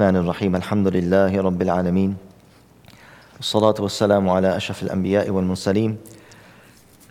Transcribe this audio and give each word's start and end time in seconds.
الرحمن 0.00 0.24
الرحيم. 0.24 0.56
الحمد 0.56 0.88
لله 0.88 1.42
رب 1.42 1.62
العالمين. 1.62 2.16
والصلاة 3.36 3.74
والسلام 3.84 4.24
على 4.32 4.56
أشرف 4.56 4.82
الأنبياء 4.82 5.28
والمرسلين. 5.30 5.96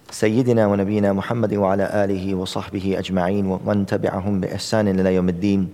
سيدنا 0.10 0.68
ونبينا 0.68 1.14
محمد 1.14 1.54
وعلى 1.54 1.86
آله 1.86 2.36
وصحبه 2.36 2.96
أجمعين 2.98 3.46
ومن 3.46 3.86
تبعهم 3.86 4.42
بإحسان 4.42 4.88
إلى 4.88 5.16
يوم 5.16 5.30
الدين. 5.30 5.70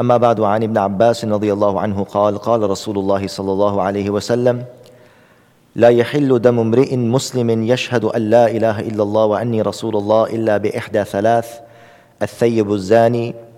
أما 0.00 0.16
بعد 0.16 0.40
عن 0.40 0.62
ابن 0.62 0.78
عباس 0.78 1.24
رضي 1.24 1.52
الله 1.52 1.80
عنه 1.80 2.04
قال 2.10 2.38
قال 2.38 2.70
رسول 2.70 2.98
الله 2.98 3.26
صلى 3.26 3.52
الله 3.52 3.82
عليه 3.82 4.10
وسلم 4.10 4.64
لا 5.78 5.88
يحل 5.88 6.42
دم 6.42 6.58
امرئ 6.58 6.96
مسلم 6.96 7.62
يشهد 7.62 8.04
أن 8.04 8.22
لا 8.30 8.50
إله 8.50 8.80
إلا 8.80 9.02
الله 9.02 9.24
وأني 9.24 9.62
رسول 9.62 9.96
الله 9.96 10.22
إلا 10.26 10.56
بإحدى 10.56 11.04
ثلاث 11.04 11.48
الثيب 12.22 12.72
الزاني 12.72 13.51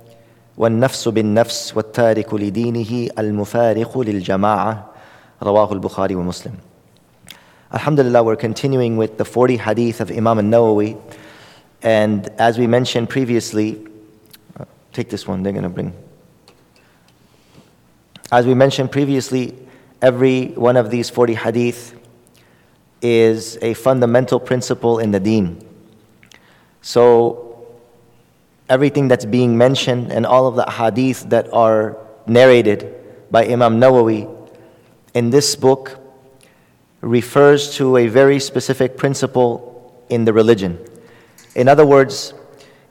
والنفس 0.57 1.07
بالنفس 1.07 1.77
والتارك 1.77 2.33
لدينه 2.33 3.09
المفارق 3.19 3.99
للجماعة 3.99 4.89
رواه 5.43 5.73
البخاري 5.73 6.15
ومسلم 6.15 6.53
Alhamdulillah, 7.71 8.23
we're 8.23 8.35
continuing 8.35 8.97
with 8.97 9.19
the 9.19 9.25
40 9.25 9.57
hadith 9.57 10.01
of 10.01 10.09
Imam 10.09 10.39
al-Nawawi. 10.39 10.99
And 11.83 12.27
as 12.39 12.57
we 12.57 12.65
mentioned 12.65 13.09
previously, 13.09 13.85
uh, 14.59 14.65
take 14.91 15.11
this 15.11 15.27
one, 15.27 15.43
they're 15.43 15.53
going 15.53 15.63
to 15.63 15.69
bring. 15.69 15.93
As 18.31 18.47
we 18.47 18.55
mentioned 18.55 18.91
previously, 18.91 19.55
every 20.01 20.47
one 20.47 20.77
of 20.77 20.89
these 20.89 21.11
40 21.11 21.35
hadith 21.35 21.95
is 23.03 23.59
a 23.61 23.75
fundamental 23.75 24.39
principle 24.39 24.97
in 24.97 25.11
the 25.11 25.19
deen. 25.19 25.63
So, 26.81 27.52
everything 28.68 29.08
that's 29.08 29.24
being 29.24 29.56
mentioned 29.58 30.10
and 30.10 30.24
all 30.24 30.46
of 30.46 30.56
the 30.56 30.70
hadith 30.70 31.28
that 31.30 31.52
are 31.52 31.98
narrated 32.26 32.94
by 33.30 33.46
Imam 33.46 33.80
Nawawi 33.80 34.30
in 35.14 35.30
this 35.30 35.54
book 35.56 35.98
refers 37.00 37.74
to 37.76 37.98
a 37.98 38.06
very 38.06 38.40
specific 38.40 38.96
principle 38.96 39.70
in 40.08 40.24
the 40.24 40.32
religion. 40.32 40.78
In 41.54 41.68
other 41.68 41.84
words, 41.84 42.32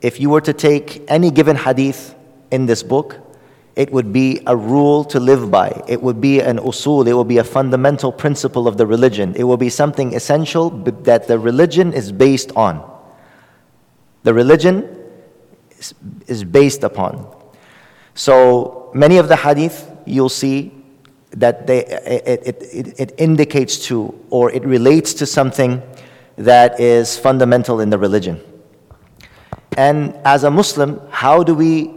if 0.01 0.19
you 0.19 0.29
were 0.29 0.41
to 0.41 0.53
take 0.53 1.03
any 1.07 1.31
given 1.31 1.55
hadith 1.55 2.15
in 2.51 2.65
this 2.65 2.83
book, 2.83 3.19
it 3.75 3.91
would 3.91 4.13
be 4.13 4.41
a 4.45 4.55
rule 4.55 5.03
to 5.05 5.19
live 5.19 5.49
by. 5.49 5.81
It 5.87 6.01
would 6.03 6.21
be 6.21 6.39
an 6.39 6.59
usul, 6.59 7.07
it 7.07 7.13
would 7.13 7.27
be 7.27 7.39
a 7.39 7.43
fundamental 7.43 8.11
principle 8.11 8.67
of 8.67 8.77
the 8.77 8.85
religion. 8.85 9.33
It 9.35 9.45
will 9.45 9.57
be 9.57 9.69
something 9.69 10.13
essential 10.13 10.69
that 10.69 11.27
the 11.27 11.39
religion 11.39 11.91
is 11.91 12.11
based 12.11 12.51
on. 12.55 12.87
The 14.21 14.33
religion 14.33 15.02
is 16.27 16.43
based 16.43 16.83
upon. 16.83 17.27
So 18.15 18.91
many 18.93 19.17
of 19.17 19.27
the 19.27 19.35
hadith 19.35 19.91
you'll 20.05 20.29
see 20.29 20.71
that 21.31 21.65
they, 21.65 21.85
it, 21.85 22.41
it, 22.45 22.61
it, 22.61 22.99
it 22.99 23.15
indicates 23.17 23.87
to 23.87 24.13
or 24.29 24.51
it 24.51 24.63
relates 24.63 25.13
to 25.15 25.25
something 25.25 25.81
that 26.37 26.79
is 26.79 27.17
fundamental 27.17 27.79
in 27.79 27.89
the 27.89 27.97
religion. 27.97 28.39
And 29.77 30.15
as 30.23 30.43
a 30.43 30.51
Muslim, 30.51 31.01
how 31.09 31.43
do 31.43 31.55
we 31.55 31.91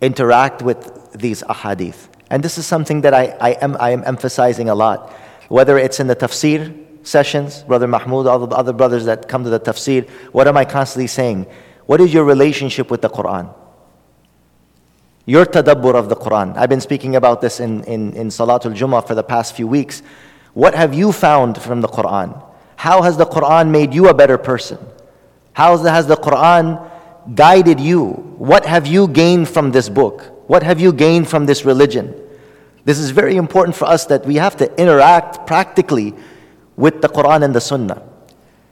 interact 0.00 0.62
with 0.62 1.12
these 1.12 1.42
ahadith? 1.44 2.08
And 2.30 2.42
this 2.42 2.58
is 2.58 2.66
something 2.66 3.02
that 3.02 3.14
I, 3.14 3.36
I, 3.40 3.50
am, 3.62 3.76
I 3.80 3.90
am 3.90 4.02
emphasizing 4.04 4.68
a 4.68 4.74
lot. 4.74 5.12
Whether 5.48 5.78
it's 5.78 6.00
in 6.00 6.06
the 6.06 6.16
tafsir 6.16 6.74
sessions, 7.06 7.62
Brother 7.62 7.86
Mahmoud, 7.86 8.26
all 8.26 8.46
the 8.46 8.56
other 8.56 8.72
brothers 8.72 9.04
that 9.04 9.28
come 9.28 9.44
to 9.44 9.50
the 9.50 9.60
tafsir, 9.60 10.08
what 10.32 10.48
am 10.48 10.56
I 10.56 10.64
constantly 10.64 11.06
saying? 11.06 11.46
What 11.92 12.00
is 12.00 12.14
your 12.14 12.24
relationship 12.24 12.90
with 12.90 13.02
the 13.02 13.10
Quran? 13.10 13.52
Your 15.26 15.44
tadabbur 15.44 15.94
of 15.94 16.08
the 16.08 16.16
Quran. 16.16 16.56
I've 16.56 16.70
been 16.70 16.80
speaking 16.80 17.16
about 17.16 17.42
this 17.42 17.60
in, 17.60 17.84
in, 17.84 18.14
in 18.14 18.28
Salatul 18.28 18.74
Jummah 18.74 19.06
for 19.06 19.14
the 19.14 19.22
past 19.22 19.54
few 19.54 19.66
weeks. 19.66 20.02
What 20.54 20.74
have 20.74 20.94
you 20.94 21.12
found 21.12 21.60
from 21.60 21.82
the 21.82 21.88
Quran? 21.88 22.42
How 22.76 23.02
has 23.02 23.18
the 23.18 23.26
Quran 23.26 23.68
made 23.68 23.92
you 23.92 24.08
a 24.08 24.14
better 24.14 24.38
person? 24.38 24.78
How 25.52 25.76
has 25.76 26.06
the 26.06 26.16
Quran 26.16 26.80
guided 27.34 27.78
you? 27.78 28.12
What 28.38 28.64
have 28.64 28.86
you 28.86 29.06
gained 29.06 29.50
from 29.50 29.70
this 29.70 29.90
book? 29.90 30.48
What 30.48 30.62
have 30.62 30.80
you 30.80 30.94
gained 30.94 31.28
from 31.28 31.44
this 31.44 31.66
religion? 31.66 32.14
This 32.86 32.98
is 32.98 33.10
very 33.10 33.36
important 33.36 33.76
for 33.76 33.84
us 33.84 34.06
that 34.06 34.24
we 34.24 34.36
have 34.36 34.56
to 34.56 34.80
interact 34.80 35.46
practically 35.46 36.14
with 36.74 37.02
the 37.02 37.08
Quran 37.10 37.42
and 37.42 37.54
the 37.54 37.60
Sunnah. 37.60 38.02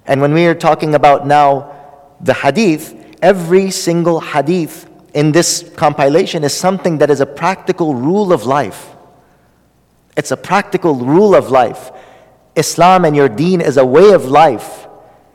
And 0.06 0.22
when 0.22 0.32
we 0.32 0.46
are 0.46 0.54
talking 0.54 0.94
about 0.94 1.26
now 1.26 1.76
the 2.22 2.32
hadith, 2.32 2.96
every 3.22 3.70
single 3.70 4.20
hadith 4.20 4.88
in 5.14 5.32
this 5.32 5.70
compilation 5.76 6.44
is 6.44 6.54
something 6.54 6.98
that 6.98 7.10
is 7.10 7.20
a 7.20 7.26
practical 7.26 7.94
rule 7.94 8.32
of 8.32 8.44
life. 8.44 8.90
It's 10.16 10.30
a 10.30 10.36
practical 10.36 10.94
rule 10.94 11.34
of 11.34 11.50
life. 11.50 11.90
Islam 12.56 13.04
and 13.04 13.16
your 13.16 13.28
deen 13.28 13.60
is 13.60 13.76
a 13.76 13.84
way 13.84 14.12
of 14.12 14.26
life. 14.26 14.86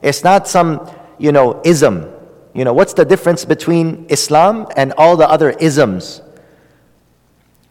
It's 0.01 0.24
not 0.24 0.47
some, 0.47 0.90
you 1.18 1.31
know, 1.31 1.62
ism. 1.63 2.12
You 2.53 2.63
know, 2.63 2.74
what's 2.74 2.94
the 2.94 3.06
difference 3.06 3.44
between 3.45 4.06
Islam 4.09 4.68
and 4.78 4.94
all 4.94 5.18
the 5.18 5.28
other 5.28 5.51
isms? 5.51 6.22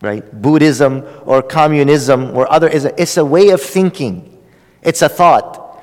Right? 0.02 0.24
Buddhism 0.42 1.04
or 1.24 1.40
communism 1.40 2.36
or 2.36 2.50
other 2.52 2.68
ism. 2.68 2.92
It's 2.98 3.16
a 3.16 3.24
way 3.24 3.50
of 3.50 3.62
thinking. 3.62 4.42
It's 4.82 5.00
a 5.00 5.08
thought. 5.08 5.82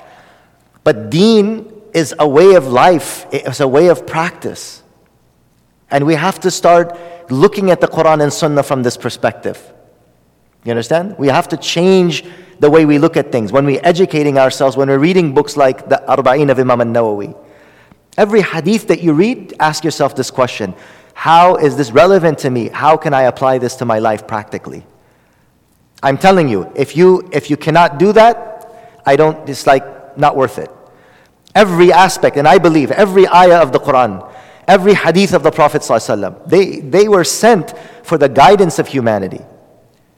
But 0.84 1.10
deen 1.10 1.71
is 1.94 2.14
a 2.18 2.26
way 2.26 2.54
of 2.54 2.68
life. 2.68 3.26
It's 3.32 3.60
a 3.60 3.68
way 3.68 3.88
of 3.88 4.06
practice. 4.06 4.82
And 5.90 6.06
we 6.06 6.14
have 6.14 6.40
to 6.40 6.50
start 6.50 6.98
looking 7.30 7.70
at 7.70 7.80
the 7.80 7.88
Quran 7.88 8.22
and 8.22 8.32
Sunnah 8.32 8.62
from 8.62 8.82
this 8.82 8.96
perspective. 8.96 9.72
You 10.64 10.70
understand? 10.70 11.16
We 11.18 11.28
have 11.28 11.48
to 11.48 11.56
change 11.56 12.24
the 12.60 12.70
way 12.70 12.84
we 12.86 12.98
look 12.98 13.16
at 13.16 13.32
things. 13.32 13.52
When 13.52 13.66
we're 13.66 13.80
educating 13.82 14.38
ourselves, 14.38 14.76
when 14.76 14.88
we're 14.88 14.98
reading 14.98 15.34
books 15.34 15.56
like 15.56 15.88
the 15.88 16.02
Arba'in 16.08 16.50
of 16.50 16.58
Imam 16.58 16.80
al-Nawawi, 16.80 17.36
every 18.16 18.40
hadith 18.40 18.86
that 18.88 19.02
you 19.02 19.12
read, 19.12 19.54
ask 19.58 19.84
yourself 19.84 20.14
this 20.14 20.30
question. 20.30 20.74
How 21.14 21.56
is 21.56 21.76
this 21.76 21.90
relevant 21.90 22.38
to 22.38 22.50
me? 22.50 22.68
How 22.68 22.96
can 22.96 23.12
I 23.12 23.22
apply 23.22 23.58
this 23.58 23.76
to 23.76 23.84
my 23.84 23.98
life 23.98 24.26
practically? 24.26 24.86
I'm 26.02 26.16
telling 26.18 26.48
you, 26.48 26.72
if 26.74 26.96
you, 26.96 27.28
if 27.32 27.50
you 27.50 27.56
cannot 27.56 27.98
do 27.98 28.12
that, 28.12 29.00
I 29.04 29.16
don't, 29.16 29.48
it's 29.48 29.66
like 29.66 30.16
not 30.16 30.36
worth 30.36 30.58
it. 30.58 30.70
Every 31.54 31.92
aspect, 31.92 32.36
and 32.36 32.48
I 32.48 32.58
believe 32.58 32.90
every 32.90 33.26
ayah 33.28 33.60
of 33.60 33.72
the 33.72 33.78
Quran, 33.78 34.30
every 34.66 34.94
hadith 34.94 35.34
of 35.34 35.42
the 35.42 35.50
Prophet 35.50 35.82
ﷺ. 35.82 36.48
They, 36.48 36.80
they 36.80 37.08
were 37.08 37.24
sent 37.24 37.74
for 38.02 38.16
the 38.16 38.28
guidance 38.28 38.78
of 38.78 38.88
humanity. 38.88 39.40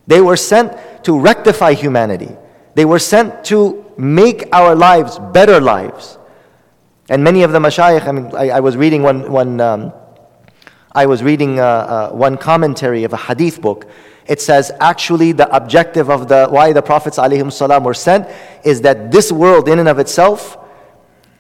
They 0.06 0.20
were 0.20 0.36
sent 0.36 1.04
to 1.04 1.18
rectify 1.18 1.72
humanity. 1.72 2.36
They 2.74 2.84
were 2.84 2.98
sent 2.98 3.44
to 3.46 3.84
make 3.96 4.48
our 4.52 4.74
lives 4.74 5.18
better 5.32 5.60
lives. 5.60 6.18
And 7.08 7.22
many 7.24 7.42
of 7.42 7.52
the 7.52 7.58
mashayikh, 7.58 8.06
I 8.06 8.12
mean, 8.12 8.34
I, 8.34 8.50
I 8.50 8.60
was 8.60 8.76
reading 8.76 9.02
one, 9.02 9.30
one 9.30 9.60
um, 9.60 9.92
I 10.92 11.06
was 11.06 11.22
reading 11.22 11.58
uh, 11.58 11.64
uh, 11.64 12.10
one 12.10 12.36
commentary 12.36 13.04
of 13.04 13.12
a 13.12 13.16
hadith 13.16 13.60
book. 13.60 13.86
It 14.26 14.40
says 14.40 14.70
actually 14.80 15.32
the 15.32 15.54
objective 15.54 16.08
of 16.08 16.28
the 16.28 16.46
why 16.48 16.72
the 16.72 16.82
prophets 16.82 17.18
were 17.18 17.94
sent 17.94 18.28
is 18.64 18.80
that 18.82 19.10
this 19.10 19.32
world 19.32 19.68
in 19.68 19.78
and 19.80 19.88
of 19.88 19.98
itself, 19.98 20.56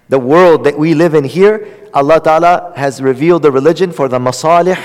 the 0.08 0.18
world 0.18 0.64
that 0.64 0.78
we 0.78 0.94
live 0.94 1.14
in 1.14 1.24
here, 1.24 1.88
Allah 1.94 2.20
Ta'ala 2.20 2.72
has 2.76 3.00
revealed 3.00 3.42
the 3.42 3.50
religion 3.50 3.92
for 3.92 4.08
the 4.08 4.18
masalih, 4.18 4.78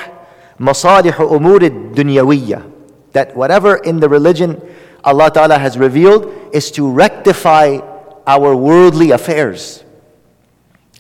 masalih 0.59 1.13
umur 1.13 1.59
dunyawiyya. 1.93 2.71
That 3.11 3.35
whatever 3.35 3.77
in 3.77 3.99
the 3.99 4.07
religion 4.07 4.61
Allah 5.03 5.31
Ta'ala 5.31 5.57
has 5.57 5.77
revealed 5.77 6.31
is 6.53 6.71
to 6.71 6.89
rectify 6.89 7.79
our 8.27 8.55
worldly 8.55 9.11
affairs. 9.11 9.83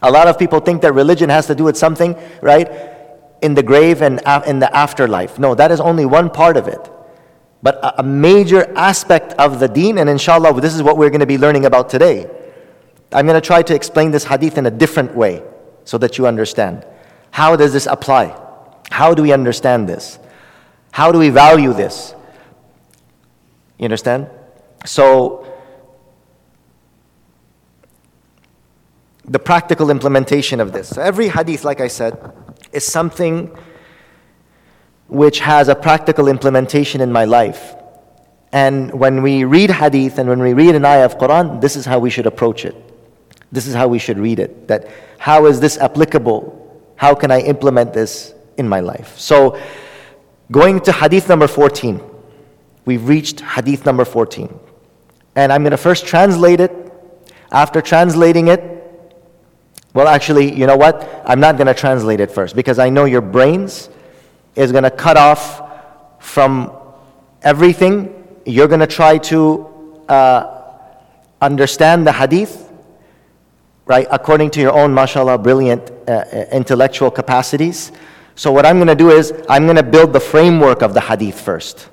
A 0.01 0.09
lot 0.09 0.27
of 0.27 0.39
people 0.39 0.59
think 0.59 0.81
that 0.81 0.93
religion 0.93 1.29
has 1.29 1.47
to 1.47 1.55
do 1.55 1.63
with 1.65 1.77
something, 1.77 2.15
right, 2.41 2.69
in 3.41 3.53
the 3.53 3.63
grave 3.63 4.01
and 4.01 4.21
in 4.47 4.59
the 4.59 4.75
afterlife. 4.75 5.37
No, 5.37 5.55
that 5.55 5.71
is 5.71 5.79
only 5.79 6.05
one 6.05 6.29
part 6.29 6.57
of 6.57 6.67
it. 6.67 6.89
But 7.61 7.79
a 7.99 8.03
major 8.03 8.71
aspect 8.77 9.33
of 9.33 9.59
the 9.59 9.67
deen, 9.67 9.97
and 9.97 10.09
inshallah, 10.09 10.59
this 10.61 10.73
is 10.73 10.81
what 10.81 10.97
we're 10.97 11.09
going 11.09 11.19
to 11.19 11.25
be 11.25 11.37
learning 11.37 11.65
about 11.65 11.89
today. 11.89 12.29
I'm 13.11 13.25
going 13.25 13.39
to 13.39 13.45
try 13.45 13.61
to 13.63 13.73
explain 13.73 14.11
this 14.11 14.25
hadith 14.25 14.57
in 14.57 14.65
a 14.65 14.71
different 14.71 15.15
way 15.15 15.43
so 15.83 15.97
that 15.97 16.17
you 16.17 16.27
understand. 16.27 16.85
How 17.31 17.55
does 17.55 17.73
this 17.73 17.87
apply? 17.87 18.39
How 18.91 19.13
do 19.13 19.23
we 19.23 19.31
understand 19.31 19.89
this? 19.89 20.19
How 20.91 21.11
do 21.11 21.19
we 21.19 21.29
value 21.29 21.73
this? 21.73 22.13
You 23.77 23.85
understand? 23.85 24.29
So, 24.85 25.45
the 29.25 29.39
practical 29.39 29.89
implementation 29.91 30.59
of 30.59 30.73
this. 30.73 30.89
So 30.89 31.01
every 31.01 31.29
hadith, 31.29 31.63
like 31.63 31.81
I 31.81 31.87
said, 31.87 32.33
is 32.73 32.85
something 32.85 33.55
which 35.07 35.39
has 35.39 35.67
a 35.67 35.75
practical 35.75 36.27
implementation 36.27 36.99
in 37.01 37.11
my 37.11 37.25
life. 37.25 37.75
And 38.51 38.91
when 38.91 39.21
we 39.21 39.43
read 39.43 39.69
hadith 39.69 40.17
and 40.17 40.27
when 40.27 40.39
we 40.39 40.53
read 40.53 40.73
an 40.73 40.83
ayah 40.83 41.05
of 41.05 41.17
Quran, 41.17 41.61
this 41.61 41.75
is 41.75 41.85
how 41.85 41.99
we 41.99 42.09
should 42.09 42.25
approach 42.25 42.65
it. 42.65 42.75
This 43.51 43.67
is 43.67 43.73
how 43.73 43.87
we 43.87 43.99
should 43.99 44.19
read 44.19 44.39
it. 44.39 44.67
That 44.67 44.87
how 45.17 45.45
is 45.45 45.59
this 45.59 45.77
applicable? 45.77 46.55
How 46.95 47.15
can 47.15 47.31
I 47.31 47.41
implement 47.41 47.93
this 47.93 48.33
in 48.57 48.67
my 48.67 48.79
life? 48.79 49.17
So 49.17 49.57
Going 50.51 50.79
to 50.81 50.91
hadith 50.91 51.29
number 51.29 51.47
14. 51.47 52.01
We've 52.85 53.07
reached 53.07 53.41
hadith 53.41 53.85
number 53.85 54.03
14. 54.03 54.59
And 55.35 55.53
I'm 55.53 55.61
going 55.61 55.71
to 55.71 55.77
first 55.77 56.07
translate 56.07 56.59
it. 56.59 56.71
After 57.51 57.81
translating 57.81 58.47
it, 58.47 58.61
well, 59.93 60.07
actually, 60.07 60.53
you 60.53 60.67
know 60.67 60.77
what? 60.77 61.23
I'm 61.25 61.39
not 61.39 61.57
going 61.57 61.67
to 61.67 61.73
translate 61.73 62.19
it 62.19 62.31
first 62.31 62.55
because 62.55 62.77
I 62.77 62.89
know 62.89 63.05
your 63.05 63.21
brains 63.21 63.89
is 64.55 64.71
going 64.71 64.83
to 64.83 64.91
cut 64.91 65.17
off 65.17 65.61
from 66.19 66.71
everything. 67.41 68.27
You're 68.45 68.67
going 68.67 68.81
to 68.81 68.87
try 68.87 69.17
to 69.17 70.03
uh, 70.07 70.67
understand 71.41 72.05
the 72.05 72.11
hadith, 72.11 72.68
right, 73.89 74.07
according 74.11 74.51
to 74.51 74.61
your 74.61 74.71
own, 74.71 74.93
mashallah, 74.93 75.37
brilliant 75.39 75.91
uh, 76.07 76.11
uh 76.11 76.45
intellectual 76.51 77.11
capacities. 77.11 77.91
So, 78.35 78.53
what 78.53 78.65
I'm 78.65 78.77
going 78.77 78.87
to 78.87 78.95
do 78.95 79.09
is, 79.09 79.33
I'm 79.49 79.65
going 79.65 79.75
to 79.75 79.83
build 79.83 80.13
the 80.13 80.19
framework 80.19 80.81
of 80.81 80.93
the 80.93 81.01
hadith 81.01 81.41
first. 81.41 81.89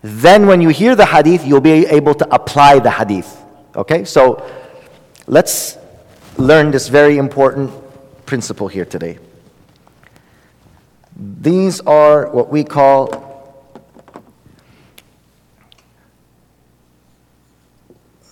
Then, 0.00 0.48
when 0.48 0.60
you 0.60 0.70
hear 0.70 0.96
the 0.96 1.06
hadith, 1.06 1.46
you'll 1.46 1.60
be 1.60 1.86
able 1.86 2.14
to 2.14 2.34
apply 2.34 2.80
the 2.80 2.90
hadith. 2.90 3.38
Okay? 3.76 4.04
So, 4.04 4.44
let's 5.28 5.78
learn 6.38 6.72
this 6.72 6.88
very 6.88 7.18
important 7.18 7.70
principle 8.26 8.66
here 8.66 8.86
today. 8.86 9.18
These 11.14 11.80
are 11.82 12.30
what 12.30 12.48
we 12.48 12.64
call 12.64 13.30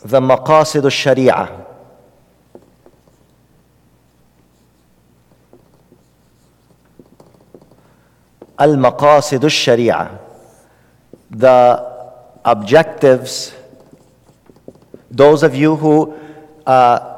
the 0.03 0.21
maqasid 0.21 0.83
al-sharia. 0.83 1.60
The 11.31 11.91
objectives, 12.45 13.55
those 15.11 15.43
of 15.43 15.55
you 15.55 15.77
who 15.77 16.15
uh, 16.67 17.17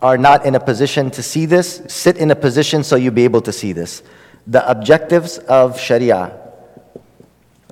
are 0.00 0.16
not 0.16 0.46
in 0.46 0.54
a 0.54 0.60
position 0.60 1.10
to 1.10 1.22
see 1.22 1.46
this, 1.46 1.82
sit 1.88 2.16
in 2.16 2.30
a 2.30 2.36
position 2.36 2.84
so 2.84 2.94
you'll 2.96 3.12
be 3.12 3.24
able 3.24 3.40
to 3.40 3.52
see 3.52 3.72
this. 3.72 4.02
The 4.46 4.68
objectives 4.70 5.38
of 5.38 5.80
Sharia. 5.80 6.38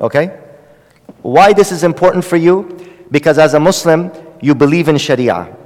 Okay? 0.00 0.38
Why 1.22 1.52
this 1.52 1.70
is 1.70 1.84
important 1.84 2.24
for 2.24 2.36
you? 2.36 3.04
Because 3.10 3.38
as 3.38 3.54
a 3.54 3.60
Muslim, 3.60 4.10
you 4.40 4.54
believe 4.54 4.88
in 4.88 4.98
Sharia. 4.98 5.56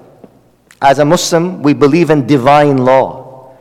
As 0.82 0.98
a 0.98 1.04
Muslim, 1.04 1.62
we 1.62 1.72
believe 1.72 2.10
in 2.10 2.26
divine 2.26 2.78
law. 2.78 3.56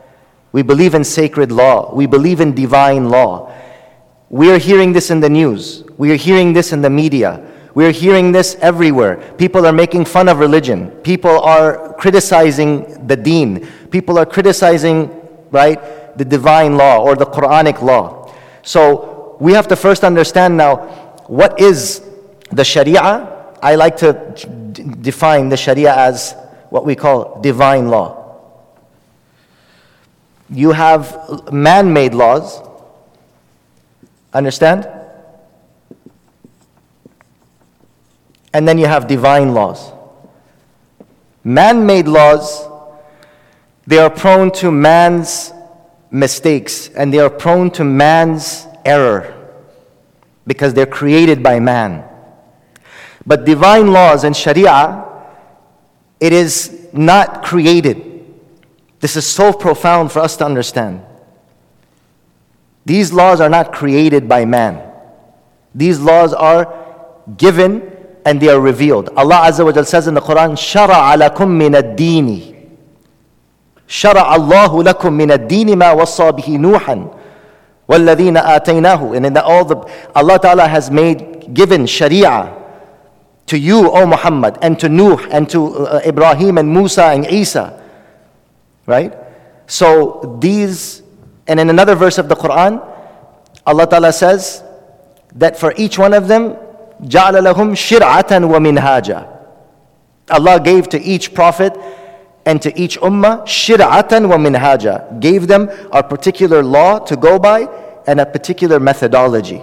We 0.52 0.62
believe 0.62 0.94
in 0.94 1.04
sacred 1.04 1.50
law. 1.50 1.94
We 1.94 2.06
believe 2.06 2.40
in 2.40 2.54
divine 2.54 3.08
law. 3.08 3.52
We 4.28 4.50
are 4.50 4.58
hearing 4.58 4.92
this 4.92 5.10
in 5.10 5.20
the 5.20 5.30
news. 5.30 5.84
We 5.96 6.12
are 6.12 6.16
hearing 6.16 6.52
this 6.52 6.72
in 6.72 6.82
the 6.82 6.90
media. 6.90 7.40
We're 7.74 7.92
hearing 7.92 8.32
this 8.32 8.56
everywhere. 8.60 9.16
People 9.36 9.66
are 9.66 9.72
making 9.72 10.06
fun 10.06 10.28
of 10.28 10.38
religion. 10.38 10.90
People 11.02 11.40
are 11.40 11.94
criticizing 11.94 13.06
the 13.06 13.16
deen. 13.16 13.66
People 13.90 14.18
are 14.18 14.24
criticizing, 14.26 15.10
right, 15.50 16.16
the 16.16 16.24
divine 16.24 16.76
law 16.76 17.02
or 17.02 17.14
the 17.14 17.26
Quranic 17.26 17.82
law. 17.82 18.32
So 18.62 19.36
we 19.40 19.52
have 19.52 19.68
to 19.68 19.76
first 19.76 20.04
understand 20.04 20.56
now 20.56 20.76
what 21.26 21.60
is 21.60 22.02
the 22.50 22.64
Sharia. 22.64 23.52
I 23.62 23.74
like 23.74 23.96
to 23.98 24.12
define 25.00 25.50
the 25.50 25.56
Sharia 25.56 25.94
as 25.94 26.34
what 26.70 26.84
we 26.84 26.96
call 26.96 27.40
divine 27.42 27.88
law. 27.88 28.40
You 30.48 30.72
have 30.72 31.52
man 31.52 31.92
made 31.92 32.14
laws. 32.14 32.65
Understand? 34.36 34.86
and 38.56 38.66
then 38.66 38.78
you 38.78 38.86
have 38.86 39.06
divine 39.06 39.52
laws. 39.52 39.92
Man 41.44 41.84
made 41.84 42.08
laws, 42.08 42.66
they 43.86 43.98
are 43.98 44.08
prone 44.08 44.50
to 44.52 44.70
man's 44.70 45.52
mistakes 46.10 46.88
and 46.88 47.12
they 47.12 47.18
are 47.18 47.28
prone 47.28 47.70
to 47.72 47.84
man's 47.84 48.66
error 48.82 49.34
because 50.46 50.72
they're 50.72 50.86
created 50.86 51.42
by 51.42 51.60
man. 51.60 52.02
But 53.26 53.44
divine 53.44 53.92
laws 53.92 54.24
and 54.24 54.34
Sharia, 54.34 55.04
it 56.18 56.32
is 56.32 56.88
not 56.94 57.44
created. 57.44 58.24
This 59.00 59.16
is 59.16 59.26
so 59.26 59.52
profound 59.52 60.12
for 60.12 60.20
us 60.20 60.34
to 60.38 60.46
understand. 60.46 61.04
These 62.85 63.13
laws 63.13 63.39
are 63.41 63.49
not 63.49 63.71
created 63.73 64.27
by 64.27 64.45
man. 64.45 64.81
These 65.75 65.99
laws 65.99 66.33
are 66.33 66.73
given 67.37 67.91
and 68.25 68.39
they 68.41 68.49
are 68.49 68.59
revealed. 68.59 69.09
Allah 69.15 69.45
Azza 69.45 69.65
wa 69.65 69.71
Jal 69.71 69.85
says 69.85 70.07
in 70.07 70.13
the 70.13 70.21
Quran, 70.21 70.53
شَرَعَ 70.53 71.15
لَكُم 71.15 71.47
مِّنَ 71.47 71.75
الدِّينِ 71.75 72.51
شَرَعَ 73.87 74.35
اللَّهُ 74.35 74.83
لَكُم 74.83 75.11
مِّنَ 75.13 75.31
الدِّينِ 75.31 75.75
مَا 75.77 75.91
وَصَّى 75.91 76.31
بِهِ 76.31 76.57
نُوحًا 76.57 77.07
وَالَّذِينَ 77.89 78.37
آتَيْنَاهُ 78.37 79.15
And 79.17 79.25
in 79.25 79.33
the, 79.33 79.43
all 79.43 79.65
the, 79.65 79.75
Allah 80.15 80.39
Ta'ala 80.39 80.67
has 80.67 80.89
made, 80.89 81.53
given 81.53 81.85
Sharia 81.85 82.55
to 83.47 83.57
you, 83.57 83.91
O 83.91 84.05
Muhammad, 84.05 84.57
and 84.61 84.79
to 84.79 84.87
Nuh, 84.87 85.17
and 85.29 85.49
to 85.49 85.75
uh, 85.87 86.01
Ibrahim, 86.05 86.57
and 86.57 86.71
Musa, 86.71 87.05
and 87.05 87.25
Isa. 87.25 87.83
Right? 88.85 89.13
So 89.67 90.37
these, 90.39 91.01
and 91.47 91.59
in 91.59 91.69
another 91.69 91.95
verse 91.95 92.17
of 92.17 92.29
the 92.29 92.35
Quran, 92.35 92.81
Allah 93.65 93.87
Ta'ala 93.87 94.13
says 94.13 94.63
that 95.35 95.57
for 95.57 95.73
each 95.77 95.97
one 95.97 96.13
of 96.13 96.27
them, 96.27 96.55
جعل 97.01 97.43
لهم 97.43 97.73
شرعة 97.75 98.31
ومنهاجا 98.45 99.27
Allah 100.31 100.59
gave 100.59 100.87
to 100.89 101.01
each 101.01 101.33
prophet 101.33 101.75
and 102.45 102.61
to 102.61 102.71
each 102.79 102.99
ummah 102.99 103.43
shir'atan 103.45 104.29
wa 104.29 104.37
minhaja 104.37 105.19
gave 105.19 105.47
them 105.47 105.69
a 105.91 106.01
particular 106.01 106.63
law 106.63 106.99
to 106.99 107.15
go 107.15 107.37
by 107.37 107.67
and 108.07 108.19
a 108.19 108.25
particular 108.25 108.79
methodology 108.79 109.61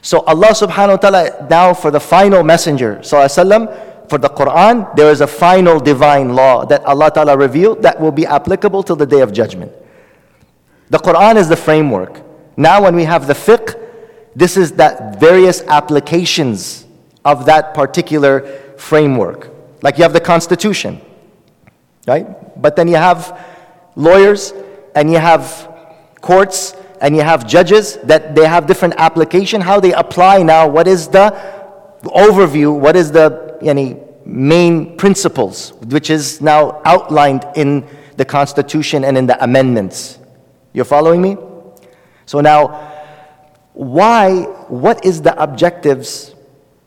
so 0.00 0.20
Allah 0.20 0.48
subhanahu 0.54 0.96
wa 0.96 1.02
ta'ala 1.02 1.46
now 1.50 1.74
for 1.74 1.90
the 1.90 2.00
final 2.00 2.42
messenger 2.44 2.96
sallallahu 3.02 4.08
for 4.08 4.16
the 4.18 4.28
Quran 4.28 4.94
there 4.96 5.10
is 5.10 5.20
a 5.20 5.26
final 5.26 5.80
divine 5.80 6.34
law 6.34 6.64
that 6.64 6.84
Allah 6.84 7.10
ta'ala 7.10 7.36
revealed 7.36 7.82
that 7.82 8.00
will 8.00 8.12
be 8.12 8.24
applicable 8.24 8.82
till 8.82 8.96
the 8.96 9.06
day 9.06 9.20
of 9.20 9.32
judgment 9.32 9.72
the 10.93 11.01
Quran 11.07 11.35
is 11.41 11.47
the 11.49 11.61
framework 11.67 12.21
now 12.55 12.77
when 12.83 12.95
we 12.95 13.05
have 13.13 13.27
the 13.31 13.37
fiqh 13.45 13.69
this 14.35 14.57
is 14.57 14.71
that 14.73 15.19
various 15.19 15.61
applications 15.63 16.85
of 17.23 17.45
that 17.45 17.73
particular 17.73 18.41
framework. 18.77 19.49
Like 19.81 19.97
you 19.97 20.03
have 20.03 20.13
the 20.13 20.21
Constitution, 20.21 20.99
right? 22.07 22.25
But 22.61 22.75
then 22.75 22.87
you 22.87 22.95
have 22.95 23.39
lawyers 23.95 24.53
and 24.95 25.11
you 25.11 25.17
have 25.17 25.69
courts 26.21 26.75
and 27.01 27.15
you 27.15 27.21
have 27.21 27.45
judges 27.45 27.97
that 27.97 28.33
they 28.33 28.47
have 28.47 28.65
different 28.65 28.95
application, 28.97 29.61
how 29.61 29.79
they 29.79 29.93
apply 29.93 30.41
now, 30.41 30.67
what 30.67 30.87
is 30.87 31.07
the 31.07 31.31
overview, 32.03 32.77
what 32.77 32.95
is 32.95 33.11
the 33.11 33.57
any 33.61 33.97
main 34.25 34.97
principles, 34.97 35.73
which 35.89 36.09
is 36.09 36.41
now 36.41 36.81
outlined 36.85 37.45
in 37.55 37.85
the 38.15 38.25
Constitution 38.25 39.03
and 39.03 39.17
in 39.17 39.25
the 39.27 39.41
amendments. 39.43 40.19
You're 40.73 40.85
following 40.85 41.21
me? 41.21 41.37
So 42.25 42.41
now, 42.41 42.91
why, 43.73 44.41
what 44.67 45.05
is 45.05 45.21
the 45.21 45.39
objectives? 45.41 46.33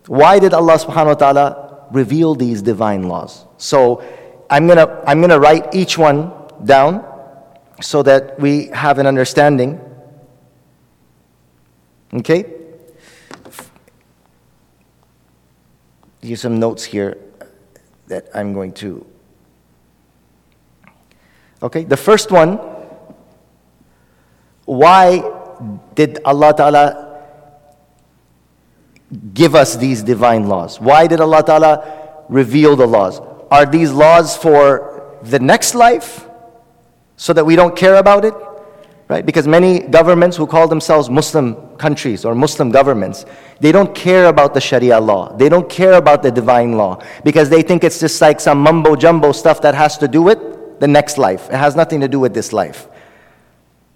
Why 0.06 0.38
did 0.38 0.54
Allah 0.54 0.74
subhanahu 0.78 1.06
wa 1.06 1.14
ta'ala 1.14 1.86
reveal 1.92 2.34
these 2.34 2.62
divine 2.62 3.08
laws? 3.08 3.44
So 3.58 4.02
I'm 4.50 4.66
gonna, 4.66 5.02
I'm 5.06 5.20
gonna 5.20 5.38
write 5.38 5.74
each 5.74 5.98
one 5.98 6.32
down 6.64 7.04
so 7.80 8.02
that 8.02 8.38
we 8.40 8.66
have 8.68 8.98
an 8.98 9.06
understanding. 9.06 9.80
Okay? 12.12 12.44
Here's 16.22 16.40
some 16.40 16.58
notes 16.58 16.84
here 16.84 17.18
that 18.08 18.28
I'm 18.34 18.52
going 18.52 18.72
to. 18.74 19.06
Okay, 21.62 21.84
the 21.84 21.96
first 21.96 22.30
one 22.30 22.58
why 24.66 25.22
did 25.94 26.18
Allah 26.24 26.52
Ta'ala 26.54 27.22
give 29.32 29.54
us 29.54 29.76
these 29.76 30.02
divine 30.02 30.48
laws? 30.48 30.80
Why 30.80 31.06
did 31.06 31.20
Allah 31.20 31.42
Ta'ala 31.42 32.24
reveal 32.28 32.76
the 32.76 32.86
laws? 32.86 33.20
Are 33.50 33.64
these 33.64 33.92
laws 33.92 34.36
for 34.36 35.18
the 35.22 35.38
next 35.38 35.74
life 35.74 36.26
so 37.16 37.32
that 37.32 37.44
we 37.46 37.56
don't 37.56 37.76
care 37.76 37.96
about 37.96 38.24
it? 38.24 38.34
Right? 39.08 39.24
Because 39.24 39.46
many 39.46 39.80
governments 39.80 40.36
who 40.36 40.48
call 40.48 40.66
themselves 40.66 41.08
Muslim 41.08 41.54
countries 41.76 42.24
or 42.24 42.34
Muslim 42.34 42.72
governments, 42.72 43.24
they 43.60 43.70
don't 43.70 43.94
care 43.94 44.26
about 44.26 44.52
the 44.52 44.60
Sharia 44.60 44.98
law. 44.98 45.32
They 45.36 45.48
don't 45.48 45.70
care 45.70 45.92
about 45.92 46.24
the 46.24 46.32
divine 46.32 46.72
law 46.72 47.00
because 47.22 47.48
they 47.48 47.62
think 47.62 47.84
it's 47.84 48.00
just 48.00 48.20
like 48.20 48.40
some 48.40 48.58
mumbo 48.58 48.96
jumbo 48.96 49.30
stuff 49.30 49.60
that 49.62 49.76
has 49.76 49.96
to 49.98 50.08
do 50.08 50.22
with 50.22 50.80
the 50.80 50.88
next 50.88 51.18
life. 51.18 51.48
It 51.50 51.54
has 51.54 51.76
nothing 51.76 52.00
to 52.00 52.08
do 52.08 52.18
with 52.18 52.34
this 52.34 52.52
life. 52.52 52.88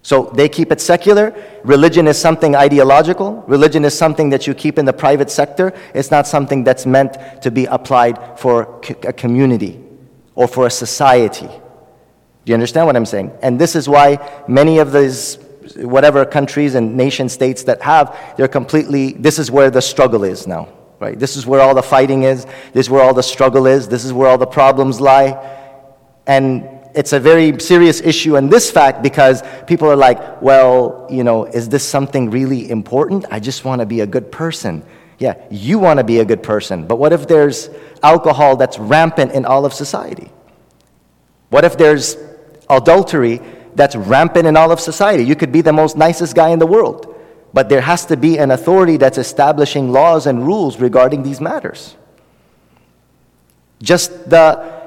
So 0.02 0.30
they 0.34 0.48
keep 0.48 0.72
it 0.72 0.80
secular. 0.80 1.34
Religion 1.62 2.08
is 2.08 2.18
something 2.18 2.56
ideological. 2.56 3.44
Religion 3.46 3.84
is 3.84 3.96
something 3.96 4.30
that 4.30 4.46
you 4.46 4.54
keep 4.54 4.78
in 4.78 4.86
the 4.86 4.92
private 4.92 5.30
sector. 5.30 5.74
It's 5.94 6.10
not 6.10 6.26
something 6.26 6.64
that's 6.64 6.86
meant 6.86 7.16
to 7.42 7.50
be 7.50 7.66
applied 7.66 8.38
for 8.38 8.80
a 9.02 9.12
community 9.12 9.78
or 10.34 10.48
for 10.48 10.66
a 10.66 10.70
society. 10.70 11.46
Do 11.46 12.50
you 12.50 12.54
understand 12.54 12.86
what 12.86 12.96
I'm 12.96 13.04
saying? 13.04 13.32
And 13.42 13.60
this 13.60 13.76
is 13.76 13.90
why 13.90 14.44
many 14.48 14.78
of 14.78 14.92
these, 14.92 15.38
whatever 15.76 16.24
countries 16.24 16.74
and 16.74 16.96
nation 16.96 17.28
states 17.28 17.64
that 17.64 17.82
have, 17.82 18.16
they're 18.38 18.48
completely, 18.48 19.12
this 19.12 19.38
is 19.38 19.50
where 19.50 19.70
the 19.70 19.82
struggle 19.82 20.24
is 20.24 20.46
now, 20.46 20.70
right? 20.98 21.18
This 21.18 21.36
is 21.36 21.46
where 21.46 21.60
all 21.60 21.74
the 21.74 21.82
fighting 21.82 22.22
is. 22.22 22.46
This 22.72 22.86
is 22.86 22.90
where 22.90 23.02
all 23.02 23.12
the 23.12 23.22
struggle 23.22 23.66
is. 23.66 23.86
This 23.86 24.06
is 24.06 24.14
where 24.14 24.30
all 24.30 24.38
the 24.38 24.46
problems 24.46 24.98
lie. 24.98 25.58
And 26.26 26.79
it's 26.94 27.12
a 27.12 27.20
very 27.20 27.58
serious 27.60 28.00
issue 28.00 28.36
in 28.36 28.48
this 28.48 28.70
fact 28.70 29.02
because 29.02 29.42
people 29.66 29.90
are 29.90 29.96
like, 29.96 30.42
well, 30.42 31.06
you 31.10 31.24
know, 31.24 31.44
is 31.44 31.68
this 31.68 31.86
something 31.86 32.30
really 32.30 32.70
important? 32.70 33.26
I 33.30 33.40
just 33.40 33.64
want 33.64 33.80
to 33.80 33.86
be 33.86 34.00
a 34.00 34.06
good 34.06 34.32
person. 34.32 34.82
Yeah, 35.18 35.34
you 35.50 35.78
want 35.78 35.98
to 35.98 36.04
be 36.04 36.20
a 36.20 36.24
good 36.24 36.42
person, 36.42 36.86
but 36.86 36.96
what 36.96 37.12
if 37.12 37.28
there's 37.28 37.68
alcohol 38.02 38.56
that's 38.56 38.78
rampant 38.78 39.32
in 39.32 39.44
all 39.44 39.66
of 39.66 39.74
society? 39.74 40.30
What 41.50 41.64
if 41.64 41.76
there's 41.76 42.16
adultery 42.70 43.40
that's 43.74 43.94
rampant 43.94 44.46
in 44.46 44.56
all 44.56 44.72
of 44.72 44.80
society? 44.80 45.24
You 45.24 45.36
could 45.36 45.52
be 45.52 45.60
the 45.60 45.72
most 45.72 45.96
nicest 45.96 46.34
guy 46.34 46.48
in 46.50 46.58
the 46.58 46.66
world, 46.66 47.14
but 47.52 47.68
there 47.68 47.82
has 47.82 48.06
to 48.06 48.16
be 48.16 48.38
an 48.38 48.50
authority 48.50 48.96
that's 48.96 49.18
establishing 49.18 49.92
laws 49.92 50.26
and 50.26 50.46
rules 50.46 50.80
regarding 50.80 51.22
these 51.22 51.40
matters. 51.40 51.96
Just 53.82 54.30
the 54.30 54.80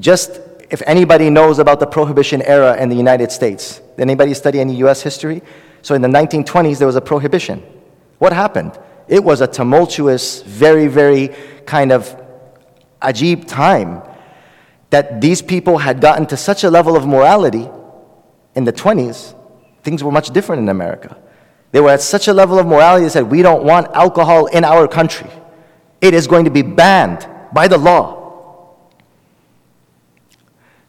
just 0.00 0.40
if 0.70 0.82
anybody 0.86 1.30
knows 1.30 1.58
about 1.58 1.80
the 1.80 1.86
prohibition 1.86 2.42
era 2.42 2.76
in 2.80 2.88
the 2.88 2.96
United 2.96 3.30
States, 3.32 3.80
anybody 3.98 4.34
study 4.34 4.60
any 4.60 4.74
US 4.76 5.02
history? 5.02 5.42
So 5.82 5.94
in 5.94 6.02
the 6.02 6.08
1920s, 6.08 6.78
there 6.78 6.86
was 6.86 6.96
a 6.96 7.00
prohibition. 7.00 7.62
What 8.18 8.32
happened? 8.32 8.78
It 9.06 9.22
was 9.22 9.40
a 9.40 9.46
tumultuous, 9.46 10.42
very, 10.42 10.86
very 10.86 11.28
kind 11.66 11.92
of 11.92 12.20
ajib 13.02 13.46
time 13.46 14.02
that 14.90 15.20
these 15.20 15.42
people 15.42 15.78
had 15.78 16.00
gotten 16.00 16.26
to 16.26 16.36
such 16.36 16.64
a 16.64 16.70
level 16.70 16.96
of 16.96 17.06
morality 17.06 17.68
in 18.54 18.64
the 18.64 18.72
20s, 18.72 19.34
things 19.82 20.02
were 20.02 20.12
much 20.12 20.30
different 20.30 20.62
in 20.62 20.68
America. 20.68 21.16
They 21.72 21.80
were 21.80 21.90
at 21.90 22.00
such 22.00 22.28
a 22.28 22.32
level 22.32 22.58
of 22.58 22.66
morality, 22.66 23.04
they 23.04 23.10
said, 23.10 23.30
We 23.30 23.42
don't 23.42 23.64
want 23.64 23.88
alcohol 23.88 24.46
in 24.46 24.64
our 24.64 24.86
country. 24.86 25.28
It 26.00 26.14
is 26.14 26.26
going 26.26 26.44
to 26.44 26.50
be 26.50 26.62
banned 26.62 27.28
by 27.52 27.66
the 27.66 27.78
law. 27.78 28.23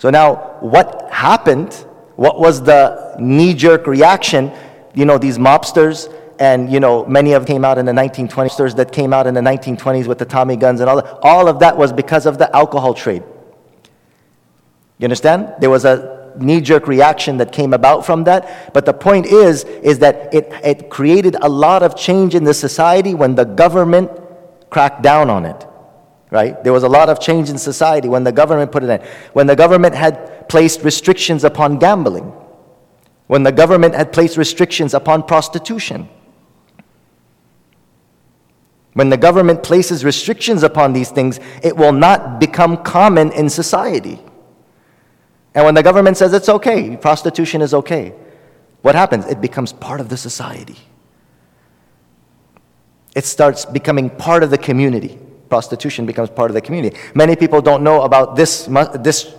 So 0.05 0.11
now, 0.11 0.57
what 0.59 1.09
happened? 1.11 1.73
What 2.15 2.39
was 2.39 2.61
the 2.61 3.15
knee-jerk 3.17 3.87
reaction? 3.87 4.51
You 4.93 5.03
know, 5.03 5.17
these 5.17 5.39
mobsters 5.39 6.13
and 6.37 6.71
you 6.71 6.79
know 6.79 7.07
many 7.07 7.33
of 7.33 7.41
them 7.41 7.55
came 7.55 7.65
out 7.65 7.79
in 7.79 7.87
the 7.87 7.91
1920s 7.91 8.75
that 8.75 8.91
came 8.91 9.13
out 9.13 9.25
in 9.25 9.33
the 9.33 9.41
1920s 9.41 10.05
with 10.05 10.19
the 10.19 10.25
tommy 10.25 10.57
guns 10.57 10.79
and 10.79 10.87
all 10.87 10.97
that. 10.97 11.17
All 11.23 11.47
of 11.47 11.57
that 11.61 11.75
was 11.75 11.91
because 11.91 12.27
of 12.27 12.37
the 12.37 12.55
alcohol 12.55 12.93
trade. 12.93 13.23
You 14.99 15.05
understand? 15.05 15.55
There 15.59 15.71
was 15.71 15.85
a 15.85 16.31
knee-jerk 16.37 16.87
reaction 16.87 17.37
that 17.37 17.51
came 17.51 17.73
about 17.73 18.05
from 18.05 18.25
that. 18.25 18.75
But 18.75 18.85
the 18.85 18.93
point 18.93 19.25
is 19.25 19.63
is 19.63 19.97
that 20.05 20.31
it, 20.31 20.53
it 20.63 20.91
created 20.91 21.35
a 21.41 21.49
lot 21.49 21.81
of 21.81 21.95
change 21.95 22.35
in 22.35 22.43
the 22.43 22.53
society 22.53 23.15
when 23.15 23.33
the 23.33 23.45
government 23.45 24.11
cracked 24.69 25.01
down 25.01 25.31
on 25.31 25.47
it 25.47 25.65
right? 26.35 26.61
There 26.65 26.73
was 26.73 26.83
a 26.83 26.89
lot 26.89 27.07
of 27.07 27.21
change 27.21 27.49
in 27.49 27.57
society 27.57 28.09
when 28.09 28.25
the 28.25 28.31
government 28.33 28.69
put 28.69 28.83
it 28.83 28.89
in. 28.89 29.01
When 29.31 29.47
the 29.47 29.55
government 29.55 29.95
had 29.95 30.49
placed 30.49 30.83
restrictions 30.83 31.45
upon 31.45 31.79
gambling, 31.79 32.25
when 33.27 33.43
the 33.43 33.53
government 33.53 33.95
had 33.95 34.11
placed 34.11 34.35
restrictions 34.35 34.93
upon 34.93 35.23
prostitution. 35.23 36.09
When 38.93 39.09
the 39.09 39.17
government 39.17 39.63
places 39.63 40.03
restrictions 40.03 40.61
upon 40.61 40.91
these 40.91 41.09
things, 41.09 41.39
it 41.63 41.75
will 41.77 41.93
not 41.93 42.41
become 42.41 42.83
common 42.83 43.31
in 43.31 43.49
society. 43.49 44.19
And 45.53 45.63
when 45.63 45.73
the 45.73 45.83
government 45.83 46.17
says 46.17 46.33
it's 46.33 46.49
okay, 46.49 46.97
prostitution 46.97 47.61
is 47.61 47.73
okay, 47.73 48.13
what 48.81 48.93
happens? 48.93 49.25
It 49.25 49.39
becomes 49.39 49.71
part 49.71 50.01
of 50.01 50.09
the 50.09 50.17
society. 50.17 50.77
It 53.15 53.23
starts 53.23 53.63
becoming 53.63 54.09
part 54.09 54.43
of 54.43 54.49
the 54.49 54.57
community 54.57 55.17
prostitution 55.49 56.05
becomes 56.05 56.29
part 56.29 56.49
of 56.51 56.55
the 56.55 56.61
community. 56.61 56.97
Many 57.13 57.35
people 57.35 57.61
don't 57.61 57.83
know 57.83 58.01
about 58.01 58.35
this, 58.35 58.65
this 58.99 59.33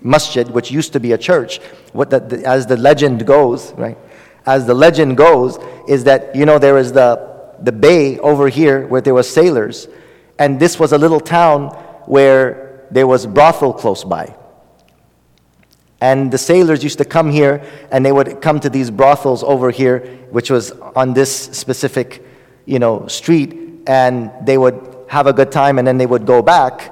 masjid, 0.00 0.48
which 0.48 0.70
used 0.70 0.92
to 0.92 1.00
be 1.00 1.12
a 1.12 1.18
church. 1.18 1.58
What 1.92 2.10
the, 2.10 2.20
the, 2.20 2.44
as 2.46 2.66
the 2.66 2.76
legend 2.76 3.26
goes, 3.26 3.72
right? 3.72 3.98
As 4.46 4.66
the 4.66 4.74
legend 4.74 5.16
goes, 5.16 5.58
is 5.88 6.04
that, 6.04 6.34
you 6.34 6.46
know, 6.46 6.58
there 6.58 6.78
is 6.78 6.92
the, 6.92 7.56
the 7.60 7.72
bay 7.72 8.18
over 8.18 8.48
here 8.48 8.86
where 8.86 9.00
there 9.00 9.14
was 9.14 9.32
sailors. 9.32 9.88
And 10.38 10.58
this 10.58 10.78
was 10.78 10.92
a 10.92 10.98
little 10.98 11.20
town 11.20 11.68
where 12.06 12.86
there 12.90 13.06
was 13.06 13.26
brothel 13.26 13.72
close 13.72 14.04
by. 14.04 14.36
And 16.00 16.32
the 16.32 16.38
sailors 16.38 16.82
used 16.82 16.98
to 16.98 17.04
come 17.04 17.30
here 17.30 17.62
and 17.92 18.04
they 18.04 18.10
would 18.10 18.40
come 18.40 18.58
to 18.60 18.68
these 18.68 18.90
brothels 18.90 19.44
over 19.44 19.70
here, 19.70 20.00
which 20.30 20.50
was 20.50 20.72
on 20.72 21.14
this 21.14 21.32
specific, 21.32 22.24
you 22.66 22.80
know, 22.80 23.06
street, 23.06 23.56
and 23.86 24.32
they 24.44 24.58
would 24.58 24.91
have 25.12 25.26
a 25.26 25.32
good 25.34 25.52
time, 25.52 25.78
and 25.78 25.86
then 25.86 25.98
they 25.98 26.06
would 26.06 26.24
go 26.24 26.40
back 26.40 26.90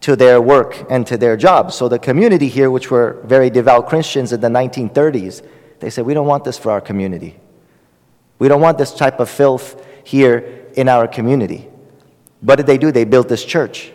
to 0.00 0.14
their 0.14 0.38
work 0.38 0.84
and 0.90 1.06
to 1.06 1.16
their 1.16 1.34
jobs. 1.34 1.74
So 1.74 1.88
the 1.88 1.98
community 1.98 2.46
here, 2.46 2.70
which 2.70 2.90
were 2.90 3.22
very 3.24 3.48
devout 3.48 3.88
Christians 3.88 4.34
in 4.34 4.42
the 4.42 4.48
1930s, 4.48 5.42
they 5.80 5.88
said, 5.88 6.04
We 6.04 6.12
don't 6.12 6.26
want 6.26 6.44
this 6.44 6.58
for 6.58 6.70
our 6.70 6.82
community. 6.82 7.40
We 8.38 8.48
don't 8.48 8.60
want 8.60 8.76
this 8.76 8.92
type 8.92 9.18
of 9.18 9.30
filth 9.30 9.82
here 10.04 10.66
in 10.74 10.90
our 10.90 11.08
community. 11.08 11.70
What 12.42 12.56
did 12.56 12.66
they 12.66 12.76
do? 12.76 12.92
They 12.92 13.04
built 13.04 13.30
this 13.30 13.46
church. 13.46 13.92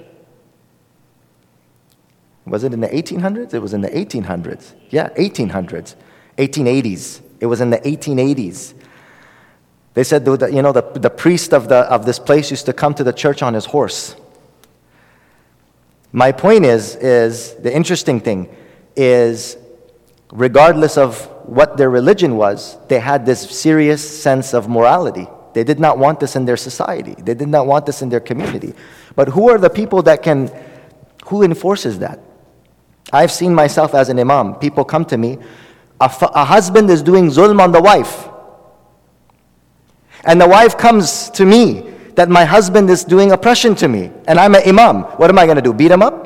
Was 2.48 2.64
it 2.64 2.74
in 2.74 2.80
the 2.82 2.90
1800s? 2.90 3.54
It 3.54 3.60
was 3.60 3.76
in 3.76 3.82
the 3.82 3.90
1800s. 3.90 4.74
Yeah, 4.90 5.10
1800s. 5.10 5.94
1880s. 6.40 7.22
It 7.40 7.46
was 7.46 7.62
in 7.62 7.70
the 7.70 7.78
1880s. 7.78 8.74
They 9.94 10.04
said, 10.04 10.26
you 10.26 10.62
know, 10.62 10.72
the, 10.72 10.82
the 10.82 11.10
priest 11.10 11.54
of, 11.54 11.70
the, 11.70 11.80
of 11.92 12.06
this 12.06 12.18
place 12.18 12.50
used 12.50 12.66
to 12.66 12.74
come 12.74 12.94
to 12.96 13.04
the 13.04 13.14
church 13.14 13.44
on 13.44 13.54
his 13.54 13.66
horse. 13.66 14.16
My 16.12 16.32
point 16.32 16.66
is, 16.66 16.96
is 16.96 17.56
the 17.56 17.76
interesting 17.76 18.20
thing 18.20 18.56
is, 18.96 19.58
regardless 20.32 20.98
of 20.98 21.26
what 21.48 21.78
their 21.78 21.90
religion 21.90 22.38
was, 22.38 22.78
they 22.88 23.00
had 23.00 23.26
this 23.26 23.42
serious 23.50 24.22
sense 24.22 24.54
of 24.54 24.68
morality. 24.68 25.28
They 25.54 25.64
did 25.64 25.80
not 25.80 26.00
want 26.00 26.20
this 26.20 26.36
in 26.36 26.46
their 26.46 26.58
society. 26.58 27.16
They 27.20 27.36
did 27.36 27.48
not 27.48 27.68
want 27.68 27.86
this 27.86 28.02
in 28.02 28.10
their 28.10 28.20
community. 28.20 28.74
But 29.16 29.28
who 29.30 29.50
are 29.50 29.60
the 29.60 29.70
people 29.70 30.02
that 30.04 30.24
can, 30.24 30.52
who 31.26 31.44
enforces 31.44 32.00
that? 32.00 32.20
I've 33.12 33.32
seen 33.32 33.54
myself 33.54 33.94
as 33.94 34.10
an 34.10 34.20
imam. 34.20 34.56
People 34.56 34.86
come 34.86 35.06
to 35.06 35.18
me, 35.18 35.38
a, 36.02 36.12
a 36.34 36.46
husband 36.46 36.90
is 36.90 37.04
doing 37.04 37.28
zulm 37.28 37.60
on 37.62 37.72
the 37.72 37.82
wife. 37.82 38.30
And 40.26 40.40
the 40.40 40.48
wife 40.48 40.78
comes 40.78 41.30
to 41.32 41.46
me 41.46 41.92
that 42.16 42.30
my 42.30 42.46
husband 42.46 42.90
is 42.90 43.04
doing 43.04 43.32
oppression 43.32 43.76
to 43.76 43.88
me, 43.88 44.12
and 44.28 44.40
I'm 44.40 44.56
an 44.56 44.62
imam. 44.68 45.04
What 45.18 45.30
am 45.30 45.38
I 45.40 45.46
going 45.46 45.58
to 45.58 45.62
do? 45.62 45.74
Beat 45.74 45.92
him 45.92 46.02
up? 46.02 46.24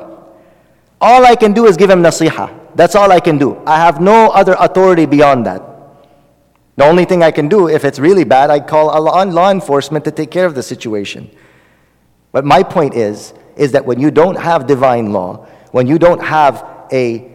All 1.00 1.24
I 1.24 1.34
can 1.34 1.52
do 1.52 1.66
is 1.66 1.76
give 1.76 1.90
him 1.90 2.02
nasiha. 2.02 2.54
That's 2.74 2.94
all 2.94 3.10
I 3.10 3.20
can 3.20 3.38
do. 3.38 3.60
I 3.66 3.76
have 3.76 4.00
no 4.00 4.30
other 4.30 4.56
authority 4.58 5.06
beyond 5.06 5.46
that. 5.46 5.62
The 6.76 6.84
only 6.84 7.04
thing 7.04 7.22
I 7.22 7.32
can 7.32 7.48
do, 7.48 7.68
if 7.68 7.84
it's 7.84 7.98
really 7.98 8.24
bad, 8.24 8.50
I 8.50 8.60
call 8.60 8.90
on 8.90 9.32
law 9.32 9.50
enforcement 9.50 10.04
to 10.04 10.12
take 10.12 10.30
care 10.30 10.46
of 10.46 10.54
the 10.54 10.62
situation. 10.62 11.28
But 12.30 12.44
my 12.44 12.62
point 12.62 12.94
is, 12.94 13.34
is 13.56 13.72
that 13.72 13.84
when 13.84 13.98
you 13.98 14.12
don't 14.12 14.38
have 14.38 14.66
divine 14.66 15.12
law, 15.12 15.46
when 15.72 15.88
you 15.88 15.98
don't 15.98 16.22
have 16.22 16.64
a 16.92 17.32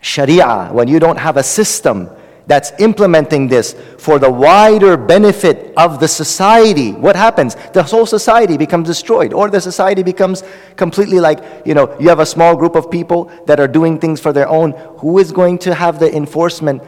sharia, 0.00 0.70
when 0.72 0.88
you 0.88 0.98
don't 0.98 1.18
have 1.18 1.36
a 1.36 1.42
system 1.42 2.10
that's 2.46 2.72
implementing 2.80 3.48
this 3.48 3.74
for 3.98 4.18
the 4.18 4.30
wider 4.30 4.96
benefit 4.96 5.72
of 5.76 6.00
the 6.00 6.08
society, 6.08 6.92
what 6.92 7.16
happens? 7.16 7.54
The 7.72 7.82
whole 7.82 8.06
society 8.06 8.56
becomes 8.56 8.88
destroyed, 8.88 9.32
or 9.32 9.50
the 9.50 9.60
society 9.60 10.02
becomes 10.02 10.42
completely 10.76 11.20
like, 11.20 11.40
you 11.64 11.74
know, 11.74 11.96
you 12.00 12.08
have 12.08 12.20
a 12.20 12.26
small 12.26 12.56
group 12.56 12.74
of 12.74 12.90
people 12.90 13.30
that 13.46 13.60
are 13.60 13.68
doing 13.68 13.98
things 13.98 14.20
for 14.20 14.32
their 14.32 14.48
own. 14.48 14.72
Who 14.98 15.18
is 15.18 15.32
going 15.32 15.58
to 15.58 15.74
have 15.74 15.98
the 15.98 16.14
enforcement 16.14 16.82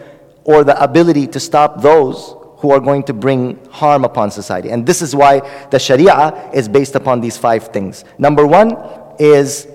or 0.44 0.64
the 0.64 0.80
ability 0.82 1.26
to 1.28 1.40
stop 1.40 1.80
those 1.80 2.34
who 2.56 2.70
are 2.70 2.80
going 2.80 3.02
to 3.04 3.12
bring 3.12 3.64
harm 3.70 4.04
upon 4.04 4.30
society? 4.30 4.70
And 4.70 4.86
this 4.86 5.02
is 5.02 5.14
why 5.14 5.40
the 5.70 5.78
Sharia 5.78 6.50
is 6.52 6.68
based 6.68 6.94
upon 6.94 7.20
these 7.20 7.36
five 7.36 7.68
things. 7.68 8.04
Number 8.18 8.46
one 8.46 8.76
is 9.18 9.68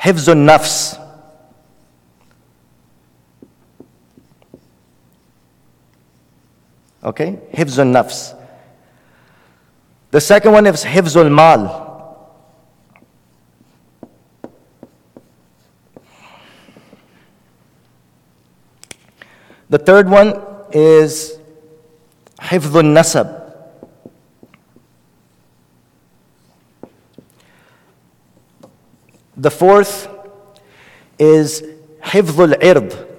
hifzun 0.00 0.44
nafs 0.46 1.00
Okay? 7.04 7.38
Hifzun 7.52 7.92
nafs. 7.92 8.34
The 10.10 10.20
second 10.20 10.52
one 10.52 10.66
is 10.66 10.84
hifzul 10.84 11.30
mal. 11.30 11.82
The 19.68 19.78
third 19.78 20.08
one 20.08 20.40
is 20.72 21.38
hifzul 22.38 22.86
nasab. 22.96 23.42
The 29.36 29.50
fourth 29.50 30.08
is 31.18 31.62
hifzul 32.02 32.54
ird. 32.62 33.13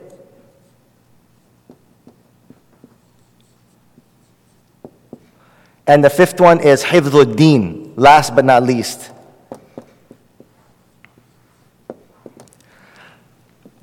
And 5.87 6.03
the 6.03 6.09
fifth 6.09 6.41
one 6.41 6.59
is 6.59 6.83
Hifdhuddin, 6.83 7.93
last 7.95 8.35
but 8.35 8.45
not 8.45 8.63
least. 8.63 9.11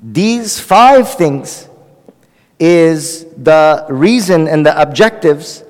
These 0.01 0.59
five 0.59 1.13
things 1.13 1.69
is 2.59 3.25
the 3.35 3.85
reason 3.89 4.47
and 4.49 4.65
the 4.65 4.79
objectives. 4.81 5.63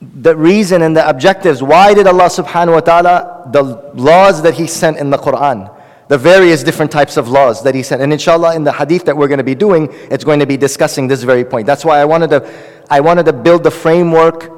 The 0.00 0.34
reason 0.34 0.80
and 0.80 0.96
the 0.96 1.06
objectives. 1.06 1.62
Why 1.62 1.92
did 1.92 2.06
allah 2.06 2.24
subhanahu 2.24 2.72
wa 2.72 2.80
ta'ala 2.80 3.50
the 3.52 3.62
laws 3.94 4.42
that 4.42 4.54
he 4.54 4.66
sent 4.66 4.96
in 4.96 5.10
the 5.10 5.18
quran 5.18 5.72
the 6.08 6.16
various 6.16 6.62
different 6.62 6.92
types 6.92 7.16
of 7.16 7.28
laws 7.28 7.64
that 7.64 7.74
he 7.74 7.82
sent. 7.82 8.00
And 8.00 8.12
inshallah 8.12 8.54
in 8.54 8.62
the 8.62 8.72
hadith 8.72 9.04
that 9.06 9.16
we're 9.16 9.26
going 9.26 9.38
to 9.38 9.44
be 9.44 9.56
doing 9.56 9.88
it's 10.10 10.24
going 10.24 10.38
to 10.40 10.46
be 10.46 10.56
discussing 10.56 11.08
this 11.08 11.22
very 11.22 11.44
point. 11.44 11.66
That's 11.66 11.84
why 11.84 11.98
i 11.98 12.04
wanted 12.04 12.30
to 12.30 12.40
I 12.90 13.00
wanted 13.00 13.26
to 13.26 13.32
build 13.32 13.64
the 13.64 13.70
framework 13.70 14.56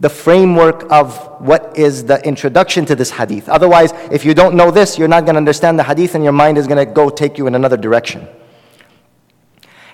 the 0.00 0.08
framework 0.10 0.90
of 0.92 1.16
what 1.40 1.76
is 1.76 2.04
the 2.04 2.24
introduction 2.26 2.84
to 2.86 2.94
this 2.94 3.10
hadith. 3.10 3.48
Otherwise, 3.48 3.92
if 4.10 4.24
you 4.24 4.34
don't 4.34 4.54
know 4.54 4.70
this, 4.70 4.98
you're 4.98 5.08
not 5.08 5.24
going 5.24 5.34
to 5.34 5.38
understand 5.38 5.78
the 5.78 5.84
hadith 5.84 6.14
and 6.14 6.22
your 6.22 6.34
mind 6.34 6.58
is 6.58 6.66
going 6.66 6.84
to 6.84 6.92
go 6.92 7.08
take 7.08 7.38
you 7.38 7.46
in 7.46 7.54
another 7.54 7.76
direction. 7.76 8.28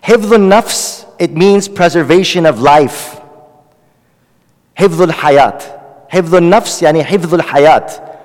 Hifdhul 0.02 0.48
nafs, 0.48 1.08
it 1.20 1.30
means 1.32 1.68
preservation 1.68 2.46
of 2.46 2.60
life. 2.60 3.20
Hifdhul 4.76 5.12
hayat. 5.12 6.10
Hifdhul 6.10 6.50
nafs, 6.50 6.82
yani 6.82 7.04
hifdhul 7.04 7.40
hayat. 7.40 8.18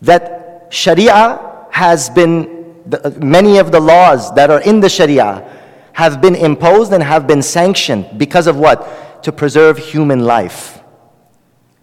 That 0.00 0.68
sharia 0.70 1.66
has 1.70 2.08
been, 2.08 2.80
the, 2.86 3.18
many 3.22 3.58
of 3.58 3.70
the 3.70 3.80
laws 3.80 4.34
that 4.34 4.50
are 4.50 4.62
in 4.62 4.80
the 4.80 4.88
sharia 4.88 5.46
have 5.92 6.20
been 6.20 6.34
imposed 6.34 6.92
and 6.92 7.02
have 7.02 7.26
been 7.26 7.42
sanctioned 7.42 8.18
because 8.18 8.46
of 8.46 8.56
what? 8.56 9.22
To 9.24 9.32
preserve 9.32 9.78
human 9.78 10.20
life. 10.20 10.80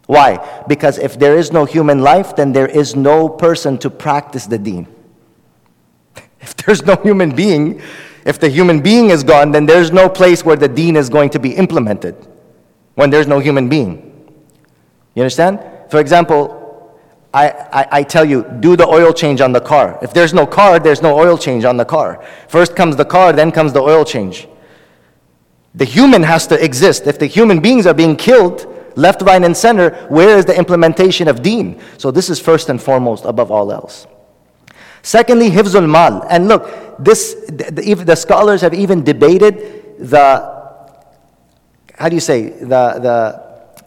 Why? 0.08 0.64
Because 0.68 0.98
if 0.98 1.20
there 1.20 1.38
is 1.38 1.52
no 1.52 1.66
human 1.66 2.00
life, 2.00 2.36
then 2.36 2.52
there 2.52 2.68
is 2.68 2.96
no 2.96 3.30
person 3.30 3.78
to 3.80 3.90
practice 3.90 4.46
the 4.48 4.58
deen. 4.58 4.88
If 6.42 6.56
there's 6.56 6.84
no 6.84 6.96
human 6.96 7.36
being, 7.36 7.82
if 8.26 8.40
the 8.40 8.50
human 8.50 8.82
being 8.82 9.10
is 9.12 9.24
gone, 9.24 9.52
then 9.52 9.66
there's 9.66 9.92
no 9.92 10.10
place 10.10 10.44
where 10.44 10.56
the 10.56 10.68
deen 10.68 10.96
is 10.96 11.10
going 11.10 11.30
to 11.32 11.40
be 11.40 11.52
implemented 11.52 12.16
when 12.96 13.10
there's 13.10 13.28
no 13.28 13.40
human 13.40 13.70
being. 13.70 14.10
You 15.16 15.24
understand? 15.24 15.60
For 15.90 16.00
example, 16.00 16.59
I, 17.34 17.50
I, 17.50 17.88
I, 17.92 18.04
tell 18.04 18.26
you, 18.26 18.44
do 18.60 18.76
the 18.76 18.88
oil 18.88 19.14
change 19.14 19.40
on 19.40 19.52
the 19.52 19.62
car. 19.62 20.00
If 20.02 20.14
there's 20.14 20.34
no 20.34 20.48
car, 20.48 20.80
there's 20.80 21.02
no 21.02 21.18
oil 21.18 21.38
change 21.38 21.64
on 21.64 21.78
the 21.78 21.86
car. 21.86 22.26
First 22.48 22.76
comes 22.76 22.96
the 22.96 23.06
car, 23.06 23.34
then 23.34 23.52
comes 23.52 23.72
the 23.72 23.82
oil 23.82 24.04
change. 24.04 24.48
The 25.76 25.86
human 25.86 26.24
has 26.24 26.48
to 26.48 26.64
exist. 26.64 27.06
If 27.06 27.20
the 27.20 27.28
human 27.28 27.60
beings 27.60 27.86
are 27.86 27.94
being 27.94 28.16
killed, 28.16 28.66
left, 28.96 29.22
right, 29.22 29.44
and 29.44 29.56
center, 29.56 29.92
where 30.08 30.40
is 30.40 30.46
the 30.46 30.58
implementation 30.58 31.28
of 31.28 31.44
deen? 31.44 31.80
So 32.00 32.10
this 32.10 32.32
is 32.32 32.40
first 32.40 32.70
and 32.70 32.82
foremost 32.82 33.26
above 33.26 33.52
all 33.52 33.72
else. 33.72 34.08
Secondly, 35.04 35.52
hifzul 35.52 35.88
mal. 35.88 36.26
And 36.30 36.48
look, 36.48 36.98
this, 36.98 37.36
the, 37.48 38.04
the, 38.06 38.16
scholars 38.16 38.62
have 38.62 38.74
even 38.74 39.04
debated 39.04 39.98
the, 40.00 40.84
how 41.94 42.10
do 42.10 42.16
you 42.16 42.22
say, 42.22 42.50
the, 42.50 42.66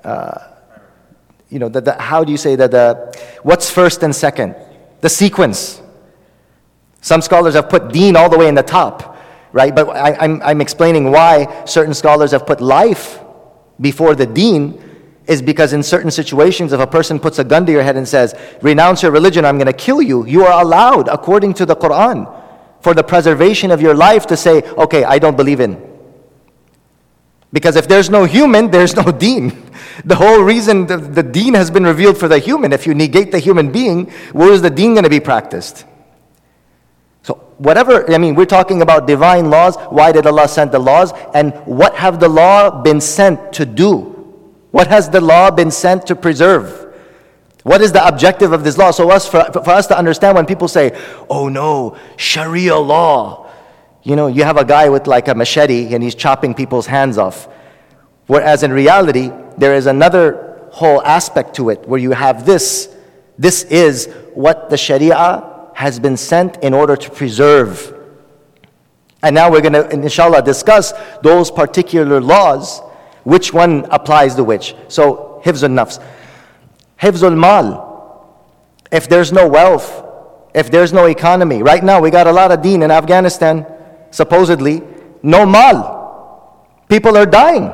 the, 0.01 0.09
uh, 0.09 0.52
you 1.53 1.59
know, 1.59 1.69
the, 1.69 1.83
the, 1.83 1.93
how 2.01 2.25
do 2.25 2.33
you 2.33 2.39
say 2.39 2.57
that 2.57 2.71
the, 2.71 3.15
what's 3.43 3.71
first 3.71 4.03
and 4.03 4.17
second? 4.17 4.57
The 5.03 5.11
sequence. 5.11 5.83
Some 7.03 7.21
scholars 7.21 7.53
have 7.55 7.69
put 7.69 7.93
deen 7.93 8.17
all 8.17 8.31
the 8.31 8.39
way 8.39 8.49
in 8.49 8.55
the 8.55 8.63
top, 8.63 9.19
right? 9.53 9.75
But 9.75 9.91
I, 9.91 10.15
I'm, 10.15 10.41
I'm 10.41 10.61
explaining 10.63 11.11
why 11.11 11.67
certain 11.67 11.93
scholars 11.93 12.31
have 12.31 12.47
put 12.47 12.63
life 12.63 13.21
before 13.83 14.15
the 14.15 14.25
deen 14.25 14.83
is 15.27 15.43
because 15.43 15.75
in 15.75 15.83
certain 15.83 16.11
situations, 16.11 16.73
if 16.73 16.81
a 16.81 16.87
person 16.87 17.21
puts 17.21 17.39
a 17.39 17.45
gun 17.45 17.67
to 17.67 17.73
your 17.73 17.83
head 17.83 17.99
and 17.99 18.09
says, 18.09 18.35
Renounce 18.63 19.03
your 19.03 19.13
religion, 19.13 19.45
I'm 19.45 19.59
going 19.59 19.67
to 19.67 19.75
kill 19.75 20.01
you, 20.01 20.25
you 20.25 20.45
are 20.47 20.63
allowed, 20.63 21.09
according 21.09 21.53
to 21.55 21.67
the 21.67 21.77
Quran, 21.77 22.33
for 22.81 22.95
the 22.95 23.05
preservation 23.05 23.71
of 23.71 23.83
your 23.83 23.95
life 23.95 24.27
to 24.29 24.39
say, 24.39 24.63
Okay, 24.63 25.05
I 25.05 25.19
don't 25.19 25.37
believe 25.37 25.61
in. 25.61 25.92
Because 27.53 27.77
if 27.77 27.87
there's 27.87 28.09
no 28.09 28.25
human, 28.25 28.71
there's 28.71 28.97
no 28.97 29.11
deen. 29.13 29.71
The 30.05 30.17
whole 30.17 30.41
reason 30.43 30.87
the, 30.87 30.97
the 30.97 31.23
deen 31.23 31.53
has 31.53 31.71
been 31.71 31.85
revealed 31.85 32.17
for 32.17 32.27
the 32.27 32.39
human. 32.39 32.73
If 32.73 32.87
you 32.87 32.95
negate 32.95 33.31
the 33.31 33.39
human 33.39 33.71
being, 33.71 34.11
where 34.33 34.51
is 34.51 34.63
the 34.63 34.71
deen 34.71 34.95
going 34.95 35.05
to 35.05 35.11
be 35.11 35.21
practiced? 35.21 35.85
So, 37.23 37.35
whatever, 37.59 38.11
I 38.13 38.17
mean, 38.17 38.35
we're 38.35 38.47
talking 38.47 38.81
about 38.81 39.07
divine 39.07 39.51
laws. 39.51 39.77
Why 39.91 40.11
did 40.11 40.27
Allah 40.27 40.49
send 40.49 40.73
the 40.73 40.79
laws? 40.79 41.13
And 41.35 41.53
what 41.67 41.95
have 41.95 42.21
the 42.21 42.29
law 42.29 42.83
been 42.83 43.01
sent 43.03 43.53
to 43.53 43.67
do? 43.67 43.99
What 44.71 44.87
has 44.87 45.11
the 45.11 45.21
law 45.21 45.51
been 45.51 45.71
sent 45.71 46.07
to 46.07 46.17
preserve? 46.17 46.95
What 47.65 47.81
is 47.81 47.93
the 47.93 48.05
objective 48.05 48.53
of 48.53 48.65
this 48.65 48.79
law? 48.79 48.91
So, 48.91 49.11
us, 49.11 49.29
for, 49.29 49.45
for 49.53 49.71
us 49.71 49.87
to 49.89 49.99
understand 49.99 50.37
when 50.37 50.47
people 50.47 50.69
say, 50.69 50.99
oh 51.29 51.49
no, 51.49 51.97
Sharia 52.17 52.77
law, 52.77 53.42
you 54.03 54.17
know, 54.17 54.27
you 54.27 54.45
have 54.45 54.57
a 54.57 54.65
guy 54.65 54.89
with 54.89 55.07
like 55.07 55.29
a 55.29 55.35
machete 55.35 55.95
and 55.95 56.03
he's 56.03 56.15
chopping 56.15 56.55
people's 56.55 56.87
hands 56.87 57.19
off. 57.19 57.49
Whereas 58.27 58.63
in 58.63 58.73
reality, 58.73 59.31
there 59.59 59.75
is 59.75 59.87
another 59.87 60.69
whole 60.73 61.03
aspect 61.03 61.55
to 61.57 61.71
it 61.71 61.87
where 61.89 62.01
you 62.01 62.13
have 62.13 62.47
this. 62.47 62.95
This 63.39 63.65
is 63.65 64.07
what 64.35 64.71
the 64.71 64.77
Sharia 64.77 65.71
has 65.75 65.99
been 65.99 66.17
sent 66.17 66.59
in 66.59 66.75
order 66.75 66.97
to 66.97 67.11
preserve. 67.11 67.99
And 69.23 69.35
now 69.35 69.51
we're 69.51 69.61
going 69.61 69.75
to, 69.75 69.89
inshallah, 69.91 70.43
discuss 70.43 70.93
those 71.23 71.51
particular 71.51 72.21
laws 72.21 72.81
which 73.25 73.53
one 73.53 73.87
applies 73.91 74.35
to 74.35 74.45
which? 74.45 74.75
So, 74.89 75.41
hifzul 75.45 75.71
nafs. 75.71 76.03
Hifzul 77.01 77.37
mal. 77.37 77.91
If 78.91 79.09
there's 79.09 79.33
no 79.33 79.49
wealth, 79.49 80.05
if 80.55 80.71
there's 80.71 80.93
no 80.93 81.07
economy, 81.07 81.63
right 81.63 81.83
now 81.83 82.01
we 82.01 82.11
got 82.11 82.27
a 82.27 82.33
lot 82.33 82.51
of 82.51 82.63
deen 82.63 82.83
in 82.83 82.91
Afghanistan, 82.91 83.67
supposedly, 84.13 84.83
no 85.23 85.45
mal. 85.45 86.69
People 86.89 87.17
are 87.17 87.27
dying. 87.27 87.73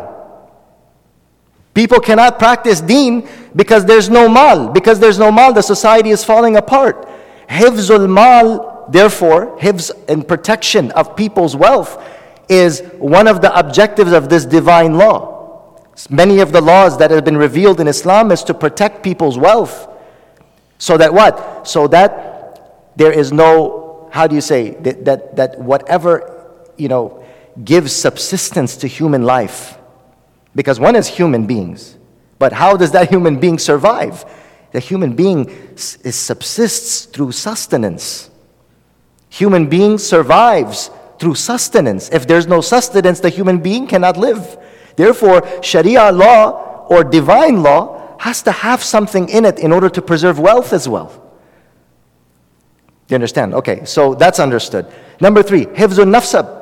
People 1.75 2.01
cannot 2.01 2.39
practice 2.39 2.81
deen 2.81 3.29
because 3.55 3.85
there's 3.85 4.09
no 4.09 4.29
mal. 4.29 4.69
Because 4.69 4.99
there's 4.99 5.19
no 5.19 5.31
mal, 5.31 5.53
the 5.53 5.63
society 5.63 6.11
is 6.11 6.25
falling 6.25 6.57
apart. 6.57 7.07
Hifzul 7.49 8.09
mal, 8.09 8.87
therefore, 8.89 9.57
hifz 9.59 9.91
and 10.09 10.27
protection 10.27 10.91
of 10.93 11.15
people's 11.15 11.55
wealth 11.55 12.03
is 12.49 12.81
one 12.99 13.29
of 13.29 13.43
the 13.43 13.57
objectives 13.57 14.13
of 14.13 14.29
this 14.29 14.45
divine 14.45 14.97
law. 14.97 15.37
Many 16.11 16.41
of 16.41 16.53
the 16.53 16.61
laws 16.61 16.99
that 16.99 17.11
have 17.11 17.25
been 17.25 17.37
revealed 17.37 17.81
in 17.81 17.89
Islam 17.89 18.31
is 18.33 18.43
to 18.45 18.55
protect 18.55 19.03
people's 19.03 19.37
wealth. 19.37 19.89
So 20.79 20.97
that 20.97 21.13
what? 21.13 21.67
So 21.67 21.89
that 21.89 22.93
there 22.97 23.13
is 23.13 23.33
no, 23.33 23.88
how 24.11 24.27
do 24.27 24.35
you 24.35 24.41
say, 24.41 24.71
that, 24.71 25.05
that, 25.05 25.37
that 25.37 25.61
whatever, 25.61 26.65
you 26.77 26.89
know, 26.89 27.25
gives 27.65 27.93
subsistence 27.93 28.77
to 28.79 28.87
human 28.87 29.23
life. 29.23 29.79
Because 30.55 30.81
one 30.81 30.97
is 30.97 31.07
human 31.07 31.47
beings. 31.47 31.97
But 32.39 32.53
how 32.53 32.77
does 32.77 32.93
that 32.93 33.11
human 33.11 33.39
being 33.39 33.59
survive? 33.59 34.25
The 34.73 34.81
human 34.81 35.15
being 35.15 35.49
is, 35.77 36.15
subsists 36.15 37.07
through 37.07 37.33
sustenance. 37.33 38.31
Human 39.31 39.69
being 39.69 39.99
survives 39.99 40.91
through 41.19 41.35
sustenance. 41.35 42.09
If 42.11 42.27
there's 42.27 42.47
no 42.47 42.61
sustenance, 42.61 43.21
the 43.21 43.29
human 43.29 43.59
being 43.59 43.87
cannot 43.87 44.17
live. 44.17 44.59
Therefore, 44.97 45.47
Sharia 45.63 46.13
law 46.13 46.87
or 46.89 47.05
divine 47.05 47.63
law 47.63 48.17
has 48.19 48.43
to 48.43 48.53
have 48.53 48.83
something 48.83 49.29
in 49.29 49.45
it 49.45 49.59
in 49.59 49.73
order 49.73 49.89
to 49.89 50.03
preserve 50.03 50.39
wealth 50.39 50.73
as 50.73 50.89
well. 50.89 51.28
You 53.09 53.15
understand? 53.15 53.55
Okay, 53.55 53.85
so 53.85 54.15
that's 54.15 54.39
understood. 54.39 54.87
Number 55.21 55.43
three, 55.43 55.67
hifzun 55.67 56.15
nafsab. 56.15 56.59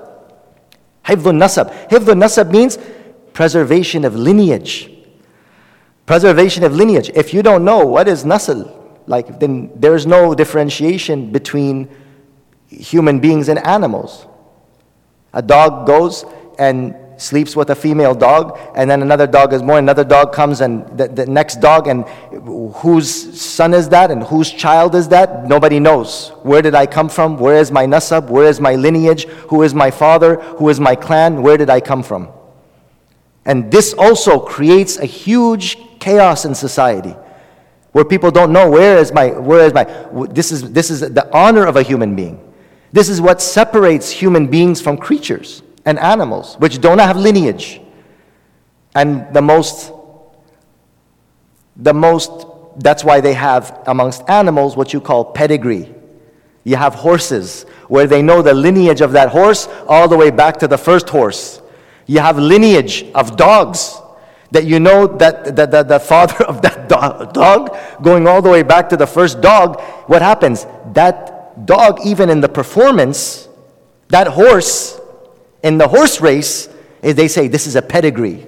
Hifzun 1.05 1.39
nasab. 1.39 1.89
Hifzun 1.89 2.23
nasab 2.23 2.51
means 2.51 2.79
preservation 3.33 4.05
of 4.05 4.17
lineage. 4.17 4.91
Preservation 6.07 6.65
of 6.65 6.75
lineage. 6.75 7.11
If 7.11 7.35
you 7.35 7.43
don't 7.43 7.65
know 7.65 7.85
what 7.85 8.09
is 8.09 8.25
nasl, 8.25 8.73
like 9.07 9.39
then 9.39 9.71
there's 9.75 10.07
no 10.07 10.35
differentiation 10.35 11.31
between 11.31 11.89
human 12.69 13.21
beings 13.21 13.49
and 13.49 13.65
animals. 13.67 14.27
A 15.33 15.43
dog 15.43 15.87
goes 15.87 16.25
and 16.59 16.95
sleeps 17.17 17.57
with 17.57 17.71
a 17.71 17.75
female 17.75 18.15
dog, 18.15 18.59
and 18.75 18.91
then 18.91 19.03
another 19.03 19.27
dog 19.27 19.53
is 19.53 19.63
born, 19.63 19.79
another 19.79 20.05
dog 20.05 20.33
comes, 20.33 20.61
and 20.61 20.87
the, 20.99 21.09
the 21.09 21.27
next 21.27 21.61
dog, 21.61 21.89
and 21.89 22.05
whose 22.77 23.41
son 23.41 23.75
is 23.75 23.89
that, 23.89 24.11
and 24.11 24.23
whose 24.23 24.51
child 24.51 24.95
is 24.95 25.09
that? 25.09 25.47
Nobody 25.47 25.81
knows. 25.81 26.31
Where 26.43 26.63
did 26.63 26.75
I 26.75 26.87
come 26.87 27.09
from? 27.09 27.39
Where 27.39 27.57
is 27.57 27.71
my 27.71 27.87
nasab? 27.87 28.29
Where 28.29 28.47
is 28.47 28.61
my 28.61 28.75
lineage? 28.75 29.25
Who 29.49 29.63
is 29.63 29.75
my 29.75 29.91
father? 29.91 30.37
Who 30.59 30.69
is 30.69 30.79
my 30.79 30.95
clan? 30.95 31.43
Where 31.43 31.57
did 31.57 31.71
I 31.71 31.81
come 31.81 32.03
from? 32.03 32.29
And 33.45 33.71
this 33.71 33.95
also 33.95 34.41
creates 34.41 34.99
a 34.99 35.07
huge 35.07 35.79
chaos 36.01 36.45
in 36.45 36.55
society 36.55 37.17
where 37.93 38.05
people 38.05 38.31
don't 38.31 38.53
know 38.53 38.69
where 38.69 38.99
is 38.99 39.11
my 39.11 39.29
where 39.29 39.65
is 39.65 39.73
my 39.73 39.85
this 40.27 40.53
is 40.53 40.71
this 40.73 40.91
is 40.91 41.01
the 41.01 41.27
honor 41.35 41.65
of 41.65 41.77
a 41.77 41.83
human 41.83 42.15
being 42.15 42.53
this 42.93 43.09
is 43.09 43.23
what 43.23 43.41
separates 43.41 44.11
human 44.11 44.47
beings 44.49 44.83
from 44.83 44.99
creatures 44.99 45.63
and 45.87 45.99
animals, 46.01 46.57
which 46.57 46.81
don't 46.81 46.99
have 46.99 47.17
lineage. 47.17 47.81
And 48.95 49.33
the 49.33 49.41
most, 49.41 49.93
the 51.77 51.95
most, 51.95 52.47
that's 52.79 53.05
why 53.05 53.21
they 53.21 53.35
have 53.35 53.83
amongst 53.87 54.29
animals 54.29 54.77
what 54.77 54.93
you 54.93 55.01
call 55.01 55.25
pedigree. 55.25 55.95
You 56.65 56.77
have 56.77 56.95
horses 56.95 57.63
where 57.87 58.09
they 58.09 58.21
know 58.21 58.43
the 58.43 58.53
lineage 58.53 59.01
of 59.01 59.13
that 59.13 59.29
horse 59.29 59.69
all 59.87 60.09
the 60.09 60.17
way 60.17 60.31
back 60.31 60.57
to 60.59 60.69
the 60.69 60.77
first 60.77 61.09
horse. 61.09 61.63
You 62.07 62.19
have 62.19 62.39
lineage 62.39 63.05
of 63.15 63.37
dogs 63.37 63.97
that 64.51 64.65
you 64.65 64.81
know 64.81 65.07
that 65.07 65.57
the, 65.57 65.67
the, 65.67 65.83
the 65.85 66.01
father 66.01 66.45
of 66.45 66.63
that 66.63 66.89
dog 66.89 67.77
going 68.03 68.27
all 68.27 68.43
the 68.43 68.51
way 68.51 68.65
back 68.65 68.89
to 68.89 68.97
the 68.97 69.07
first 69.07 69.41
dog. 69.41 69.81
What 70.09 70.23
happens? 70.23 70.67
That 70.95 71.67
dog, 71.67 72.01
even 72.05 72.29
in 72.31 72.41
the 72.41 72.49
performance, 72.49 73.49
that 74.09 74.27
horse 74.27 75.01
in 75.63 75.79
the 75.79 75.89
horse 75.89 76.21
race, 76.21 76.69
they 77.01 77.29
say 77.29 77.49
this 77.49 77.67
is 77.67 77.77
a 77.77 77.83
pedigree. 77.83 78.47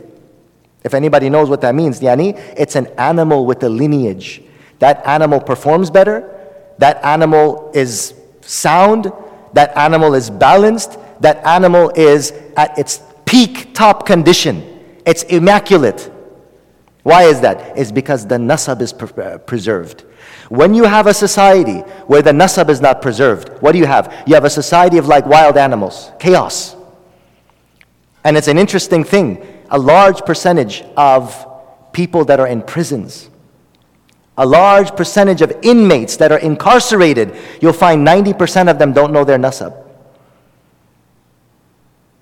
If 0.85 0.95
anybody 0.95 1.29
knows 1.29 1.51
what 1.51 1.61
that 1.63 1.75
means, 1.75 2.01
yani, 2.01 2.37
it's 2.57 2.77
an 2.77 2.87
animal 2.99 3.47
with 3.47 3.63
a 3.63 3.69
lineage. 3.69 4.43
That 4.79 5.05
animal 5.07 5.41
performs 5.41 5.91
better, 5.91 6.35
that 6.79 7.05
animal 7.05 7.71
is 7.75 8.15
sound, 8.41 9.13
that 9.53 9.77
animal 9.77 10.15
is 10.15 10.31
balanced, 10.31 10.99
that 11.21 11.45
animal 11.45 11.91
is 11.91 12.33
at 12.57 12.79
its 12.79 13.03
peak 13.25 13.75
top 13.75 14.07
condition. 14.07 14.63
It's 15.05 15.25
immaculate. 15.25 16.11
Why 17.03 17.25
is 17.25 17.41
that? 17.41 17.77
It's 17.77 17.91
because 17.91 18.27
the 18.27 18.37
nasab 18.37 18.81
is 18.81 18.93
uh, 18.93 19.39
preserved. 19.39 20.03
When 20.49 20.75
you 20.75 20.85
have 20.85 21.07
a 21.07 21.15
society 21.15 21.79
where 22.07 22.23
the 22.23 22.33
nasab 22.33 22.69
is 22.69 22.81
not 22.81 23.03
preserved, 23.03 23.49
what 23.61 23.73
do 23.73 23.79
you 23.79 23.87
have? 23.87 24.25
You 24.27 24.35
have 24.35 24.45
a 24.45 24.51
society 24.51 24.99
of 24.99 25.07
like 25.07 25.27
wild 25.27 25.57
animals, 25.57 26.13
chaos. 26.19 26.77
And 28.25 28.37
it's 28.37 28.49
an 28.49 28.59
interesting 28.59 29.05
thing. 29.05 29.47
A 29.71 29.79
large 29.79 30.25
percentage 30.25 30.83
of 30.97 31.47
people 31.93 32.25
that 32.27 32.41
are 32.41 32.47
in 32.47 32.63
prisons, 32.63 33.29
a 34.37 34.47
large 34.47 34.95
percentage 34.97 35.43
of 35.43 35.53
inmates 35.63 36.17
that 36.19 36.31
are 36.31 36.39
incarcerated, 36.39 37.37
you'll 37.61 37.73
find 37.73 38.07
90% 38.07 38.71
of 38.71 38.79
them 38.79 38.93
don't 38.93 39.13
know 39.13 39.25
their 39.25 39.39
nasab. 39.39 39.85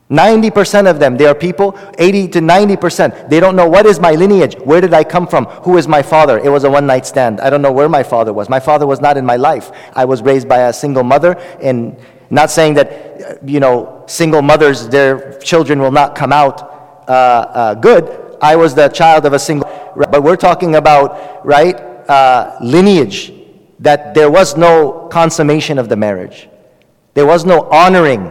90% 0.09 0.89
of 0.89 1.01
them, 1.01 1.17
they 1.17 1.27
are 1.27 1.35
people, 1.35 1.77
80 1.99 2.29
to 2.29 2.41
90%, 2.41 3.29
they 3.29 3.41
don't 3.41 3.57
know 3.57 3.69
what 3.69 3.87
is 3.87 3.99
my 3.99 4.13
lineage, 4.13 4.55
where 4.61 4.81
did 4.81 4.95
I 4.95 5.03
come 5.03 5.27
from, 5.27 5.47
who 5.47 5.79
is 5.79 5.89
my 5.89 6.01
father. 6.01 6.39
It 6.39 6.49
was 6.49 6.63
a 6.63 6.71
one 6.71 6.87
night 6.87 7.07
stand. 7.07 7.41
I 7.41 7.51
don't 7.51 7.61
know 7.61 7.73
where 7.73 7.89
my 7.89 8.05
father 8.05 8.33
was. 8.33 8.49
My 8.49 8.61
father 8.61 8.87
was 8.87 9.01
not 9.01 9.17
in 9.17 9.27
my 9.27 9.37
life. 9.37 9.73
I 9.95 10.05
was 10.05 10.23
raised 10.23 10.49
by 10.49 10.69
a 10.69 10.73
single 10.73 11.03
mother 11.03 11.33
in 11.61 11.97
not 12.31 12.51
saying 12.51 12.75
that, 12.75 13.41
you 13.49 13.61
know, 13.61 14.05
single 14.07 14.43
mothers, 14.43 14.89
their 14.89 15.39
children 15.39 15.81
will 15.81 15.93
not 15.93 16.15
come 16.15 16.33
out 16.33 16.63
uh, 17.09 17.13
uh, 17.13 17.75
good. 17.75 18.37
I 18.41 18.57
was 18.57 18.75
the 18.75 18.89
child 18.89 19.27
of 19.27 19.33
a 19.33 19.39
single, 19.39 19.69
but 19.95 20.23
we're 20.23 20.37
talking 20.37 20.75
about, 20.75 21.45
right, 21.47 21.77
uh, 22.09 22.57
lineage, 22.61 23.33
that 23.79 24.15
there 24.15 24.31
was 24.31 24.57
no 24.57 25.09
consummation 25.11 25.79
of 25.79 25.89
the 25.89 25.97
marriage. 25.97 26.49
There 27.15 27.27
was 27.27 27.45
no 27.45 27.63
honoring. 27.71 28.31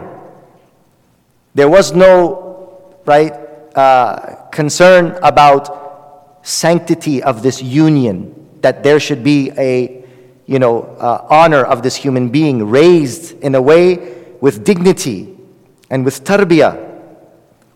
There 1.54 1.68
was 1.68 1.92
no, 1.92 2.94
right, 3.04 3.32
uh, 3.74 4.46
concern 4.50 5.18
about 5.22 6.46
sanctity 6.46 7.22
of 7.22 7.42
this 7.42 7.62
union, 7.62 8.58
that 8.60 8.82
there 8.82 9.00
should 9.00 9.24
be 9.24 9.50
a 9.58 10.05
you 10.46 10.58
know, 10.58 10.82
uh, 10.82 11.26
honor 11.28 11.64
of 11.64 11.82
this 11.82 11.96
human 11.96 12.28
being, 12.28 12.68
raised 12.68 13.38
in 13.42 13.54
a 13.54 13.62
way 13.62 14.24
with 14.40 14.64
dignity 14.64 15.36
and 15.90 16.04
with 16.04 16.24
tarbiyah, 16.24 16.76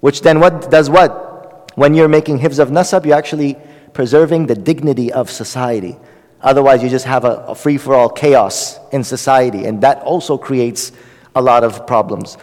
which 0.01 0.23
then 0.23 0.41
what 0.41 0.71
does 0.71 0.89
what? 0.89 1.73
When 1.77 1.95
you're 1.95 2.09
making 2.09 2.39
hifz 2.39 2.59
of 2.59 2.71
nasab, 2.71 3.05
you're 3.05 3.17
actually 3.17 3.57
preserving 3.93 4.47
the 4.47 4.55
dignity 4.55 5.13
of 5.13 5.31
society. 5.31 5.97
Otherwise, 6.43 6.83
you 6.83 6.89
just 6.89 7.05
have 7.05 7.25
a, 7.25 7.45
a 7.49 7.55
free 7.55 7.77
for 7.77 7.95
all 7.95 8.09
chaos 8.09 8.79
in 8.93 9.05
society, 9.05 9.65
and 9.65 9.83
that 9.83 9.99
also 10.03 10.39
creates 10.39 10.93
a 11.35 11.43
lot 11.43 11.65
of 11.65 11.87
problems. 11.87 12.39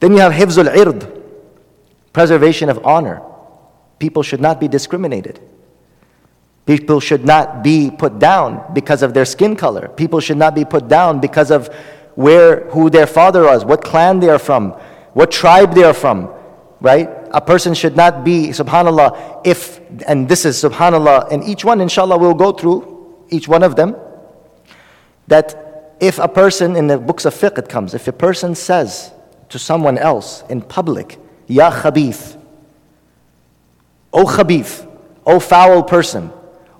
Then 0.00 0.12
you 0.12 0.18
have 0.18 0.32
hifzul 0.32 0.68
ird, 0.68 1.22
preservation 2.12 2.68
of 2.68 2.84
honor. 2.84 3.22
People 3.98 4.22
should 4.22 4.40
not 4.40 4.60
be 4.60 4.68
discriminated. 4.68 5.40
People 6.66 6.98
should 6.98 7.24
not 7.24 7.62
be 7.62 7.90
put 7.90 8.18
down 8.18 8.72
because 8.72 9.02
of 9.02 9.12
their 9.12 9.26
skin 9.26 9.54
color. 9.54 9.88
People 9.88 10.20
should 10.20 10.38
not 10.38 10.54
be 10.54 10.64
put 10.64 10.88
down 10.88 11.20
because 11.20 11.50
of 11.50 11.68
where, 12.14 12.68
who 12.70 12.88
their 12.88 13.06
father 13.06 13.42
was, 13.42 13.64
what 13.64 13.84
clan 13.84 14.20
they 14.20 14.28
are 14.28 14.38
from, 14.38 14.70
what 15.12 15.30
tribe 15.30 15.74
they 15.74 15.84
are 15.84 15.92
from, 15.92 16.32
right? 16.80 17.10
A 17.32 17.40
person 17.40 17.74
should 17.74 17.96
not 17.96 18.24
be, 18.24 18.48
subhanAllah, 18.48 19.42
if, 19.44 19.80
and 20.06 20.28
this 20.28 20.44
is 20.44 20.62
subhanAllah, 20.62 21.30
and 21.32 21.44
each 21.44 21.64
one, 21.64 21.80
inshallah, 21.80 22.16
we'll 22.16 22.34
go 22.34 22.52
through 22.52 23.24
each 23.30 23.48
one 23.48 23.62
of 23.62 23.76
them, 23.76 23.96
that 25.26 25.96
if 26.00 26.18
a 26.18 26.28
person, 26.28 26.76
in 26.76 26.86
the 26.86 26.98
books 26.98 27.24
of 27.24 27.34
fiqh 27.34 27.58
it 27.58 27.68
comes, 27.68 27.94
if 27.94 28.08
a 28.08 28.12
person 28.12 28.54
says 28.54 29.12
to 29.48 29.58
someone 29.58 29.98
else 29.98 30.44
in 30.48 30.62
public, 30.62 31.18
Ya 31.46 31.70
khabith, 31.70 32.40
O 34.12 34.24
khabith, 34.24 34.88
O 35.26 35.40
foul 35.40 35.82
person, 35.82 36.30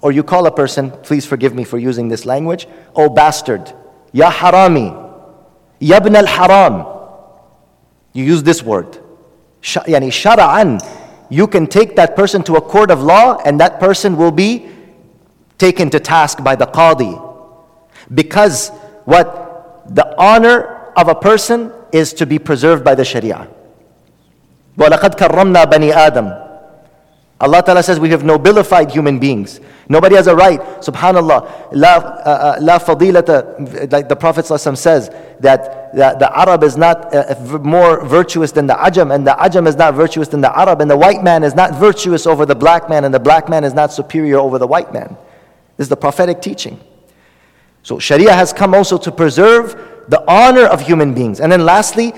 or 0.04 0.12
you 0.12 0.24
call 0.24 0.46
a 0.46 0.52
person, 0.52 0.92
please 0.92 1.26
forgive 1.26 1.54
me 1.54 1.64
for 1.64 1.78
using 1.78 2.08
this 2.08 2.26
language, 2.26 2.68
oh 2.96 3.10
bastard, 3.10 3.74
ya 4.12 4.32
harami, 4.32 4.90
yabn 5.82 6.16
al 6.16 6.26
haram. 6.26 6.86
You 8.14 8.24
use 8.24 8.44
this 8.44 8.64
word. 8.64 8.98
Yani 9.62 10.10
shara'an. 10.10 10.80
You 11.30 11.46
can 11.48 11.68
take 11.68 11.96
that 11.98 12.16
person 12.16 12.42
to 12.44 12.56
a 12.56 12.62
court 12.62 12.90
of 12.90 13.04
law 13.04 13.38
and 13.46 13.60
that 13.60 13.80
person 13.80 14.18
will 14.18 14.32
be 14.32 14.68
taken 15.58 15.90
to 15.92 16.00
task 16.00 16.44
by 16.44 16.56
the 16.56 16.66
qadi. 16.66 17.14
Because 18.12 18.70
what 19.06 19.86
the 19.94 20.16
honor 20.18 20.92
of 20.96 21.08
a 21.08 21.16
person 21.16 21.72
is 21.92 22.14
to 22.14 22.26
be 22.26 22.40
preserved 22.40 22.84
by 22.84 22.96
the 22.96 23.06
sharia. 23.06 23.48
وَلَقَدْ 24.78 25.18
كَرَّمْنَا 25.18 25.66
بَنِي 25.66 25.92
آدَمَ 25.92 26.43
Allah 27.45 27.63
Ta'ala 27.63 27.83
says 27.83 28.01
we 28.01 28.09
have 28.09 28.23
nobilified 28.23 28.91
human 28.91 29.19
beings. 29.19 29.61
Nobody 29.91 30.17
has 30.17 30.29
a 30.29 30.35
right, 30.35 30.59
subhanAllah, 30.81 31.73
la, 31.73 31.89
uh, 31.89 31.99
uh 31.99 32.59
la 32.59 32.79
like 33.91 34.09
the 34.09 34.17
Prophet 34.19 34.47
says, 34.47 35.11
that 35.41 35.95
the, 35.95 36.31
Arab 36.39 36.63
is 36.65 36.79
not 36.79 37.15
uh, 37.15 37.59
more 37.59 38.03
virtuous 38.07 38.51
than 38.51 38.67
the 38.67 38.73
Ajam, 38.73 39.15
and 39.15 39.27
the 39.27 39.33
Ajam 39.33 39.69
is 39.69 39.77
not 39.77 39.93
virtuous 39.93 40.29
than 40.29 40.41
the 40.41 40.59
Arab, 40.59 40.81
and 40.81 40.91
the 40.91 40.97
white 40.97 41.23
man 41.23 41.45
is 41.45 41.55
not 41.55 41.75
virtuous 41.75 42.27
over 42.27 42.47
the 42.47 42.55
black 42.55 42.89
man, 42.89 43.05
and 43.05 43.13
the 43.13 43.21
black 43.21 43.51
man 43.51 43.63
is 43.63 43.75
not 43.75 43.93
superior 43.93 44.39
over 44.39 44.59
the 44.59 44.67
white 44.67 44.95
man. 44.95 45.15
This 45.77 45.85
is 45.85 45.89
the 45.91 45.99
prophetic 45.99 46.41
teaching. 46.41 46.81
So 47.83 47.99
Sharia 47.99 48.33
has 48.33 48.55
come 48.55 48.75
also 48.75 48.97
to 48.97 49.13
preserve 49.13 49.77
the 50.09 50.25
honor 50.27 50.65
of 50.65 50.81
human 50.81 51.13
beings. 51.13 51.41
And 51.41 51.53
then 51.53 51.67
lastly, 51.67 52.15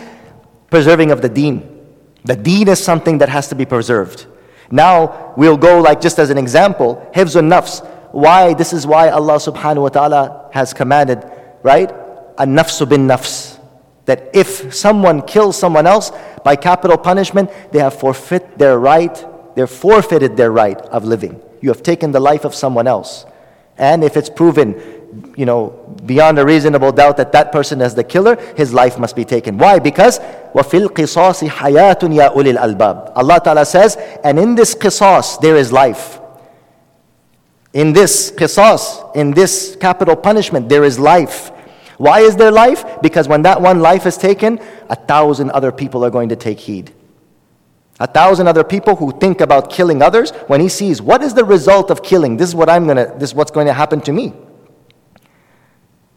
preserving 0.71 1.11
of 1.11 1.21
the 1.21 1.29
deen. 1.29 1.73
The 2.25 2.37
deen 2.37 2.69
is 2.69 2.79
something 2.83 3.19
that 3.19 3.29
has 3.29 3.49
to 3.49 3.57
be 3.57 3.65
preserved. 3.65 4.27
Now 4.71 5.35
we'll 5.37 5.57
go 5.57 5.81
like 5.81 6.01
just 6.01 6.19
as 6.19 6.31
an 6.31 6.39
example, 6.39 7.09
hifzun 7.15 7.49
nafs. 7.49 7.87
Why? 8.13 8.55
This 8.55 8.73
is 8.73 8.87
why 8.87 9.11
Allah 9.11 9.37
subhanahu 9.37 9.83
wa 9.83 9.89
ta'ala 9.89 10.51
has 10.53 10.73
commanded, 10.73 11.25
right? 11.63 11.91
A 12.39 12.47
nafsu 12.47 12.89
bin 12.89 13.07
nafs. 13.07 13.59
That 14.07 14.31
if 14.35 14.75
someone 14.75 15.23
kills 15.23 15.59
someone 15.59 15.87
else 15.87 16.13
by 16.45 16.57
capital 16.57 16.97
punishment, 16.97 17.51
they 17.73 17.81
have 17.81 17.99
forfeit 17.99 18.57
their 18.57 18.79
right, 18.79 19.15
they've 19.55 19.69
forfeited 19.69 20.37
their 20.37 20.53
right 20.53 20.81
of 20.81 21.05
living. 21.05 21.41
You 21.61 21.71
have 21.71 21.83
taken 21.83 22.13
the 22.13 22.21
life 22.21 22.45
of 22.45 22.55
someone 22.55 22.87
else. 22.87 23.27
And 23.79 24.05
if 24.05 24.17
it's 24.17 24.31
proven 24.31 24.96
you 25.36 25.46
know, 25.46 25.70
beyond 26.06 26.40
a 26.40 26.46
reasonable 26.46 26.92
doubt 26.92 27.18
that 27.18 27.32
that 27.32 27.52
person 27.52 27.82
is 27.82 27.96
the 27.96 28.04
killer, 28.04 28.36
his 28.56 28.74
life 28.74 28.98
must 28.98 29.16
be 29.16 29.26
taken. 29.26 29.58
Why? 29.58 29.80
Because 29.80 30.20
وَفِي 30.54 30.88
الْقِصَاصِ 30.88 31.48
حَيَاتٌ 31.50 32.00
يَا 32.00 32.34
أُولِي 32.34 32.58
الْأَلْبَابِ 32.58 33.14
Allah 33.16 33.42
Ta'ala 33.44 33.66
says, 33.66 33.98
and 34.24 34.40
in 34.40 34.56
this 34.56 34.76
qisas 34.76 35.40
there 35.42 35.56
is 35.56 35.72
life. 35.72 36.20
In 37.74 37.94
this 37.94 38.32
qisas, 38.32 39.16
in 39.16 39.32
this 39.32 39.78
capital 39.80 40.16
punishment, 40.16 40.70
there 40.70 40.84
is 40.84 41.00
life. 41.00 41.52
Why 41.98 42.22
is 42.22 42.36
there 42.36 42.52
life? 42.52 43.02
Because 43.02 43.28
when 43.28 43.44
that 43.44 43.62
one 43.62 43.80
life 43.80 44.06
is 44.06 44.18
taken, 44.18 44.60
a 44.90 44.96
thousand 44.96 45.52
other 45.52 45.72
people 45.72 46.04
are 46.04 46.10
going 46.10 46.30
to 46.30 46.36
take 46.36 46.60
heed. 46.60 46.94
A 48.00 48.08
thousand 48.08 48.48
other 48.48 48.64
people 48.64 48.96
who 48.96 49.12
think 49.20 49.42
about 49.42 49.70
killing 49.70 50.02
others, 50.02 50.32
when 50.48 50.60
he 50.60 50.68
sees 50.68 51.02
what 51.02 51.22
is 51.22 51.34
the 51.36 51.46
result 51.46 51.92
of 51.92 52.02
killing, 52.02 52.38
this 52.38 52.50
is 52.50 52.56
what 52.56 52.70
I'm 52.70 52.88
gonna, 52.88 53.14
this 53.20 53.30
is 53.30 53.36
what's 53.36 53.52
going 53.52 53.68
to 53.68 53.74
happen 53.74 54.02
to 54.02 54.12
me. 54.12 54.34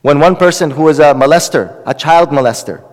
When 0.02 0.20
one 0.20 0.36
person 0.36 0.72
who 0.72 0.88
is 0.88 1.00
a 1.00 1.14
molester, 1.14 1.82
a 1.86 1.94
child 1.94 2.30
molester, 2.30 2.84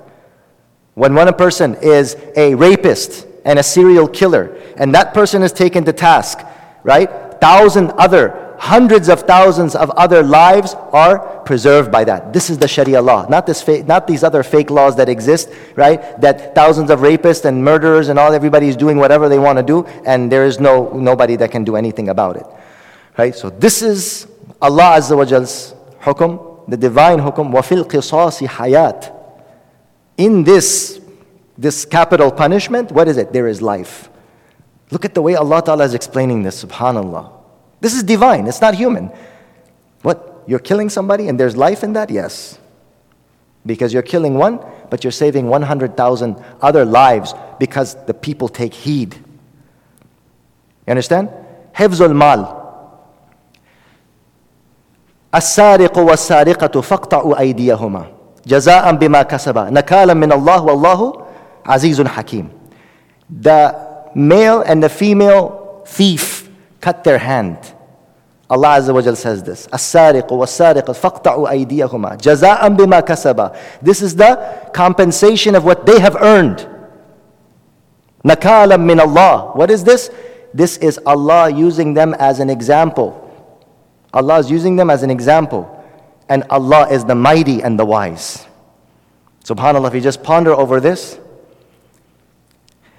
when 0.95 1.15
one 1.15 1.33
person 1.35 1.77
is 1.83 2.17
a 2.37 2.55
rapist 2.55 3.27
and 3.45 3.59
a 3.59 3.63
serial 3.63 4.09
killer, 4.09 4.57
and 4.77 4.95
that 4.95 5.15
person 5.15 5.43
is 5.43 5.53
taken 5.53 5.85
to 5.85 5.93
task, 5.93 6.41
right? 6.83 7.09
Thousand 7.41 7.91
other 7.93 8.55
hundreds 8.59 9.09
of 9.09 9.21
thousands 9.23 9.75
of 9.75 9.91
other 9.91 10.23
lives 10.23 10.75
are 10.93 11.43
preserved 11.43 11.93
by 11.93 12.05
that. 12.05 12.33
This 12.33 12.49
is 12.49 12.59
the 12.59 12.67
Sharia 12.67 13.03
law, 13.03 13.27
not, 13.29 13.47
this 13.47 13.63
fa- 13.63 13.83
not 13.83 14.07
these 14.07 14.25
other 14.25 14.43
fake 14.43 14.71
laws 14.71 14.97
that 14.97 15.09
exist, 15.09 15.51
right? 15.77 16.19
That 16.21 16.55
thousands 16.55 16.91
of 16.91 17.01
rapists 17.01 17.45
and 17.45 17.63
murderers 17.63 18.09
and 18.09 18.19
all, 18.19 18.33
everybody 18.33 18.69
is 18.69 18.77
doing 18.77 18.97
whatever 18.97 19.29
they 19.29 19.39
want 19.39 19.59
to 19.59 19.63
do, 19.63 19.85
and 20.07 20.33
there 20.33 20.47
is 20.47 20.59
no, 20.59 20.91
nobody 20.95 21.37
that 21.37 21.51
can 21.51 21.65
do 21.65 21.77
anything 21.77 22.09
about 22.09 22.37
it, 22.37 22.47
right? 23.19 23.35
So 23.35 23.51
this 23.51 23.83
is 23.83 24.27
Allah 24.61 24.97
Azza 24.97 25.17
wa 25.17 25.25
Jal's 25.25 25.75
hukum, 26.01 26.56
the 26.69 26.77
divine 26.77 27.19
hukum, 27.19 27.53
wafil 27.53 27.85
qisasi 27.85 28.47
hayat. 28.47 29.13
In 30.17 30.45
this, 30.45 31.01
this 31.57 31.85
capital 31.85 32.31
punishment, 32.31 32.91
what 32.91 33.09
is 33.09 33.17
it? 33.17 33.33
There 33.33 33.47
is 33.47 33.63
life. 33.63 34.09
Look 34.91 35.05
at 35.05 35.15
the 35.15 35.23
way 35.23 35.35
Allah 35.35 35.63
Ta'ala 35.63 35.85
is 35.85 35.95
explaining 35.95 36.43
this, 36.43 36.65
subhanAllah. 36.65 37.33
This 37.81 37.95
is 37.95 38.03
divine, 38.03 38.47
it's 38.47 38.61
not 38.61 38.75
human. 38.75 39.11
What? 40.03 40.45
You're 40.47 40.61
killing 40.61 40.89
somebody 40.89 41.29
and 41.29 41.39
there's 41.39 41.57
life 41.57 41.83
in 41.83 41.93
that? 41.95 42.09
Yes. 42.09 42.59
Because 43.65 43.93
you're 43.93 44.03
killing 44.03 44.35
one, 44.35 44.65
but 44.91 45.03
you're 45.03 45.11
saving 45.11 45.49
100,000 45.49 46.45
other 46.63 46.85
lives 46.85 47.35
because 47.59 47.97
the 48.07 48.15
people 48.15 48.49
take 48.49 48.73
heed. 48.73 49.15
You 50.87 50.91
understand? 50.91 51.31
Hifzul 51.75 52.15
mal. 52.15 52.66
السارق 55.36 55.98
والسارقة 55.98 56.82
فاقطعوا 56.82 57.40
أيديهما 57.40 58.06
جزاء 58.48 58.92
بما 58.96 59.22
كسبا 59.22 59.70
نكالا 59.70 60.14
من 60.14 60.32
الله 60.32 60.62
والله 60.62 61.14
عزيز 61.66 62.02
حكيم 62.02 62.50
The 63.44 63.76
male 64.16 64.62
and 64.62 64.84
the 64.84 64.90
female 64.90 65.84
thief 65.86 66.50
cut 66.82 67.04
their 67.04 67.18
hand 67.18 67.58
Allah 68.52 68.76
Azza 68.78 68.94
wa 68.94 69.02
Jal 69.02 69.16
says 69.16 69.42
this. 69.44 69.68
السارق 69.74 70.34
والسارقة 70.34 70.94
فاقطعوا 70.94 71.50
أيديهما 71.50 72.16
جزاء 72.22 72.70
بما 72.70 73.00
كسبا. 73.00 73.52
This 73.82 74.02
is 74.02 74.16
the 74.16 74.38
compensation 74.74 75.56
of 75.56 75.64
what 75.64 75.86
they 75.86 76.00
have 76.00 76.18
earned. 76.18 76.68
نكالا 78.26 78.78
من 78.78 79.00
Allah. 79.00 79.52
What 79.56 79.72
is 79.72 79.86
this? 79.86 80.12
This 80.54 80.76
is 80.78 81.00
Allah 81.06 81.50
using 81.50 81.94
them 81.94 82.14
as 82.20 82.42
an 82.42 82.50
example. 82.50 83.25
Allah 84.17 84.39
is 84.39 84.51
using 84.51 84.77
them 84.77 84.89
as 84.89 85.03
an 85.03 85.11
example. 85.11 85.73
And 86.29 86.43
Allah 86.51 86.89
is 86.91 87.05
the 87.05 87.15
mighty 87.15 87.63
and 87.63 87.79
the 87.79 87.85
wise. 87.85 88.47
SubhanAllah, 89.45 89.89
if 89.89 89.95
you 89.95 90.01
just 90.01 90.23
ponder 90.23 90.53
over 90.53 90.81
this, 90.81 91.21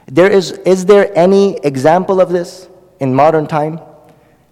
there 0.06 0.32
is, 0.32 0.52
is 0.52 0.86
there 0.86 1.12
any 1.18 1.58
example 1.58 2.22
of 2.22 2.30
this 2.30 2.70
in 3.00 3.14
modern 3.14 3.48
time? 3.48 3.80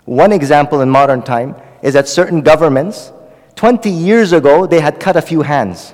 One 0.06 0.32
example 0.34 0.82
in 0.82 0.90
modern 0.90 1.22
time 1.22 1.56
is 1.84 1.94
that 1.94 2.10
certain 2.10 2.42
governments, 2.42 3.14
20 3.56 3.90
years 3.90 4.34
ago, 4.34 4.66
they 4.66 4.80
had 4.82 5.00
cut 5.00 5.16
a 5.16 5.22
few 5.22 5.44
hands. 5.44 5.94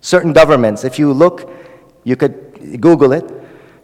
Certain 0.00 0.32
governments, 0.32 0.82
if 0.82 0.98
you 0.98 1.12
look, 1.12 1.52
you 2.04 2.16
could 2.16 2.80
Google 2.80 3.12
it. 3.12 3.30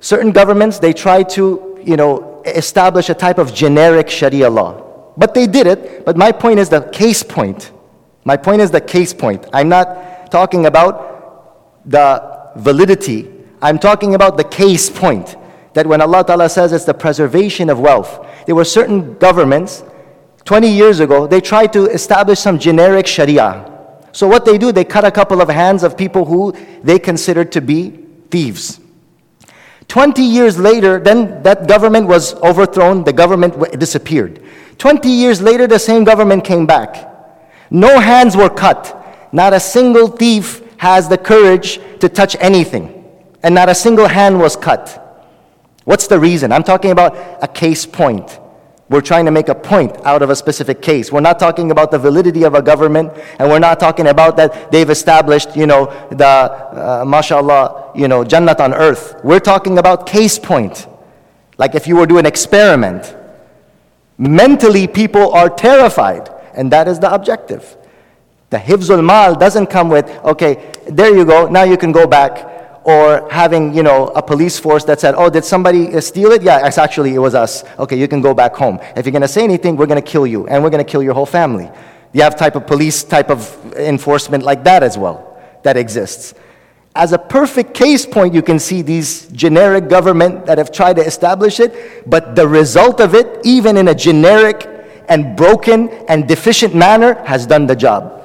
Certain 0.01 0.33
governments, 0.33 0.79
they 0.79 0.95
try 0.95 1.23
to, 1.23 1.79
you 1.85 1.97
know, 1.97 2.43
establish 2.47 3.11
a 3.11 3.15
type 3.15 3.37
of 3.39 3.53
generic 3.53 4.09
Sharia 4.09 4.49
law. 4.49 4.86
But 5.17 5.35
they 5.35 5.47
did 5.47 5.67
it. 5.67 6.05
But 6.05 6.17
my 6.17 6.33
point 6.33 6.59
is 6.59 6.69
the 6.69 6.83
case 6.83 7.23
point. 7.23 7.73
My 8.25 8.37
point 8.37 8.61
is 8.61 8.71
the 8.71 8.81
case 8.81 9.15
point. 9.15 9.47
I'm 9.53 9.69
not 9.69 10.31
talking 10.31 10.67
about 10.67 11.89
the 11.89 12.51
validity. 12.57 13.33
I'm 13.63 13.79
talking 13.79 14.15
about 14.15 14.37
the 14.37 14.45
case 14.45 14.91
point. 14.91 15.37
That 15.75 15.87
when 15.87 16.01
Allah 16.01 16.25
Ta'ala 16.25 16.49
says 16.49 16.73
it's 16.73 16.85
the 16.85 16.95
preservation 16.95 17.71
of 17.71 17.79
wealth, 17.79 18.27
there 18.47 18.55
were 18.55 18.65
certain 18.65 19.15
governments 19.19 19.83
20 20.47 20.71
years 20.71 21.01
ago, 21.01 21.27
they 21.27 21.41
tried 21.41 21.73
to 21.73 21.87
establish 21.87 22.39
some 22.39 22.57
generic 22.59 23.07
Sharia. 23.07 23.73
So 24.13 24.29
what 24.29 24.45
they 24.45 24.57
do, 24.57 24.71
they 24.71 24.85
cut 24.85 25.05
a 25.05 25.11
couple 25.11 25.43
of 25.43 25.49
hands 25.49 25.83
of 25.83 25.97
people 25.97 26.25
who 26.25 26.55
they 26.85 27.01
considered 27.01 27.51
to 27.53 27.61
be 27.61 27.91
thieves. 28.31 28.81
20 29.89 30.23
years 30.23 30.57
later, 30.57 31.01
then 31.01 31.43
that 31.43 31.67
government 31.67 32.07
was 32.07 32.35
overthrown, 32.37 33.03
the 33.03 33.13
government 33.13 33.79
disappeared. 33.79 34.41
20 34.79 35.09
years 35.09 35.41
later, 35.41 35.67
the 35.67 35.79
same 35.79 36.05
government 36.05 36.45
came 36.45 36.67
back. 36.67 37.13
No 37.71 37.99
hands 37.99 38.37
were 38.37 38.51
cut. 38.51 38.93
Not 39.33 39.53
a 39.53 39.61
single 39.61 40.09
thief 40.09 40.63
has 40.79 41.09
the 41.09 41.19
courage 41.19 41.81
to 42.01 42.09
touch 42.09 42.37
anything. 42.41 42.93
And 43.43 43.55
not 43.55 43.69
a 43.69 43.75
single 43.75 44.09
hand 44.09 44.39
was 44.39 44.57
cut. 44.57 45.03
What's 45.85 46.07
the 46.07 46.19
reason? 46.19 46.53
I'm 46.53 46.65
talking 46.65 46.91
about 46.91 47.17
a 47.43 47.49
case 47.49 47.87
point. 47.87 48.41
We're 48.89 49.01
trying 49.01 49.25
to 49.25 49.33
make 49.33 49.49
a 49.49 49.55
point 49.55 49.97
out 50.05 50.23
of 50.23 50.31
a 50.31 50.37
specific 50.37 50.81
case. 50.81 51.11
We're 51.11 51.21
not 51.21 51.41
talking 51.41 51.73
about 51.73 51.91
the 51.91 51.99
validity 51.99 52.45
of 52.45 52.55
a 52.55 52.63
government, 52.63 53.13
and 53.39 53.49
we're 53.49 53.59
not 53.59 53.81
talking 53.81 54.07
about 54.07 54.37
that 54.37 54.71
they've 54.71 54.89
established, 54.89 55.57
you 55.57 55.67
know, 55.67 55.87
the, 56.11 56.27
uh, 56.27 57.05
mashallah, 57.07 57.93
you 57.97 58.07
know, 58.07 58.23
Jannat 58.23 58.61
on 58.61 58.75
earth. 58.75 59.17
We're 59.25 59.41
talking 59.41 59.79
about 59.79 60.07
case 60.07 60.39
point. 60.39 60.87
Like 61.59 61.75
if 61.75 61.89
you 61.89 61.97
were 61.97 62.07
doing 62.07 62.21
an 62.21 62.27
experiment. 62.27 63.17
Mentally, 64.19 64.87
people 64.87 65.33
are 65.33 65.51
terrified, 65.51 66.31
and 66.55 66.73
that 66.73 66.89
is 66.89 66.99
the 66.99 67.13
objective. 67.13 67.77
The 68.51 68.57
hifzul 68.59 69.05
mal 69.05 69.35
doesn't 69.35 69.67
come 69.67 69.89
with, 69.89 70.09
okay, 70.25 70.73
there 70.89 71.15
you 71.15 71.25
go, 71.25 71.49
now 71.49 71.65
you 71.65 71.77
can 71.77 71.93
go 71.93 72.07
back. 72.07 72.55
Or 72.85 73.29
having 73.33 73.75
you 73.75 73.83
know 73.83 74.07
a 74.15 74.23
police 74.23 74.61
force 74.61 74.85
that 74.85 75.01
said 75.01 75.17
oh 75.19 75.29
did 75.29 75.45
somebody 75.45 75.93
uh, 75.93 76.01
steal 76.01 76.31
it? 76.31 76.41
Yeah 76.43 76.65
it's 76.69 76.79
actually 76.79 77.15
it 77.17 77.19
was 77.19 77.35
us. 77.35 77.65
Okay 77.81 77.99
you 77.99 78.07
can 78.07 78.21
go 78.21 78.33
back 78.33 78.55
home. 78.55 78.79
If 78.95 79.05
you're 79.05 79.11
going 79.11 79.23
to 79.23 79.29
say 79.29 79.43
anything 79.43 79.77
we're 79.77 79.89
going 79.89 80.01
to 80.01 80.09
kill 80.09 80.25
you 80.25 80.47
and 80.47 80.63
we're 80.63 80.71
going 80.71 80.85
to 80.85 80.89
kill 80.89 81.03
your 81.03 81.13
whole 81.13 81.27
family. 81.27 81.69
You 82.13 82.23
have 82.23 82.37
type 82.37 82.55
of 82.55 82.65
police 82.69 83.03
type 83.03 83.29
of 83.29 83.75
enforcement 83.75 84.45
like 84.45 84.63
that 84.63 84.85
as 84.85 84.97
well 84.97 85.37
that 85.65 85.77
exists 85.77 86.35
as 86.97 87.13
a 87.13 87.19
perfect 87.19 87.75
case 87.75 88.05
point 88.07 88.35
you 88.35 88.43
can 88.43 88.59
see 88.59 88.83
these 88.83 89.29
generic 89.29 89.89
government 89.89 90.47
that 90.47 90.59
have 90.59 90.73
tried 90.73 90.97
to 90.97 91.03
establish 91.03 91.61
it 91.61 92.09
but 92.09 92.35
the 92.35 92.47
result 92.47 93.01
of 93.01 93.15
it 93.15 93.41
even 93.45 93.77
in 93.77 93.89
a 93.89 93.95
generic 93.95 94.69
and 95.09 95.37
broken 95.37 95.89
and 96.09 96.27
deficient 96.27 96.75
manner 96.75 97.15
has 97.25 97.47
done 97.47 97.67
the 97.67 97.77
job 97.77 98.17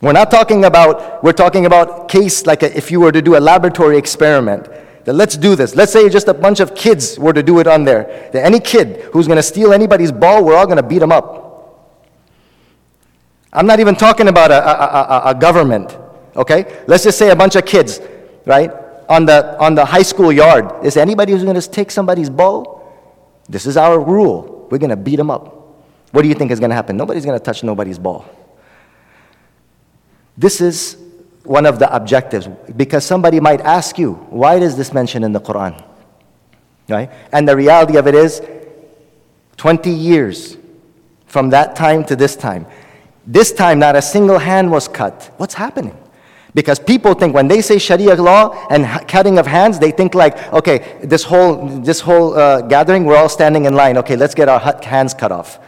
we're 0.00 0.12
not 0.12 0.30
talking 0.30 0.64
about, 0.64 1.24
we're 1.24 1.32
talking 1.32 1.66
about 1.66 2.08
case 2.08 2.46
like 2.46 2.62
a, 2.62 2.76
if 2.76 2.90
you 2.90 3.00
were 3.00 3.10
to 3.10 3.20
do 3.20 3.36
a 3.36 3.40
laboratory 3.40 3.98
experiment. 3.98 4.68
That 5.04 5.14
let's 5.14 5.36
do 5.36 5.56
this. 5.56 5.74
Let's 5.74 5.92
say 5.92 6.08
just 6.08 6.28
a 6.28 6.34
bunch 6.34 6.60
of 6.60 6.74
kids 6.74 7.18
were 7.18 7.32
to 7.32 7.42
do 7.42 7.58
it 7.58 7.66
on 7.66 7.84
there. 7.84 8.30
That 8.32 8.44
any 8.44 8.60
kid 8.60 9.02
who's 9.12 9.26
going 9.26 9.38
to 9.38 9.42
steal 9.42 9.72
anybody's 9.72 10.12
ball, 10.12 10.44
we're 10.44 10.54
all 10.54 10.66
going 10.66 10.76
to 10.76 10.82
beat 10.82 10.98
them 11.00 11.10
up. 11.10 11.46
I'm 13.52 13.66
not 13.66 13.80
even 13.80 13.96
talking 13.96 14.28
about 14.28 14.50
a, 14.50 14.62
a, 14.62 15.30
a, 15.30 15.30
a 15.30 15.34
government, 15.34 15.96
okay? 16.38 16.82
Let's 16.86 17.04
just 17.04 17.18
say 17.18 17.30
a 17.30 17.36
bunch 17.36 17.56
of 17.56 17.66
kids, 17.66 18.00
right? 18.46 18.70
On 19.08 19.26
the, 19.26 19.58
on 19.58 19.74
the 19.74 19.84
high 19.84 20.02
school 20.02 20.32
yard. 20.32 20.84
Is 20.84 20.96
anybody 20.96 21.32
who's 21.32 21.44
going 21.44 21.60
to 21.60 21.70
take 21.70 21.90
somebody's 21.90 22.30
ball? 22.30 22.78
This 23.48 23.66
is 23.66 23.76
our 23.76 23.98
rule. 23.98 24.68
We're 24.70 24.78
going 24.78 24.90
to 24.90 24.96
beat 24.96 25.16
them 25.16 25.30
up. 25.30 25.54
What 26.12 26.22
do 26.22 26.28
you 26.28 26.34
think 26.34 26.50
is 26.50 26.60
going 26.60 26.70
to 26.70 26.76
happen? 26.76 26.96
Nobody's 26.96 27.24
going 27.24 27.38
to 27.38 27.44
touch 27.44 27.62
nobody's 27.62 27.98
ball. 27.98 28.24
This 30.36 30.60
is 30.60 30.96
one 31.42 31.66
of 31.66 31.78
the 31.78 31.94
objectives 31.94 32.46
because 32.76 33.04
somebody 33.04 33.40
might 33.40 33.60
ask 33.62 33.98
you, 33.98 34.14
why 34.30 34.56
is 34.56 34.76
this 34.76 34.92
mentioned 34.92 35.24
in 35.24 35.32
the 35.32 35.40
Quran? 35.40 35.84
Right? 36.88 37.10
And 37.32 37.46
the 37.46 37.56
reality 37.56 37.96
of 37.96 38.06
it 38.06 38.14
is 38.14 38.40
20 39.56 39.90
years 39.90 40.56
from 41.26 41.50
that 41.50 41.74
time 41.74 42.04
to 42.04 42.16
this 42.16 42.36
time. 42.36 42.66
This 43.26 43.52
time, 43.52 43.78
not 43.78 43.96
a 43.96 44.00
single 44.00 44.38
hand 44.38 44.70
was 44.70 44.88
cut. 44.88 45.30
What's 45.36 45.54
happening? 45.54 45.96
Because 46.58 46.80
people 46.80 47.14
think 47.14 47.36
when 47.36 47.46
they 47.46 47.62
say 47.62 47.78
Sharia 47.78 48.16
law 48.16 48.66
and 48.68 48.84
cutting 49.06 49.38
of 49.38 49.46
hands, 49.46 49.78
they 49.78 49.92
think 49.92 50.12
like, 50.12 50.52
okay, 50.52 50.98
this 51.04 51.22
whole, 51.22 51.68
this 51.82 52.00
whole 52.00 52.34
uh, 52.34 52.62
gathering, 52.62 53.04
we're 53.04 53.16
all 53.16 53.28
standing 53.28 53.66
in 53.66 53.74
line. 53.74 53.96
Okay, 53.98 54.16
let's 54.16 54.34
get 54.34 54.48
our 54.48 54.58
hands 54.82 55.14
cut 55.14 55.30
off. 55.30 55.60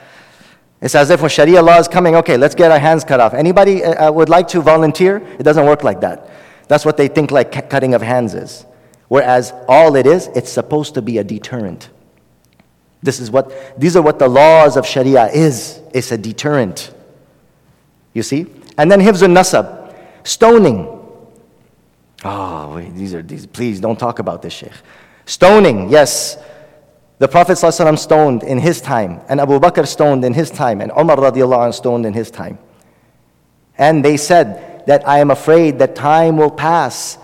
It's 0.81 0.97
as 0.97 1.11
if 1.11 1.21
when 1.21 1.31
Sharia 1.31 1.63
law 1.63 1.79
is 1.79 1.87
coming, 1.87 2.17
okay, 2.17 2.37
let's 2.37 2.57
get 2.57 2.73
our 2.73 2.81
hands 2.81 3.05
cut 3.05 3.21
off. 3.21 3.35
Anybody 3.35 3.85
uh, 3.85 4.09
uh, 4.09 4.11
would 4.11 4.29
like 4.29 4.49
to 4.49 4.61
volunteer? 4.63 5.19
It 5.39 5.45
doesn't 5.45 5.65
work 5.65 5.85
like 5.85 6.01
that. 6.01 6.29
That's 6.67 6.85
what 6.85 6.97
they 6.97 7.07
think 7.07 7.31
like 7.31 7.71
cutting 7.71 7.95
of 7.95 8.03
hands 8.03 8.35
is. 8.35 8.67
Whereas 9.07 9.53
all 9.69 9.95
it 9.95 10.09
is, 10.09 10.27
it's 10.35 10.51
supposed 10.51 10.95
to 10.95 11.03
be 11.03 11.19
a 11.19 11.23
deterrent. 11.23 11.89
This 13.01 13.21
is 13.21 13.31
what, 13.31 13.79
these 13.79 13.95
are 13.95 14.03
what 14.03 14.19
the 14.19 14.27
laws 14.27 14.77
of 14.77 14.85
Sharia 14.85 15.27
is. 15.27 15.81
It's 15.95 16.11
a 16.11 16.19
deterrent. 16.19 16.93
You 18.13 18.25
see? 18.25 18.47
And 18.77 18.91
then 18.91 18.99
hifzun 18.99 19.33
nasab, 19.39 19.80
stoning. 20.25 20.99
Oh, 22.25 22.75
wait, 22.75 22.95
these 22.95 23.15
are 23.15 23.23
these. 23.23 23.47
Please 23.47 23.81
don't 23.81 23.99
talk 23.99 24.19
about 24.19 24.43
this, 24.43 24.53
Sheikh. 24.53 24.73
Stoning, 25.27 25.91
yes. 25.91 26.37
The 27.19 27.29
Prophet 27.29 27.53
ﷺ 27.53 27.99
stoned 27.99 28.43
in 28.43 28.59
his 28.59 28.81
time, 28.81 29.21
and 29.29 29.41
Abu 29.41 29.59
Bakr 29.59 29.87
stoned 29.87 30.25
in 30.25 30.33
his 30.33 30.51
time, 30.51 30.81
and 30.81 30.91
Umar 30.93 31.17
radiallahu 31.17 31.67
anh 31.67 31.73
stoned 31.73 32.07
in 32.07 32.15
his 32.15 32.31
time. 32.31 32.59
And 33.77 34.05
they 34.05 34.17
said 34.17 34.85
that 34.87 35.07
I 35.07 35.19
am 35.19 35.31
afraid 35.31 35.79
that 35.79 35.95
time 35.95 36.37
will 36.37 36.51
pass 36.51 37.19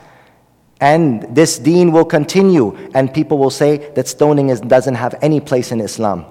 and 0.81 1.35
this 1.35 1.59
deen 1.59 1.93
will 1.93 2.05
continue, 2.05 2.77
and 2.95 3.13
people 3.13 3.39
will 3.39 3.51
say 3.51 3.79
that 3.95 4.07
stoning 4.07 4.51
is, 4.51 4.61
doesn't 4.61 4.95
have 4.95 5.15
any 5.23 5.41
place 5.41 5.73
in 5.73 5.81
Islam. 5.81 6.27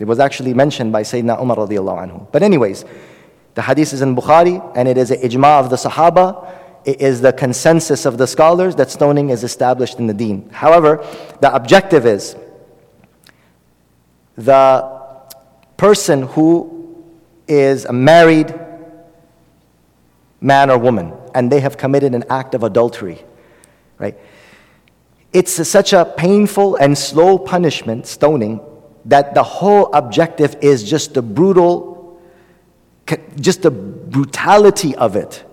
It 0.00 0.06
was 0.06 0.18
actually 0.18 0.52
mentioned 0.52 0.92
by 0.92 1.02
Sayyidina 1.02 1.40
Umar 1.40 1.56
radiallahu 1.56 2.08
anhu. 2.08 2.32
But 2.32 2.42
anyways, 2.42 2.84
the 3.54 3.62
hadith 3.62 3.92
is 3.92 4.02
in 4.02 4.14
Bukhari, 4.16 4.60
and 4.76 4.88
it 4.88 4.98
is 4.98 5.10
an 5.10 5.20
ijma 5.20 5.60
of 5.60 5.70
the 5.70 5.76
Sahaba. 5.76 6.50
It 6.84 7.00
is 7.00 7.20
the 7.20 7.32
consensus 7.32 8.04
of 8.04 8.18
the 8.18 8.26
scholars 8.26 8.76
that 8.76 8.90
stoning 8.90 9.30
is 9.30 9.42
established 9.42 9.98
in 9.98 10.06
the 10.06 10.14
deen. 10.14 10.50
However, 10.50 11.04
the 11.40 11.54
objective 11.54 12.04
is 12.04 12.36
the 14.36 15.00
person 15.76 16.22
who 16.22 17.04
is 17.48 17.84
a 17.84 17.92
married 17.92 18.52
man 20.40 20.70
or 20.70 20.78
woman, 20.78 21.14
and 21.34 21.50
they 21.50 21.60
have 21.60 21.78
committed 21.78 22.14
an 22.14 22.24
act 22.28 22.54
of 22.54 22.62
adultery 22.64 23.24
right? 23.98 24.18
It's 25.32 25.58
a, 25.58 25.64
such 25.64 25.92
a 25.92 26.04
painful 26.04 26.76
and 26.76 26.96
slow 26.96 27.38
punishment, 27.38 28.06
stoning, 28.06 28.60
that 29.06 29.34
the 29.34 29.42
whole 29.42 29.92
objective 29.92 30.56
is 30.60 30.82
just 30.82 31.14
the 31.14 31.22
brutal, 31.22 31.93
just 33.40 33.62
the 33.62 33.70
brutality 33.70 34.94
of 34.96 35.16
it. 35.16 35.44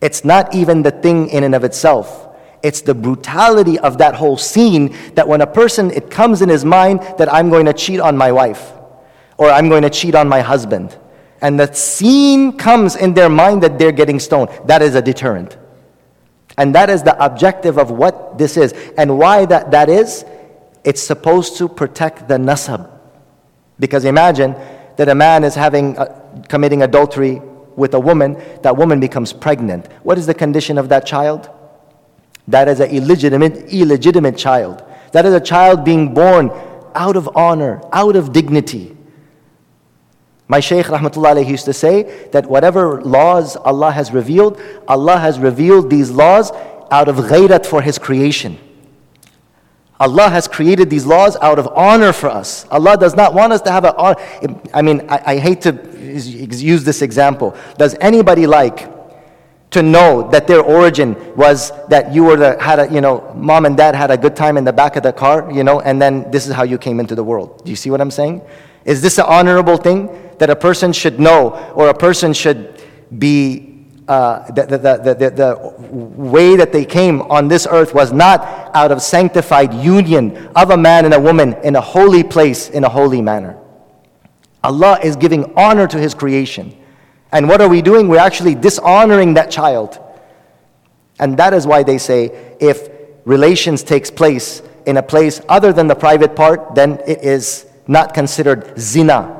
It's 0.00 0.24
not 0.24 0.54
even 0.54 0.82
the 0.82 0.90
thing 0.90 1.28
in 1.28 1.44
and 1.44 1.54
of 1.54 1.64
itself. 1.64 2.28
It's 2.62 2.82
the 2.82 2.94
brutality 2.94 3.78
of 3.78 3.98
that 3.98 4.14
whole 4.14 4.36
scene 4.36 4.94
that 5.14 5.26
when 5.26 5.40
a 5.40 5.46
person, 5.46 5.90
it 5.90 6.10
comes 6.10 6.42
in 6.42 6.48
his 6.48 6.64
mind 6.64 7.00
that 7.18 7.32
I'm 7.32 7.48
going 7.50 7.66
to 7.66 7.72
cheat 7.72 8.00
on 8.00 8.16
my 8.16 8.32
wife 8.32 8.72
or 9.38 9.50
I'm 9.50 9.68
going 9.68 9.82
to 9.82 9.90
cheat 9.90 10.14
on 10.14 10.28
my 10.28 10.40
husband. 10.40 10.96
And 11.40 11.58
the 11.58 11.72
scene 11.72 12.56
comes 12.58 12.96
in 12.96 13.14
their 13.14 13.30
mind 13.30 13.62
that 13.62 13.78
they're 13.78 13.92
getting 13.92 14.20
stoned. 14.20 14.50
That 14.66 14.82
is 14.82 14.94
a 14.94 15.00
deterrent. 15.00 15.56
And 16.58 16.74
that 16.74 16.90
is 16.90 17.02
the 17.02 17.22
objective 17.24 17.78
of 17.78 17.90
what 17.90 18.36
this 18.36 18.58
is. 18.58 18.74
And 18.98 19.18
why 19.18 19.46
that, 19.46 19.70
that 19.70 19.88
is, 19.88 20.26
it's 20.84 21.02
supposed 21.02 21.56
to 21.56 21.68
protect 21.68 22.28
the 22.28 22.36
nasab. 22.36 22.90
Because 23.78 24.04
imagine 24.04 24.54
that 24.96 25.08
a 25.08 25.14
man 25.14 25.44
is 25.44 25.54
having, 25.54 25.96
committing 26.48 26.82
adultery 26.82 27.40
with 27.76 27.94
a 27.94 28.00
woman, 28.00 28.40
that 28.62 28.76
woman 28.76 29.00
becomes 29.00 29.32
pregnant. 29.32 29.90
What 30.02 30.18
is 30.18 30.26
the 30.26 30.34
condition 30.34 30.78
of 30.78 30.88
that 30.88 31.06
child? 31.06 31.48
That 32.48 32.68
is 32.68 32.80
an 32.80 32.90
illegitimate, 32.90 33.72
illegitimate 33.72 34.36
child. 34.36 34.84
That 35.12 35.26
is 35.26 35.34
a 35.34 35.40
child 35.40 35.84
being 35.84 36.14
born 36.14 36.50
out 36.94 37.16
of 37.16 37.28
honor, 37.36 37.80
out 37.92 38.16
of 38.16 38.32
dignity. 38.32 38.96
My 40.48 40.58
Shaykh 40.58 40.86
rahmatullah 40.86 41.46
used 41.46 41.64
to 41.66 41.72
say 41.72 42.28
that 42.32 42.46
whatever 42.46 43.00
laws 43.02 43.56
Allah 43.56 43.92
has 43.92 44.10
revealed, 44.10 44.60
Allah 44.88 45.18
has 45.18 45.38
revealed 45.38 45.90
these 45.90 46.10
laws 46.10 46.50
out 46.90 47.08
of 47.08 47.16
ghayrat 47.16 47.66
for 47.66 47.82
His 47.82 47.98
creation. 47.98 48.58
Allah 50.00 50.30
has 50.30 50.48
created 50.48 50.88
these 50.88 51.04
laws 51.04 51.36
out 51.42 51.58
of 51.58 51.68
honor 51.68 52.12
for 52.12 52.30
us. 52.30 52.66
Allah 52.70 52.96
does 52.96 53.14
not 53.14 53.34
want 53.34 53.52
us 53.52 53.60
to 53.62 53.70
have 53.70 53.84
a. 53.84 54.16
I 54.74 54.80
mean, 54.80 55.02
I, 55.10 55.34
I 55.34 55.38
hate 55.38 55.60
to 55.60 55.72
use 56.02 56.84
this 56.84 57.02
example. 57.02 57.54
Does 57.76 57.94
anybody 58.00 58.46
like 58.46 58.88
to 59.70 59.82
know 59.82 60.28
that 60.30 60.46
their 60.46 60.62
origin 60.62 61.14
was 61.36 61.70
that 61.88 62.12
you 62.12 62.24
were 62.24 62.36
the, 62.36 62.60
had 62.60 62.80
a, 62.80 62.92
you 62.92 63.00
know, 63.00 63.32
mom 63.36 63.66
and 63.66 63.76
dad 63.76 63.94
had 63.94 64.10
a 64.10 64.16
good 64.16 64.34
time 64.34 64.56
in 64.56 64.64
the 64.64 64.72
back 64.72 64.96
of 64.96 65.02
the 65.02 65.12
car, 65.12 65.50
you 65.52 65.62
know, 65.62 65.80
and 65.80 66.02
then 66.02 66.28
this 66.30 66.46
is 66.48 66.54
how 66.54 66.64
you 66.64 66.76
came 66.76 66.98
into 66.98 67.14
the 67.14 67.22
world. 67.22 67.64
Do 67.64 67.70
you 67.70 67.76
see 67.76 67.90
what 67.90 68.00
I'm 68.00 68.10
saying? 68.10 68.42
Is 68.84 69.00
this 69.00 69.18
an 69.18 69.26
honorable 69.28 69.76
thing 69.76 70.08
that 70.38 70.50
a 70.50 70.56
person 70.56 70.92
should 70.92 71.20
know 71.20 71.50
or 71.74 71.88
a 71.88 71.94
person 71.94 72.32
should 72.32 72.82
be 73.16 73.69
uh, 74.10 74.50
the, 74.50 74.66
the, 74.66 74.76
the, 74.76 75.14
the, 75.14 75.30
the 75.30 75.74
way 75.88 76.56
that 76.56 76.72
they 76.72 76.84
came 76.84 77.22
on 77.22 77.46
this 77.46 77.64
earth 77.70 77.94
was 77.94 78.12
not 78.12 78.40
out 78.74 78.90
of 78.90 79.00
sanctified 79.00 79.72
union 79.72 80.48
of 80.56 80.70
a 80.70 80.76
man 80.76 81.04
and 81.04 81.14
a 81.14 81.20
woman 81.20 81.54
in 81.62 81.76
a 81.76 81.80
holy 81.80 82.24
place 82.24 82.70
in 82.70 82.82
a 82.82 82.88
holy 82.88 83.22
manner. 83.22 83.56
Allah 84.64 84.98
is 85.00 85.14
giving 85.14 85.56
honor 85.56 85.86
to 85.86 85.96
His 85.96 86.12
creation. 86.12 86.76
And 87.30 87.48
what 87.48 87.60
are 87.60 87.68
we 87.68 87.82
doing? 87.82 88.08
We're 88.08 88.18
actually 88.18 88.56
dishonoring 88.56 89.34
that 89.34 89.48
child. 89.48 90.00
And 91.20 91.36
that 91.36 91.54
is 91.54 91.64
why 91.64 91.84
they 91.84 91.98
say 91.98 92.56
if 92.58 92.88
relations 93.24 93.84
takes 93.84 94.10
place 94.10 94.60
in 94.86 94.96
a 94.96 95.04
place 95.04 95.40
other 95.48 95.72
than 95.72 95.86
the 95.86 95.94
private 95.94 96.34
part, 96.34 96.74
then 96.74 96.98
it 97.06 97.22
is 97.22 97.64
not 97.86 98.12
considered 98.12 98.76
zina 98.76 99.36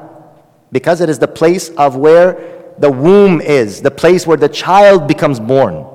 because 0.70 1.00
it 1.00 1.08
is 1.08 1.18
the 1.18 1.26
place 1.26 1.70
of 1.70 1.96
where 1.96 2.59
the 2.80 2.90
womb 2.90 3.40
is, 3.40 3.80
the 3.80 3.90
place 3.90 4.26
where 4.26 4.36
the 4.36 4.48
child 4.48 5.06
becomes 5.06 5.38
born. 5.38 5.86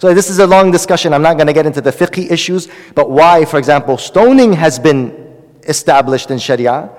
So 0.00 0.14
this 0.14 0.30
is 0.30 0.38
a 0.38 0.46
long 0.46 0.70
discussion. 0.70 1.12
I'm 1.12 1.22
not 1.22 1.34
going 1.34 1.46
to 1.46 1.52
get 1.52 1.66
into 1.66 1.80
the 1.80 1.90
fiqh 1.90 2.30
issues, 2.30 2.68
but 2.94 3.10
why, 3.10 3.44
for 3.44 3.58
example, 3.58 3.98
stoning 3.98 4.52
has 4.54 4.78
been 4.78 5.36
established 5.64 6.30
in 6.30 6.38
Sharia 6.38 6.90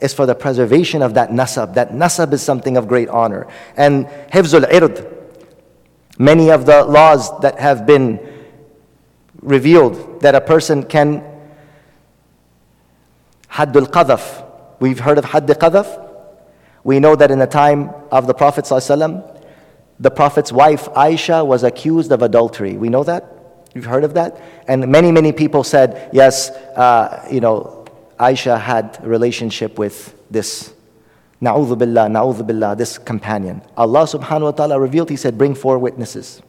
is 0.00 0.12
for 0.12 0.26
the 0.26 0.34
preservation 0.34 1.00
of 1.00 1.14
that 1.14 1.30
nasab. 1.30 1.74
That 1.74 1.92
nasab 1.92 2.32
is 2.32 2.42
something 2.42 2.76
of 2.76 2.88
great 2.88 3.08
honor. 3.08 3.46
And 3.76 4.06
hifzul 4.32 4.66
ird, 4.70 5.06
many 6.18 6.50
of 6.50 6.66
the 6.66 6.84
laws 6.84 7.38
that 7.40 7.58
have 7.58 7.86
been 7.86 8.20
revealed 9.40 10.20
that 10.22 10.34
a 10.34 10.40
person 10.40 10.82
can 10.82 11.24
Haddul 13.50 13.86
Qadhaf. 13.86 14.44
We've 14.80 14.98
heard 14.98 15.18
of 15.18 15.24
Hadd 15.24 15.46
Qadhaf. 15.46 16.05
We 16.86 17.00
know 17.00 17.16
that 17.16 17.32
in 17.32 17.40
the 17.40 17.48
time 17.48 17.90
of 18.12 18.28
the 18.28 18.32
Prophet 18.32 18.64
ﷺ, 18.64 19.42
the 19.98 20.08
Prophet's 20.08 20.52
wife 20.52 20.84
Aisha 20.90 21.44
was 21.44 21.64
accused 21.64 22.12
of 22.12 22.22
adultery. 22.22 22.76
We 22.76 22.90
know 22.90 23.02
that? 23.02 23.24
You've 23.74 23.86
heard 23.86 24.04
of 24.04 24.14
that? 24.14 24.40
And 24.68 24.86
many, 24.86 25.10
many 25.10 25.32
people 25.32 25.64
said, 25.64 26.08
yes, 26.12 26.50
uh, 26.50 27.26
you 27.28 27.40
know, 27.40 27.86
Aisha 28.20 28.60
had 28.60 29.00
a 29.02 29.08
relationship 29.08 29.80
with 29.80 30.14
this 30.30 30.74
Na'udhu 31.42 31.76
billah, 31.76 32.06
na'udhu 32.06 32.46
billah, 32.46 32.76
this 32.76 32.98
companion. 32.98 33.62
Allah 33.76 34.04
subhanahu 34.04 34.42
wa 34.42 34.50
ta'ala 34.52 34.78
revealed, 34.78 35.10
He 35.10 35.16
said, 35.16 35.36
bring 35.36 35.56
four 35.56 35.80
witnesses. 35.80 36.40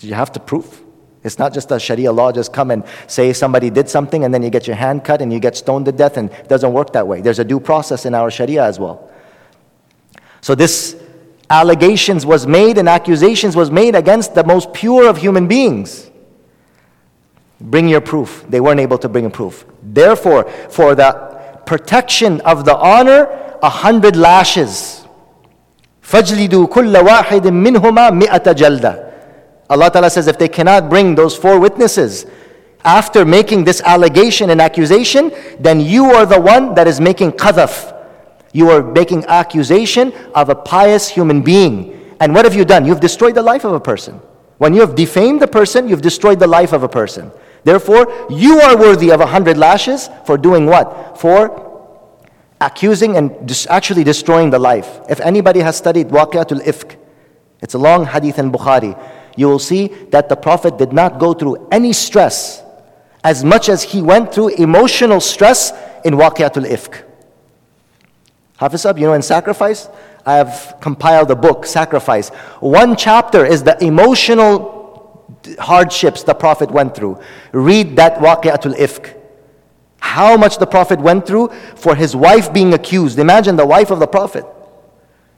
You 0.00 0.14
have 0.14 0.32
to 0.32 0.40
prove. 0.40 0.80
It's 1.24 1.38
not 1.38 1.52
just 1.52 1.70
a 1.70 1.78
Sharia 1.78 2.10
law, 2.10 2.32
just 2.32 2.54
come 2.54 2.70
and 2.70 2.84
say 3.06 3.34
somebody 3.34 3.68
did 3.68 3.90
something 3.90 4.24
and 4.24 4.32
then 4.32 4.42
you 4.42 4.48
get 4.48 4.66
your 4.66 4.76
hand 4.76 5.04
cut 5.04 5.20
and 5.20 5.30
you 5.30 5.38
get 5.40 5.58
stoned 5.58 5.84
to 5.84 5.92
death, 5.92 6.16
and 6.16 6.30
it 6.32 6.48
doesn't 6.48 6.72
work 6.72 6.94
that 6.94 7.06
way. 7.06 7.20
There's 7.20 7.38
a 7.38 7.44
due 7.44 7.60
process 7.60 8.06
in 8.06 8.14
our 8.14 8.30
Sharia 8.30 8.64
as 8.64 8.80
well. 8.80 9.11
So 10.41 10.55
this 10.55 10.95
allegations 11.49 12.25
was 12.25 12.45
made 12.45 12.77
and 12.77 12.89
accusations 12.89 13.55
was 13.55 13.71
made 13.71 13.95
against 13.95 14.35
the 14.35 14.43
most 14.43 14.73
pure 14.73 15.07
of 15.07 15.17
human 15.17 15.47
beings. 15.47 16.09
Bring 17.59 17.87
your 17.87 18.01
proof. 18.01 18.45
They 18.49 18.59
weren't 18.59 18.79
able 18.79 18.97
to 18.99 19.09
bring 19.09 19.25
a 19.25 19.29
proof. 19.29 19.65
Therefore, 19.81 20.43
for 20.69 20.93
the 20.93 21.59
protection 21.65 22.41
of 22.41 22.65
the 22.65 22.77
honor, 22.77 23.27
a 23.63 23.69
hundred 23.69 24.15
lashes. 24.15 25.05
فَجْلِدُوا 26.03 26.67
كُلَّ 26.69 27.03
وَاحِدٍ 27.03 27.41
مِّنْهُمَا 27.41 28.21
مِئَةَ 28.21 28.53
جَلْدَةٍ 28.53 29.13
Allah 29.69 29.91
Ta'ala 29.91 30.09
says 30.09 30.27
if 30.27 30.37
they 30.37 30.47
cannot 30.47 30.89
bring 30.89 31.15
those 31.15 31.35
four 31.35 31.59
witnesses 31.59 32.25
after 32.85 33.25
making 33.25 33.65
this 33.65 33.81
allegation 33.81 34.49
and 34.49 34.61
accusation, 34.61 35.31
then 35.59 35.81
you 35.81 36.05
are 36.05 36.25
the 36.25 36.39
one 36.39 36.73
that 36.75 36.87
is 36.87 37.01
making 37.01 37.33
qadhaf. 37.33 37.90
you 38.52 38.70
are 38.70 38.82
making 38.82 39.24
accusation 39.26 40.12
of 40.34 40.48
a 40.48 40.54
pious 40.54 41.08
human 41.08 41.42
being. 41.42 42.14
And 42.20 42.34
what 42.34 42.44
have 42.44 42.54
you 42.54 42.64
done? 42.64 42.84
You've 42.84 43.00
destroyed 43.00 43.34
the 43.34 43.42
life 43.42 43.64
of 43.64 43.72
a 43.72 43.80
person. 43.80 44.20
When 44.58 44.74
you 44.74 44.80
have 44.80 44.94
defamed 44.94 45.42
a 45.42 45.48
person, 45.48 45.88
you've 45.88 46.02
destroyed 46.02 46.38
the 46.38 46.46
life 46.46 46.72
of 46.72 46.82
a 46.82 46.88
person. 46.88 47.32
Therefore, 47.64 48.26
you 48.30 48.60
are 48.60 48.76
worthy 48.76 49.10
of 49.10 49.20
a 49.20 49.26
hundred 49.26 49.56
lashes 49.56 50.08
for 50.26 50.36
doing 50.36 50.66
what? 50.66 51.18
For 51.18 51.70
accusing 52.60 53.16
and 53.16 53.46
dis- 53.46 53.66
actually 53.68 54.04
destroying 54.04 54.50
the 54.50 54.58
life. 54.58 55.00
If 55.08 55.20
anybody 55.20 55.60
has 55.60 55.76
studied 55.76 56.08
Waqiatul 56.08 56.62
Ifk, 56.64 56.96
it's 57.60 57.74
a 57.74 57.78
long 57.78 58.06
hadith 58.06 58.38
in 58.38 58.52
Bukhari 58.52 58.96
you 59.36 59.48
will 59.48 59.58
see 59.58 59.88
that 60.10 60.28
the 60.28 60.36
Prophet 60.36 60.78
did 60.78 60.92
not 60.92 61.18
go 61.18 61.32
through 61.32 61.68
any 61.70 61.92
stress 61.92 62.62
as 63.24 63.44
much 63.44 63.68
as 63.68 63.82
he 63.82 64.02
went 64.02 64.34
through 64.34 64.48
emotional 64.48 65.20
stress 65.20 65.72
in 66.04 66.14
Waqiatul 66.14 66.66
Ifk. 66.68 67.02
Hafiz 68.61 68.85
you 68.85 69.07
know, 69.07 69.13
in 69.13 69.21
Sacrifice, 69.21 69.87
I 70.25 70.35
have 70.35 70.77
compiled 70.81 71.29
a 71.31 71.35
book, 71.35 71.65
Sacrifice. 71.65 72.29
One 72.59 72.95
chapter 72.95 73.45
is 73.45 73.63
the 73.63 73.81
emotional 73.83 74.75
hardships 75.59 76.23
the 76.23 76.33
Prophet 76.33 76.71
went 76.71 76.95
through. 76.95 77.19
Read 77.51 77.95
that 77.97 78.17
Waqiatul 78.17 78.75
Ifk. 78.75 79.13
How 79.99 80.37
much 80.37 80.57
the 80.57 80.67
Prophet 80.67 80.99
went 80.99 81.25
through 81.25 81.49
for 81.75 81.95
his 81.95 82.15
wife 82.15 82.51
being 82.51 82.73
accused. 82.73 83.19
Imagine 83.19 83.55
the 83.55 83.65
wife 83.65 83.91
of 83.91 83.99
the 83.99 84.07
Prophet. 84.07 84.45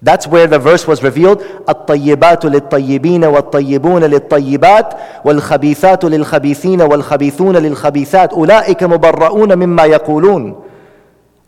That's 0.01 0.25
where 0.25 0.47
the 0.47 0.59
verse 0.59 0.87
was 0.87 1.03
revealed. 1.03 1.41
الطيبات 1.67 2.45
للطيبين 2.45 3.25
والطيبون 3.25 4.03
للطيبات 4.03 4.93
والخبيثات 5.25 6.05
للخبيثين 6.05 6.81
والخبيثون 6.81 7.57
للخبيثات 7.57 8.33
أولئك 8.33 8.83
مبرؤون 8.83 9.55
مما 9.57 9.83
يقولون. 9.85 10.63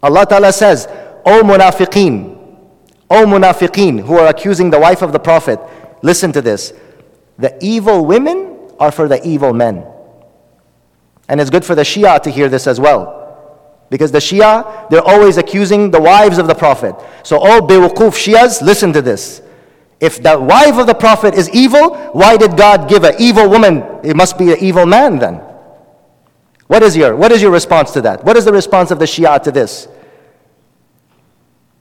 Allah 0.04 0.26
Ta'ala 0.26 0.52
says, 0.52 0.88
O 1.27 1.43
munafiqeen, 1.43 2.39
O 3.11 3.27
munafiqeen 3.27 4.01
who 4.01 4.17
are 4.17 4.29
accusing 4.29 4.71
the 4.71 4.79
wife 4.79 5.03
of 5.03 5.13
the 5.13 5.19
Prophet, 5.19 5.59
listen 6.03 6.33
to 6.33 6.41
this. 6.41 6.73
The 7.39 7.59
evil 7.61 8.07
women 8.07 8.71
are 8.79 8.93
for 8.93 9.09
the 9.09 9.27
evil 9.27 9.53
men. 9.53 9.85
And 11.29 11.41
it's 11.41 11.51
good 11.51 11.65
for 11.65 11.75
the 11.75 11.83
Shia 11.83 12.23
to 12.23 12.31
hear 12.31 12.49
this 12.49 12.69
as 12.69 12.81
well. 12.81 13.25
Because 13.91 14.13
the 14.13 14.19
Shia, 14.19 14.89
they're 14.89 15.03
always 15.03 15.37
accusing 15.37 15.91
the 15.91 16.01
wives 16.01 16.39
of 16.39 16.47
the 16.47 16.55
Prophet. 16.55 16.95
So, 17.25 17.39
all 17.39 17.61
bewukuf 17.61 18.15
Shias, 18.15 18.63
listen 18.63 18.93
to 18.93 19.03
this. 19.03 19.43
If 19.99 20.23
the 20.23 20.39
wife 20.39 20.77
of 20.77 20.87
the 20.87 20.95
Prophet 20.95 21.35
is 21.35 21.51
evil, 21.51 21.97
why 22.13 22.37
did 22.37 22.57
God 22.57 22.89
give 22.89 23.03
an 23.03 23.15
evil 23.19 23.49
woman? 23.49 23.83
It 24.05 24.15
must 24.15 24.39
be 24.39 24.53
an 24.53 24.59
evil 24.61 24.87
man 24.87 25.19
then. 25.19 25.41
What 26.67 26.83
is 26.83 26.97
your, 26.97 27.17
what 27.17 27.33
is 27.33 27.43
your 27.43 27.51
response 27.51 27.93
to 27.93 28.01
that? 28.03 28.23
What 28.25 28.37
is 28.37 28.45
the 28.45 28.53
response 28.53 28.91
of 28.91 28.99
the 28.99 29.05
Shia 29.05 29.43
to 29.43 29.51
this? 29.51 29.89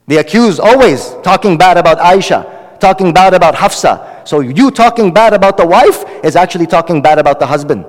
They 0.08 0.18
accuse 0.18 0.60
always 0.60 1.10
talking 1.24 1.58
bad 1.58 1.78
about 1.78 1.98
Aisha, 1.98 2.80
talking 2.80 3.14
bad 3.14 3.34
about 3.34 3.56
Hafsa. 3.56 4.22
So 4.26 4.40
you 4.40 4.72
talking 4.72 5.14
bad 5.14 5.34
about 5.34 5.58
the 5.58 5.66
wife 5.66 6.04
is 6.24 6.36
actually 6.36 6.68
talking 6.68 7.02
bad 7.02 7.18
about 7.18 7.40
the 7.40 7.46
husband. 7.46 7.86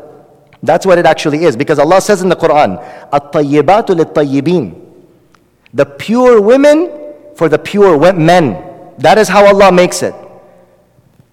That's 0.62 0.86
what 0.86 0.98
it 0.98 1.06
actually 1.06 1.44
is. 1.44 1.56
Because 1.56 1.78
Allah 1.78 2.00
says 2.00 2.22
in 2.22 2.28
the 2.28 2.36
Quran, 2.36 2.82
At-tayyibatu 3.12 3.96
lit-tayyibin. 3.96 4.82
The 5.74 5.84
pure 5.84 6.40
women 6.40 6.90
for 7.36 7.48
the 7.48 7.58
pure 7.58 8.12
men. 8.12 8.94
That 8.98 9.18
is 9.18 9.28
how 9.28 9.46
Allah 9.46 9.70
makes 9.70 10.02
it. 10.02 10.14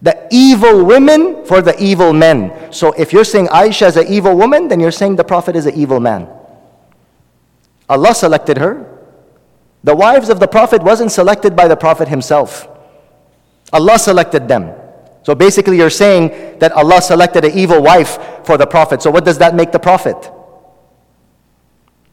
The 0.02 0.28
evil 0.32 0.84
women 0.84 1.46
for 1.46 1.62
the 1.62 1.82
evil 1.82 2.12
men. 2.12 2.74
So 2.74 2.92
if 2.92 3.14
you're 3.14 3.24
saying 3.24 3.48
Aisha 3.48 3.88
is 3.88 3.96
an 3.96 4.08
evil 4.08 4.36
woman, 4.36 4.68
then 4.68 4.82
you're 4.82 4.92
saying 4.92 5.16
the 5.16 5.24
Prophet 5.24 5.56
is 5.56 5.66
an 5.66 5.76
evil 5.76 6.02
man. 6.02 6.28
Allah 7.88 8.14
selected 8.14 8.58
her. 8.58 8.93
The 9.84 9.96
wives 9.96 10.30
of 10.30 10.40
the 10.40 10.48
Prophet 10.48 10.82
wasn't 10.82 11.12
selected 11.12 11.56
by 11.56 11.68
the 11.68 11.76
Prophet 11.76 12.08
himself. 12.08 12.68
Allah 13.72 14.00
selected 14.00 14.48
them. 14.48 14.74
So 15.24 15.36
basically, 15.36 15.78
you're 15.78 15.90
saying 15.90 16.60
that 16.60 16.72
Allah 16.74 17.02
selected 17.02 17.46
an 17.46 17.52
evil 17.58 17.82
wife 17.82 18.18
for 18.46 18.58
the 18.58 18.68
Prophet. 18.68 19.02
So, 19.02 19.10
what 19.10 19.26
does 19.26 19.38
that 19.40 19.56
make 19.56 19.72
the 19.72 19.80
Prophet? 19.80 20.32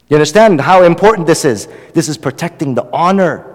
You 0.09 0.17
understand 0.17 0.61
how 0.61 0.83
important 0.83 1.27
this 1.27 1.45
is? 1.45 1.69
This 1.93 2.09
is 2.09 2.19
protecting 2.19 2.75
the 2.75 2.89
honor. 2.93 3.47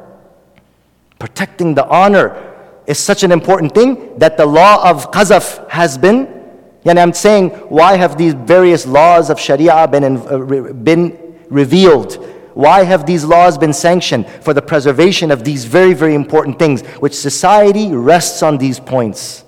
Protecting 1.19 1.73
the 1.73 1.85
honor 1.85 2.53
is 2.85 2.99
such 2.99 3.23
an 3.23 3.31
important 3.31 3.73
thing 3.73 4.17
that 4.19 4.37
the 4.37 4.45
law 4.45 4.89
of 4.89 5.11
qazaf 5.11 5.69
has 5.69 5.97
been. 5.97 6.43
And 6.85 6.99
I'm 6.99 7.13
saying, 7.13 7.49
why 7.49 7.97
have 7.97 8.17
these 8.17 8.33
various 8.33 8.85
laws 8.85 9.29
of 9.29 9.39
Sharia 9.39 9.87
been, 9.87 10.03
in, 10.03 10.17
uh, 10.17 10.73
been 10.73 11.35
revealed? 11.49 12.34
Why 12.55 12.83
have 12.83 13.05
these 13.05 13.23
laws 13.23 13.57
been 13.57 13.73
sanctioned? 13.73 14.27
For 14.41 14.53
the 14.53 14.61
preservation 14.61 15.29
of 15.29 15.43
these 15.43 15.65
very, 15.65 15.93
very 15.93 16.15
important 16.15 16.57
things, 16.57 16.81
which 16.99 17.13
society 17.13 17.93
rests 17.93 18.41
on 18.41 18.57
these 18.57 18.79
points. 18.79 19.43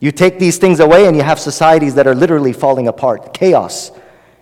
You 0.00 0.10
take 0.10 0.38
these 0.38 0.58
things 0.58 0.80
away, 0.80 1.06
and 1.06 1.16
you 1.16 1.22
have 1.22 1.38
societies 1.38 1.94
that 1.94 2.06
are 2.06 2.14
literally 2.14 2.52
falling 2.52 2.88
apart, 2.88 3.34
chaos. 3.34 3.92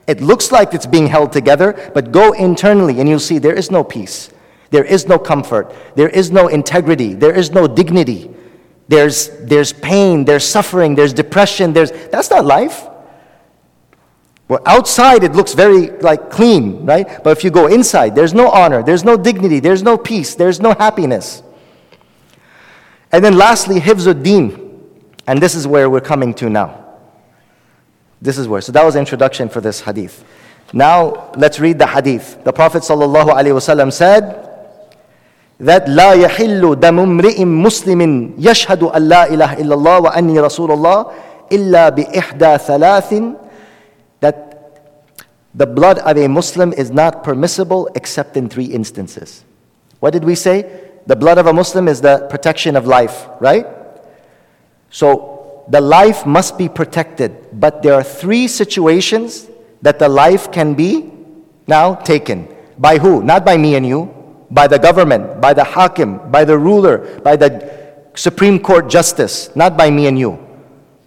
It 0.07 0.21
looks 0.21 0.53
like 0.53 0.73
it's 0.73 0.87
being 0.87 1.09
held 1.09 1.33
together, 1.33 1.91
but 1.95 2.13
go 2.13 2.33
internally 2.33 3.01
and 3.01 3.09
you'll 3.09 3.19
see 3.19 3.39
there 3.39 3.55
is 3.55 3.71
no 3.71 3.83
peace. 3.83 4.31
There 4.71 4.85
is 4.85 5.09
no 5.09 5.19
comfort. 5.19 5.75
There 5.95 6.09
is 6.09 6.31
no 6.31 6.49
integrity. 6.49 7.15
There 7.15 7.35
is 7.35 7.51
no 7.53 7.67
dignity. 7.67 8.31
There's, 8.87 9.31
there's 9.41 9.73
pain, 9.73 10.25
there's 10.25 10.45
suffering, 10.45 10.95
there's 10.95 11.13
depression. 11.13 11.73
There's, 11.73 11.91
that's 11.91 12.31
not 12.31 12.45
life. 12.45 12.87
Well, 14.50 14.62
outside 14.66 15.24
it 15.24 15.34
looks 15.34 15.54
very 15.54 15.92
like 16.02 16.32
clean, 16.32 16.86
right? 16.86 17.24
But 17.24 17.38
if 17.38 17.44
you 17.44 17.52
go 17.52 17.68
inside, 17.68 18.16
there's 18.16 18.34
no 18.34 18.50
honor, 18.50 18.82
there's 18.82 19.04
no 19.04 19.16
dignity, 19.16 19.60
there's 19.60 19.84
no 19.84 19.96
peace, 19.96 20.34
there's 20.34 20.60
no 20.60 20.74
happiness. 20.74 21.44
And 23.12 23.24
then 23.24 23.38
lastly, 23.38 23.80
hifzuddin. 23.80 24.68
And 25.28 25.40
this 25.40 25.54
is 25.54 25.68
where 25.68 25.88
we're 25.90 26.02
coming 26.02 26.34
to 26.36 26.50
now. 26.50 26.84
This 28.20 28.40
is 28.40 28.48
where. 28.48 28.62
So 28.62 28.72
that 28.72 28.84
was 28.84 28.96
the 28.96 29.00
introduction 29.00 29.50
for 29.50 29.62
this 29.62 29.82
hadith. 29.82 30.24
Now 30.74 31.32
let's 31.36 31.60
read 31.60 31.78
the 31.78 31.86
hadith. 31.88 32.44
The 32.44 32.52
Prophet 32.52 32.82
ﷺ 32.82 33.94
said 33.94 34.46
that 35.60 35.86
لا 35.88 36.14
يحل 36.14 36.80
دم 36.80 37.00
امرئ 37.00 37.46
مسلم 37.46 38.34
يشهد 38.40 38.84
أن 38.84 39.10
لا 39.10 39.28
إله 39.30 39.54
إلا 39.54 39.76
الله 39.76 40.00
وأني 40.00 40.40
رسول 40.40 40.72
الله 40.72 41.12
إلا 41.52 41.90
بإحدى 41.90 42.58
ثلاث 42.58 43.14
that 43.14 43.43
the 45.55 45.67
blood 45.67 45.99
of 46.01 46.17
a 46.17 46.29
Muslim 46.29 46.73
is 46.73 46.91
not 46.91 47.23
permissible 47.23 47.89
except 47.95 48.37
in 48.37 48.49
three 48.49 48.65
instances. 48.65 49.45
What 50.01 50.13
did 50.13 50.25
we 50.25 50.35
say? 50.35 50.91
The 51.07 51.17
blood 51.17 51.39
of 51.39 51.47
a 51.47 51.53
Muslim 51.53 51.87
is 51.87 52.01
the 52.01 52.27
protection 52.29 52.77
of 52.77 52.87
life, 52.87 53.29
right? 53.41 53.67
So 54.91 55.65
the 55.69 55.81
life 55.81 56.27
must 56.27 56.59
be 56.59 56.69
protected, 56.69 57.37
but 57.53 57.83
there 57.83 57.95
are 57.95 58.03
three 58.03 58.49
situations 58.49 59.49
that 59.83 59.99
the 59.99 60.09
life 60.09 60.51
can 60.51 60.75
be 60.75 61.13
now 61.67 61.95
taken. 61.95 62.49
By 62.79 62.99
who? 62.99 63.23
Not 63.23 63.45
by 63.45 63.57
me 63.57 63.77
and 63.77 63.87
you, 63.87 64.13
by 64.51 64.67
the 64.67 64.79
government, 64.79 65.41
by 65.41 65.55
the 65.55 65.65
hakim, 65.65 66.31
by 66.31 66.45
the 66.45 66.59
ruler, 66.59 67.21
by 67.21 67.37
the 67.37 67.71
Supreme 68.15 68.59
Court 68.59 68.89
justice, 68.89 69.55
not 69.55 69.77
by 69.77 69.91
me 69.91 70.07
and 70.07 70.19
you. 70.19 70.39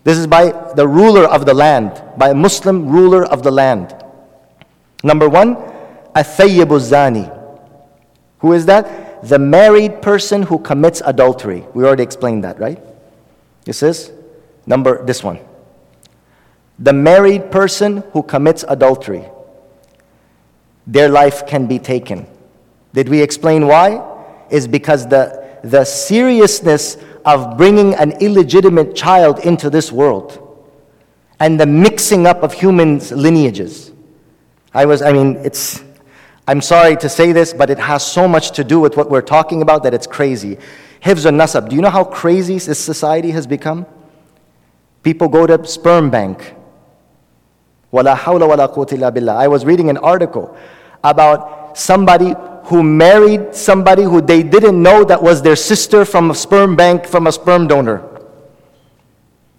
This 0.04 0.18
is 0.18 0.28
by 0.28 0.52
the 0.76 0.88
ruler 0.88 1.26
of 1.26 1.46
the 1.46 1.54
land, 1.54 2.02
by 2.18 2.30
a 2.30 2.36
Muslim 2.36 2.88
ruler 2.90 3.26
of 3.26 3.44
the 3.44 3.52
land. 3.52 3.94
Number 5.04 5.30
one, 5.30 5.56
a 6.16 6.24
zani. 6.24 7.34
Who 8.40 8.54
is 8.54 8.66
that? 8.66 9.24
The 9.28 9.40
married 9.40 10.02
person 10.02 10.44
who 10.44 10.60
commits 10.60 11.02
adultery. 11.06 11.66
We 11.74 11.84
already 11.84 12.04
explained 12.04 12.44
that, 12.44 12.60
right? 12.60 12.80
This 13.66 13.84
is 13.84 14.12
number 14.66 15.04
this 15.06 15.24
one. 15.24 15.40
The 16.80 16.94
married 16.94 17.52
person 17.52 18.04
who 18.14 18.22
commits 18.22 18.64
adultery, 18.68 19.26
their 20.86 21.10
life 21.10 21.48
can 21.48 21.66
be 21.66 21.80
taken. 21.80 22.28
Did 22.94 23.10
we 23.10 23.22
explain 23.22 23.68
why? 23.68 24.04
Is 24.50 24.68
because 24.68 25.08
the, 25.08 25.60
the 25.64 25.84
seriousness 25.84 26.98
of 27.26 27.58
bringing 27.58 27.96
an 27.96 28.12
illegitimate 28.22 28.96
child 28.96 29.40
into 29.40 29.70
this 29.70 29.92
world 29.92 30.44
and 31.40 31.60
the 31.60 31.66
mixing 31.66 32.26
up 32.26 32.42
of 32.44 32.54
humans' 32.54 33.12
lineages. 33.12 33.92
I 34.78 34.86
was, 34.86 35.02
I 35.02 35.12
mean, 35.12 35.38
it's, 35.38 35.84
I'm 36.48 36.62
sorry 36.62 36.96
to 36.98 37.10
say 37.10 37.32
this, 37.32 37.52
but 37.52 37.72
it 37.72 37.80
has 37.80 38.06
so 38.06 38.28
much 38.28 38.52
to 38.52 38.64
do 38.64 38.80
with 38.80 38.96
what 38.96 39.10
we're 39.10 39.24
talking 39.24 39.64
about 39.64 39.82
that 39.82 39.94
it's 39.96 40.06
crazy. 40.06 40.60
Hifz 41.02 41.26
nasab. 41.26 41.70
Do 41.70 41.76
you 41.76 41.82
know 41.82 41.90
how 41.90 42.04
crazy 42.04 42.60
this 42.60 42.78
society 42.78 43.32
has 43.32 43.48
become? 43.48 43.88
People 45.02 45.30
go 45.30 45.48
to 45.48 45.66
sperm 45.66 46.12
bank. 46.12 46.54
Wala 47.90 48.16
hawla 48.16 48.48
wala 48.48 48.70
quwwata 48.70 49.12
billah. 49.12 49.34
I 49.34 49.48
was 49.48 49.66
reading 49.66 49.90
an 49.90 49.98
article 49.98 50.56
about 51.04 51.76
somebody 51.76 52.36
who 52.66 52.84
married 52.84 53.56
somebody 53.56 54.04
who 54.04 54.22
they 54.22 54.44
didn't 54.44 54.80
know 54.80 55.04
that 55.06 55.24
was 55.24 55.42
their 55.42 55.56
sister 55.56 56.06
from 56.06 56.30
a 56.30 56.36
sperm 56.36 56.76
bank 56.76 57.08
from 57.08 57.26
a 57.26 57.32
sperm 57.32 57.66
donor. 57.66 58.04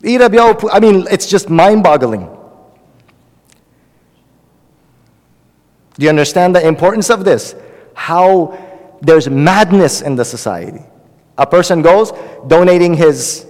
I 0.04 0.78
mean, 0.80 1.08
it's 1.10 1.26
just 1.26 1.50
mind 1.50 1.82
boggling. 1.82 2.37
Do 5.98 6.04
you 6.04 6.10
understand 6.10 6.54
the 6.54 6.66
importance 6.66 7.10
of 7.10 7.24
this? 7.24 7.54
How 7.94 8.56
there's 9.00 9.28
madness 9.28 10.00
in 10.00 10.16
the 10.16 10.24
society. 10.24 10.82
A 11.36 11.46
person 11.46 11.82
goes 11.82 12.12
donating 12.46 12.94
his, 12.94 13.46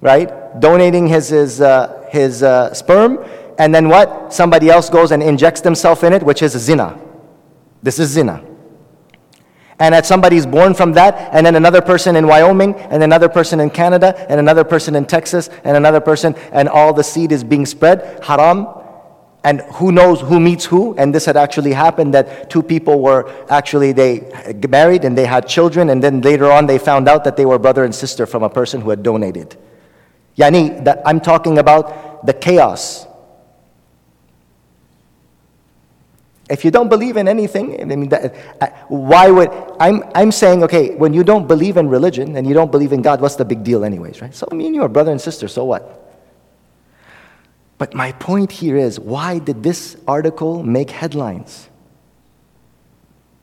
right? 0.00 0.60
Donating 0.60 1.06
his, 1.06 1.28
his, 1.28 1.60
uh, 1.60 2.06
his 2.10 2.42
uh, 2.42 2.72
sperm, 2.74 3.24
and 3.58 3.74
then 3.74 3.88
what? 3.88 4.32
Somebody 4.32 4.68
else 4.68 4.90
goes 4.90 5.12
and 5.12 5.22
injects 5.22 5.60
themselves 5.60 6.02
in 6.02 6.12
it, 6.12 6.22
which 6.22 6.42
is 6.42 6.52
zina. 6.52 6.98
This 7.82 7.98
is 7.98 8.10
zina. 8.10 8.44
And 9.78 9.94
that 9.94 10.06
somebody's 10.06 10.46
born 10.46 10.72
from 10.74 10.92
that, 10.92 11.34
and 11.34 11.44
then 11.44 11.54
another 11.54 11.82
person 11.82 12.16
in 12.16 12.26
Wyoming, 12.26 12.74
and 12.74 13.02
another 13.02 13.28
person 13.28 13.60
in 13.60 13.68
Canada, 13.70 14.14
and 14.30 14.40
another 14.40 14.64
person 14.64 14.94
in 14.94 15.04
Texas, 15.04 15.48
and 15.64 15.76
another 15.76 16.00
person, 16.00 16.34
and 16.52 16.68
all 16.68 16.92
the 16.94 17.04
seed 17.04 17.32
is 17.32 17.44
being 17.44 17.66
spread. 17.66 18.24
Haram 18.24 18.66
and 19.46 19.60
who 19.78 19.92
knows 19.92 20.20
who 20.20 20.40
meets 20.40 20.64
who 20.64 20.94
and 20.96 21.14
this 21.14 21.24
had 21.24 21.36
actually 21.36 21.72
happened 21.72 22.12
that 22.12 22.50
two 22.50 22.62
people 22.62 23.00
were 23.00 23.22
actually 23.48 23.92
they 23.92 24.12
married 24.68 25.04
and 25.04 25.16
they 25.16 25.24
had 25.24 25.46
children 25.46 25.90
and 25.90 26.02
then 26.02 26.20
later 26.20 26.50
on 26.50 26.66
they 26.66 26.78
found 26.78 27.08
out 27.08 27.22
that 27.22 27.36
they 27.36 27.46
were 27.46 27.58
brother 27.58 27.84
and 27.84 27.94
sister 27.94 28.26
from 28.26 28.42
a 28.42 28.50
person 28.50 28.80
who 28.80 28.90
had 28.90 29.04
donated 29.04 29.56
yani 30.36 30.84
that 30.84 31.00
i'm 31.06 31.20
talking 31.20 31.58
about 31.58 32.26
the 32.26 32.34
chaos 32.34 33.06
If 36.48 36.64
you 36.64 36.70
don't 36.70 36.88
believe 36.88 37.16
in 37.16 37.26
anything, 37.26 37.80
I 37.80 37.84
mean, 37.86 38.08
that, 38.10 38.32
uh, 38.60 38.68
why 38.86 39.28
would 39.28 39.50
I'm? 39.80 40.04
I'm 40.14 40.30
saying, 40.30 40.62
okay, 40.62 40.94
when 40.94 41.12
you 41.12 41.24
don't 41.24 41.48
believe 41.48 41.76
in 41.76 41.88
religion 41.88 42.36
and 42.36 42.46
you 42.46 42.54
don't 42.54 42.70
believe 42.70 42.92
in 42.92 43.02
God, 43.02 43.20
what's 43.20 43.34
the 43.34 43.44
big 43.44 43.64
deal, 43.64 43.82
anyways, 43.84 44.22
right? 44.22 44.32
So 44.32 44.46
me 44.52 44.66
and 44.66 44.74
you 44.76 44.82
are 44.82 44.88
brother 44.88 45.10
and 45.10 45.20
sister. 45.20 45.48
So 45.48 45.64
what? 45.64 46.05
But 47.78 47.94
my 47.94 48.12
point 48.12 48.52
here 48.52 48.76
is, 48.76 48.98
why 48.98 49.38
did 49.38 49.62
this 49.62 49.96
article 50.08 50.62
make 50.62 50.90
headlines? 50.90 51.68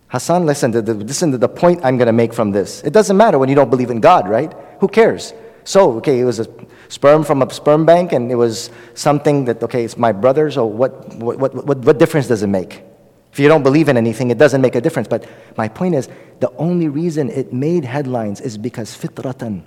Hassan, 0.07 0.45
listen 0.45 0.71
to 0.71 0.81
the, 0.81 0.93
listen 0.93 1.31
to 1.31 1.37
the 1.37 1.49
point 1.49 1.81
I'm 1.83 1.97
going 1.97 2.07
to 2.07 2.13
make 2.13 2.33
from 2.33 2.51
this. 2.51 2.83
It 2.83 2.93
doesn't 2.93 3.17
matter 3.17 3.39
when 3.39 3.49
you 3.49 3.55
don't 3.55 3.69
believe 3.69 3.89
in 3.89 3.99
God, 3.99 4.27
right? 4.29 4.53
Who 4.79 4.87
cares? 4.87 5.33
So, 5.63 5.93
okay, 5.97 6.19
it 6.19 6.23
was 6.23 6.39
a 6.39 6.47
sperm 6.89 7.23
from 7.23 7.41
a 7.41 7.51
sperm 7.51 7.85
bank 7.85 8.11
and 8.11 8.31
it 8.31 8.35
was 8.35 8.69
something 8.93 9.45
that, 9.45 9.63
okay, 9.63 9.83
it's 9.83 9.97
my 9.97 10.11
brother's, 10.11 10.57
or 10.57 10.69
what, 10.69 11.13
what, 11.15 11.39
what, 11.39 11.65
what, 11.65 11.77
what 11.79 11.97
difference 11.97 12.27
does 12.27 12.43
it 12.43 12.47
make? 12.47 12.83
If 13.31 13.39
you 13.39 13.47
don't 13.47 13.63
believe 13.63 13.89
in 13.89 13.97
anything, 13.97 14.29
it 14.29 14.37
doesn't 14.37 14.61
make 14.61 14.75
a 14.75 14.81
difference. 14.81 15.07
But 15.07 15.27
my 15.57 15.67
point 15.67 15.95
is, 15.95 16.07
the 16.39 16.51
only 16.57 16.87
reason 16.87 17.29
it 17.29 17.51
made 17.51 17.83
headlines 17.83 18.41
is 18.41 18.57
because 18.57 18.95
fitratan, 18.95 19.63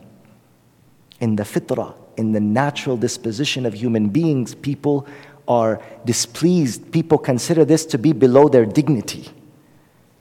in 1.19 1.35
the 1.35 1.43
fitrah, 1.43 1.95
in 2.17 2.33
the 2.33 2.41
natural 2.41 2.97
disposition 2.97 3.67
of 3.67 3.75
human 3.75 4.09
beings, 4.09 4.55
people 4.55 5.07
are 5.49 5.81
displeased. 6.05 6.91
People 6.93 7.19
consider 7.19 7.65
this 7.65 7.87
to 7.87 7.99
be 7.99 8.13
below 8.13 8.49
their 8.49 8.67
dignity. 8.67 9.29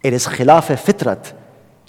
It 0.04 0.14
is 0.14 0.28
khilaf 0.28 0.68
fitrat. 0.76 1.34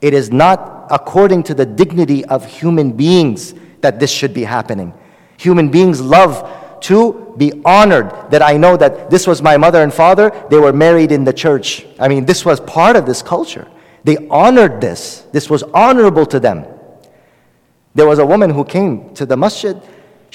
It 0.00 0.14
is 0.14 0.30
not 0.30 0.86
according 0.90 1.42
to 1.44 1.54
the 1.54 1.66
dignity 1.66 2.24
of 2.24 2.46
human 2.46 2.92
beings 2.92 3.54
that 3.80 4.00
this 4.00 4.10
should 4.10 4.32
be 4.32 4.44
happening. 4.44 4.94
Human 5.38 5.70
beings 5.70 6.00
love 6.00 6.80
to 6.82 7.34
be 7.36 7.52
honored 7.64 8.30
that 8.30 8.42
I 8.42 8.56
know 8.56 8.76
that 8.76 9.10
this 9.10 9.26
was 9.26 9.42
my 9.42 9.56
mother 9.56 9.82
and 9.82 9.92
father, 9.92 10.30
they 10.50 10.58
were 10.58 10.72
married 10.72 11.12
in 11.12 11.24
the 11.24 11.32
church. 11.32 11.86
I 11.98 12.08
mean, 12.08 12.24
this 12.24 12.44
was 12.44 12.60
part 12.60 12.96
of 12.96 13.06
this 13.06 13.22
culture. 13.22 13.66
They 14.04 14.16
honored 14.28 14.80
this, 14.80 15.26
this 15.32 15.50
was 15.50 15.62
honorable 15.62 16.26
to 16.26 16.38
them. 16.38 16.64
There 17.94 18.06
was 18.06 18.18
a 18.18 18.26
woman 18.26 18.50
who 18.50 18.64
came 18.64 19.14
to 19.14 19.26
the 19.26 19.36
masjid. 19.36 19.80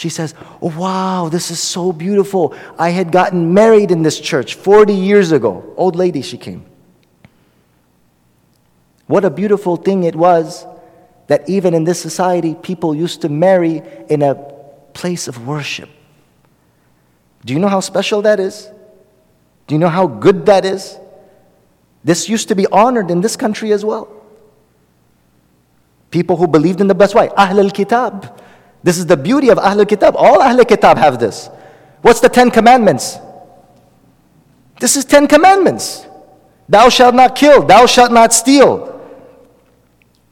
She 0.01 0.09
says, 0.09 0.33
oh, 0.63 0.73
Wow, 0.75 1.29
this 1.29 1.51
is 1.51 1.59
so 1.59 1.91
beautiful. 1.91 2.55
I 2.79 2.89
had 2.89 3.11
gotten 3.11 3.53
married 3.53 3.91
in 3.91 4.01
this 4.01 4.19
church 4.19 4.55
40 4.55 4.95
years 4.95 5.31
ago. 5.31 5.75
Old 5.77 5.95
lady, 5.95 6.23
she 6.23 6.39
came. 6.39 6.65
What 9.05 9.23
a 9.25 9.29
beautiful 9.29 9.75
thing 9.75 10.03
it 10.03 10.15
was 10.15 10.65
that 11.27 11.47
even 11.47 11.75
in 11.75 11.83
this 11.83 12.01
society, 12.01 12.55
people 12.55 12.95
used 12.95 13.21
to 13.21 13.29
marry 13.29 13.83
in 14.09 14.23
a 14.23 14.33
place 14.95 15.27
of 15.27 15.45
worship. 15.45 15.89
Do 17.45 17.53
you 17.53 17.59
know 17.59 17.67
how 17.67 17.79
special 17.79 18.23
that 18.23 18.39
is? 18.39 18.71
Do 19.67 19.75
you 19.75 19.79
know 19.79 19.89
how 19.89 20.07
good 20.07 20.47
that 20.47 20.65
is? 20.65 20.97
This 22.03 22.27
used 22.27 22.47
to 22.47 22.55
be 22.55 22.65
honored 22.71 23.11
in 23.11 23.21
this 23.21 23.35
country 23.35 23.71
as 23.71 23.85
well. 23.85 24.11
People 26.09 26.37
who 26.37 26.47
believed 26.47 26.81
in 26.81 26.87
the 26.87 26.95
best 26.95 27.13
way, 27.13 27.29
Ahl 27.37 27.59
al 27.59 27.69
Kitab. 27.69 28.40
This 28.83 28.97
is 28.97 29.05
the 29.05 29.17
beauty 29.17 29.49
of 29.49 29.57
Ahl 29.59 29.79
al 29.79 29.85
Kitab. 29.85 30.15
All 30.15 30.41
Ahl 30.41 30.59
al 30.59 30.65
Kitab 30.65 30.97
have 30.97 31.19
this. 31.19 31.49
What's 32.01 32.19
the 32.19 32.29
Ten 32.29 32.49
Commandments? 32.49 33.17
This 34.79 34.95
is 34.95 35.05
Ten 35.05 35.27
Commandments. 35.27 36.05
Thou 36.67 36.89
shalt 36.89 37.13
not 37.13 37.35
kill, 37.35 37.63
thou 37.63 37.85
shalt 37.85 38.11
not 38.11 38.33
steal, 38.33 38.91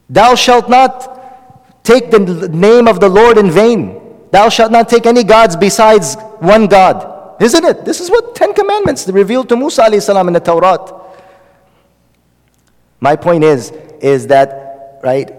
Thou 0.10 0.34
shalt 0.34 0.70
not 0.70 1.84
take 1.84 2.10
the 2.10 2.50
name 2.50 2.88
of 2.88 3.00
the 3.00 3.08
Lord 3.08 3.38
in 3.38 3.52
vain. 3.52 4.02
Thou 4.32 4.50
shalt 4.50 4.72
not 4.72 4.90
take 4.90 5.06
any 5.06 5.24
gods 5.24 5.56
besides 5.56 6.16
one 6.40 6.66
God. 6.68 7.42
Isn't 7.42 7.64
it? 7.64 7.86
This 7.86 8.02
is 8.02 8.10
what 8.10 8.36
Ten 8.36 8.54
Commandments 8.54 9.08
revealed 9.08 9.50
to 9.50 9.56
Musa 9.56 10.02
salam 10.02 10.28
in 10.28 10.34
the 10.34 10.40
Torah. 10.40 10.78
My 13.00 13.16
point 13.16 13.44
is, 13.44 13.72
is 14.02 14.28
that, 14.28 15.00
right, 15.04 15.32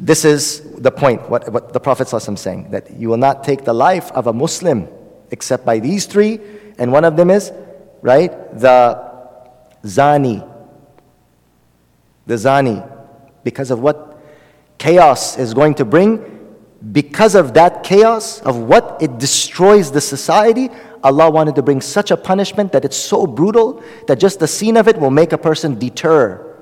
this 0.00 0.24
is 0.24 0.60
the 0.78 0.90
point, 0.90 1.28
what, 1.30 1.50
what 1.52 1.72
the 1.72 1.80
Prophet 1.80 2.12
is 2.12 2.40
saying, 2.40 2.70
that 2.70 2.90
you 2.92 3.08
will 3.08 3.16
not 3.16 3.44
take 3.44 3.64
the 3.64 3.72
life 3.72 4.10
of 4.12 4.26
a 4.26 4.32
Muslim 4.32 4.88
except 5.30 5.64
by 5.64 5.78
these 5.78 6.06
three, 6.06 6.40
and 6.78 6.92
one 6.92 7.04
of 7.04 7.16
them 7.16 7.30
is, 7.30 7.52
right, 8.02 8.30
the 8.58 9.00
zani. 9.84 10.50
The 12.26 12.34
zani 12.34 12.90
because 13.44 13.70
of 13.70 13.80
what 13.80 14.18
chaos 14.78 15.38
is 15.38 15.54
going 15.54 15.74
to 15.74 15.84
bring, 15.84 16.30
because 16.92 17.34
of 17.34 17.54
that 17.54 17.84
chaos, 17.84 18.40
of 18.40 18.58
what 18.58 18.98
it 19.00 19.18
destroys 19.18 19.92
the 19.92 20.00
society, 20.00 20.68
Allah 21.02 21.30
wanted 21.30 21.54
to 21.56 21.62
bring 21.62 21.80
such 21.80 22.10
a 22.10 22.16
punishment 22.16 22.72
that 22.72 22.84
it's 22.84 22.96
so 22.96 23.26
brutal 23.26 23.82
that 24.08 24.18
just 24.18 24.40
the 24.40 24.48
scene 24.48 24.76
of 24.76 24.88
it 24.88 24.98
will 24.98 25.10
make 25.10 25.32
a 25.32 25.38
person 25.38 25.78
deter. 25.78 26.53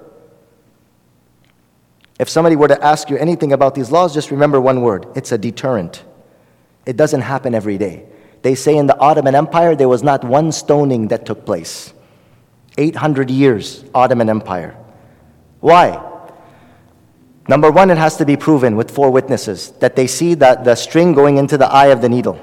If 2.22 2.28
somebody 2.28 2.54
were 2.54 2.68
to 2.68 2.80
ask 2.84 3.10
you 3.10 3.16
anything 3.16 3.52
about 3.52 3.74
these 3.74 3.90
laws, 3.90 4.14
just 4.14 4.30
remember 4.30 4.60
one 4.60 4.80
word 4.80 5.08
it's 5.16 5.32
a 5.32 5.38
deterrent. 5.38 6.04
It 6.86 6.96
doesn't 6.96 7.22
happen 7.22 7.52
every 7.52 7.78
day. 7.78 8.06
They 8.42 8.54
say 8.54 8.76
in 8.76 8.86
the 8.86 8.96
Ottoman 8.96 9.34
Empire 9.34 9.74
there 9.74 9.88
was 9.88 10.04
not 10.04 10.22
one 10.22 10.52
stoning 10.52 11.08
that 11.08 11.26
took 11.26 11.44
place. 11.44 11.92
800 12.78 13.28
years, 13.28 13.84
Ottoman 13.92 14.30
Empire. 14.30 14.76
Why? 15.58 16.00
Number 17.48 17.72
one, 17.72 17.90
it 17.90 17.98
has 17.98 18.16
to 18.18 18.24
be 18.24 18.36
proven 18.36 18.76
with 18.76 18.88
four 18.88 19.10
witnesses 19.10 19.72
that 19.80 19.96
they 19.96 20.06
see 20.06 20.34
that 20.34 20.62
the 20.62 20.76
string 20.76 21.14
going 21.14 21.38
into 21.38 21.58
the 21.58 21.66
eye 21.66 21.88
of 21.88 22.02
the 22.02 22.08
needle. 22.08 22.38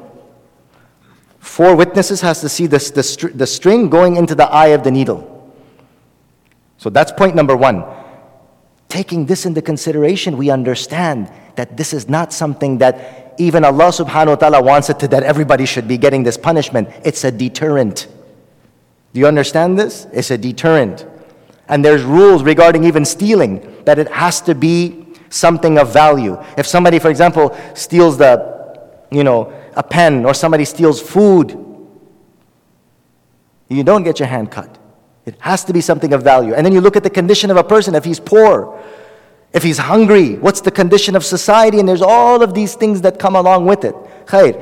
Four 1.40 1.78
witnesses 1.78 2.20
has 2.20 2.42
to 2.42 2.50
see 2.50 2.68
this, 2.68 2.92
the, 2.92 3.04
str- 3.04 3.30
the 3.30 3.48
string 3.48 3.90
going 3.90 4.18
into 4.18 4.36
the 4.36 4.48
eye 4.48 4.76
of 4.76 4.84
the 4.84 4.92
needle. 4.92 5.54
So 6.80 6.90
that's 6.90 7.14
point 7.14 7.34
number 7.34 7.56
one. 7.56 7.86
Taking 8.90 9.28
this 9.28 9.46
into 9.46 9.62
consideration, 9.62 10.36
we 10.36 10.50
understand 10.50 11.32
that 11.56 11.78
this 11.78 11.94
is 11.94 12.10
not 12.10 12.34
something 12.34 12.80
that 12.80 13.36
even 13.38 13.64
Allah 13.64 13.90
subhanahu 13.90 14.28
wa 14.28 14.36
ta'ala 14.36 14.62
wants 14.64 14.90
it 14.90 15.00
to 15.00 15.08
that 15.10 15.24
everybody 15.24 15.66
should 15.66 15.88
be 15.88 15.98
getting 15.98 16.24
this 16.24 16.38
punishment. 16.38 16.90
It's 17.06 17.24
a 17.24 17.32
deterrent. 17.32 18.08
Do 19.14 19.20
you 19.20 19.28
understand 19.28 19.78
this? 19.78 20.08
It's 20.12 20.32
a 20.32 20.38
deterrent. 20.38 21.06
And 21.68 21.86
there's 21.86 22.04
rules 22.04 22.42
regarding 22.42 22.84
even 22.84 23.06
stealing 23.06 23.84
that 23.86 24.00
it 24.00 24.10
has 24.10 24.42
to 24.42 24.56
be 24.56 25.06
something 25.30 25.78
of 25.78 25.94
value. 25.94 26.38
If 26.58 26.66
somebody, 26.66 26.98
for 26.98 27.12
example, 27.12 27.56
steals 27.76 28.18
the, 28.18 28.80
you 29.12 29.24
know, 29.24 29.54
a 29.76 29.84
pen 29.84 30.26
or 30.26 30.34
somebody 30.34 30.66
steals 30.66 31.00
food, 31.00 31.52
you 33.70 33.84
don't 33.84 34.02
get 34.02 34.20
your 34.20 34.28
hand 34.28 34.50
cut. 34.50 34.79
It 35.27 35.37
has 35.41 35.65
to 35.65 35.73
be 35.73 35.81
something 35.81 36.13
of 36.13 36.23
value. 36.23 36.55
And 36.55 36.65
then 36.65 36.73
you 36.73 36.81
look 36.81 36.97
at 36.97 37.03
the 37.03 37.11
condition 37.11 37.51
of 37.51 37.57
a 37.57 37.65
person 37.65 37.95
if 37.95 38.05
he's 38.05 38.21
poor, 38.21 38.79
if 39.53 39.63
he's 39.63 39.79
hungry, 39.79 40.35
what's 40.35 40.61
the 40.61 40.71
condition 40.71 41.17
of 41.17 41.25
society? 41.25 41.79
And 41.79 41.89
there's 41.89 42.03
all 42.03 42.43
of 42.43 42.55
these 42.55 42.75
things 42.75 43.01
that 43.03 43.19
come 43.19 43.37
along 43.37 43.67
with 43.67 43.85
it. 43.85 43.95
Khair. 44.27 44.53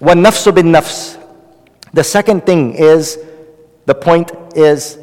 nafsu 0.00 0.54
bin 0.54 0.66
nafs. 0.66 1.22
The 1.92 2.04
second 2.04 2.46
thing 2.46 2.74
is, 2.74 3.18
the 3.86 3.94
point 3.94 4.32
is 4.54 4.98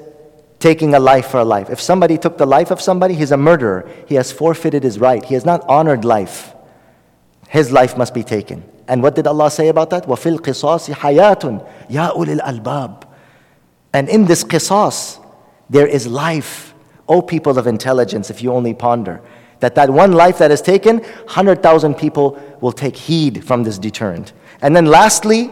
taking 0.59 0.95
a 0.95 0.99
life 0.99 1.27
for 1.27 1.41
a 1.41 1.45
life. 1.45 1.69
If 1.69 1.81
somebody 1.81 2.17
took 2.17 2.37
the 2.37 2.45
life 2.45 2.71
of 2.71 2.81
somebody, 2.81 3.13
he's 3.13 3.31
a 3.31 3.37
murderer. 3.37 3.89
He 4.07 4.15
has 4.15 4.31
forfeited 4.31 4.83
his 4.83 4.97
right. 4.97 5.23
He 5.23 5.33
has 5.33 5.45
not 5.45 5.63
honored 5.67 6.05
life. 6.05 6.53
His 7.49 7.71
life 7.71 7.97
must 7.97 8.13
be 8.13 8.23
taken. 8.23 8.63
And 8.87 9.03
what 9.03 9.15
did 9.15 9.27
Allah 9.27 9.51
say 9.51 9.67
about 9.67 9.89
that? 9.91 10.05
وَفِي 10.05 10.37
الْقِصَاصِ 10.37 10.93
حَيَاتٌ 10.93 11.89
يَا 11.89 12.15
أُولِي 12.15 12.39
الْأَلْبَابِ 12.39 13.06
And 13.93 14.09
in 14.09 14.25
this 14.25 14.43
qisas, 14.43 15.23
there 15.69 15.87
is 15.87 16.07
life. 16.07 16.73
O 17.07 17.21
people 17.21 17.57
of 17.59 17.67
intelligence, 17.67 18.29
if 18.29 18.41
you 18.41 18.53
only 18.53 18.73
ponder, 18.73 19.21
that 19.59 19.75
that 19.75 19.89
one 19.89 20.13
life 20.13 20.37
that 20.37 20.51
is 20.51 20.61
taken, 20.61 20.99
100,000 20.99 21.95
people 21.95 22.41
will 22.61 22.71
take 22.71 22.95
heed 22.95 23.43
from 23.45 23.63
this 23.63 23.77
deterrent. 23.77 24.33
And 24.61 24.75
then 24.75 24.85
lastly, 24.85 25.51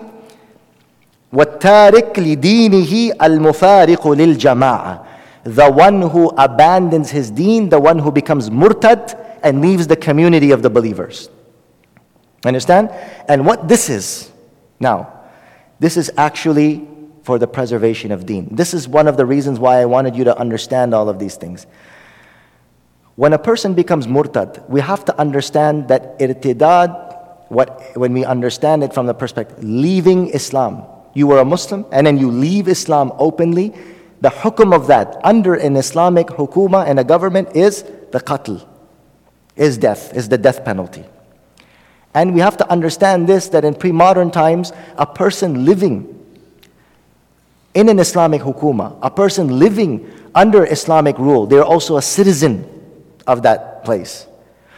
وَالتَّارِكْ 1.34 2.14
لِدِينِهِ 2.14 3.12
الْمُفَارِقُ 3.18 3.98
لِلْجَمَاعَةِ 3.98 5.08
The 5.44 5.72
one 5.72 6.02
who 6.02 6.30
abandons 6.38 7.10
his 7.12 7.32
deen, 7.32 7.70
the 7.70 7.80
one 7.80 8.00
who 8.00 8.12
becomes 8.12 8.50
murtad 8.50 9.18
and 9.44 9.62
leaves 9.62 9.88
the 9.88 9.96
community 9.96 10.52
of 10.52 10.62
the 10.62 10.70
believers. 10.70 11.30
Understand? 12.46 12.90
And 13.28 13.46
what 13.46 13.68
this 13.68 13.90
is, 13.90 14.32
now, 14.80 15.22
this 15.80 15.96
is 15.96 16.12
actually 16.18 16.88
for 17.27 17.41
the 17.41 17.49
preservation 17.49 18.13
of 18.13 18.25
deen. 18.25 18.47
This 18.53 18.73
is 18.73 18.87
one 18.87 19.09
of 19.09 19.17
the 19.17 19.27
reasons 19.27 19.59
why 19.59 19.81
I 19.81 19.85
wanted 19.85 20.15
you 20.15 20.23
to 20.23 20.39
understand 20.39 20.95
all 20.95 21.09
of 21.09 21.19
these 21.19 21.35
things. 21.35 21.67
When 23.17 23.33
a 23.33 23.39
person 23.39 23.75
becomes 23.75 24.07
murtad, 24.07 24.63
we 24.69 24.81
have 24.81 25.05
to 25.07 25.19
understand 25.19 25.89
that 25.89 26.21
irtidad, 26.21 27.51
what, 27.51 27.83
when 27.97 28.13
we 28.13 28.25
understand 28.25 28.85
it 28.85 28.95
from 28.95 29.07
the 29.07 29.15
perspective, 29.15 29.59
leaving 29.65 30.29
Islam, 30.29 30.85
you 31.15 31.27
were 31.27 31.41
a 31.41 31.45
Muslim 31.45 31.85
and 31.91 32.07
then 32.07 32.17
you 32.17 32.31
leave 32.31 32.69
Islam 32.69 33.11
openly, 33.19 33.75
the 34.21 34.31
hukum 34.31 34.73
of 34.73 34.87
that 34.87 35.17
under 35.25 35.55
an 35.55 35.75
Islamic 35.75 36.29
hukuma 36.29 36.87
and 36.87 37.01
a 37.01 37.05
government 37.05 37.57
is 37.57 37.83
the 38.13 38.21
qatl, 38.21 38.65
is 39.57 39.79
death, 39.79 40.15
is 40.15 40.29
the 40.29 40.39
death 40.39 40.65
penalty. 40.65 41.05
And 42.15 42.35
we 42.35 42.41
have 42.41 42.57
to 42.59 42.71
understand 42.71 43.27
this 43.27 43.49
that 43.49 43.65
in 43.65 43.75
pre 43.75 43.91
modern 43.91 44.31
times, 44.31 44.73
a 44.97 45.07
person 45.07 45.65
living 45.65 46.16
in 47.77 47.91
an 47.91 47.99
Islamic 47.99 48.41
hukuma, 48.41 48.99
a 49.03 49.11
person 49.11 49.59
living 49.59 50.11
under 50.35 50.65
Islamic 50.65 51.19
rule, 51.19 51.47
they're 51.47 51.63
also 51.65 51.99
a 51.99 52.03
citizen 52.03 52.65
of 53.27 53.43
that 53.43 53.85
place. 53.85 54.27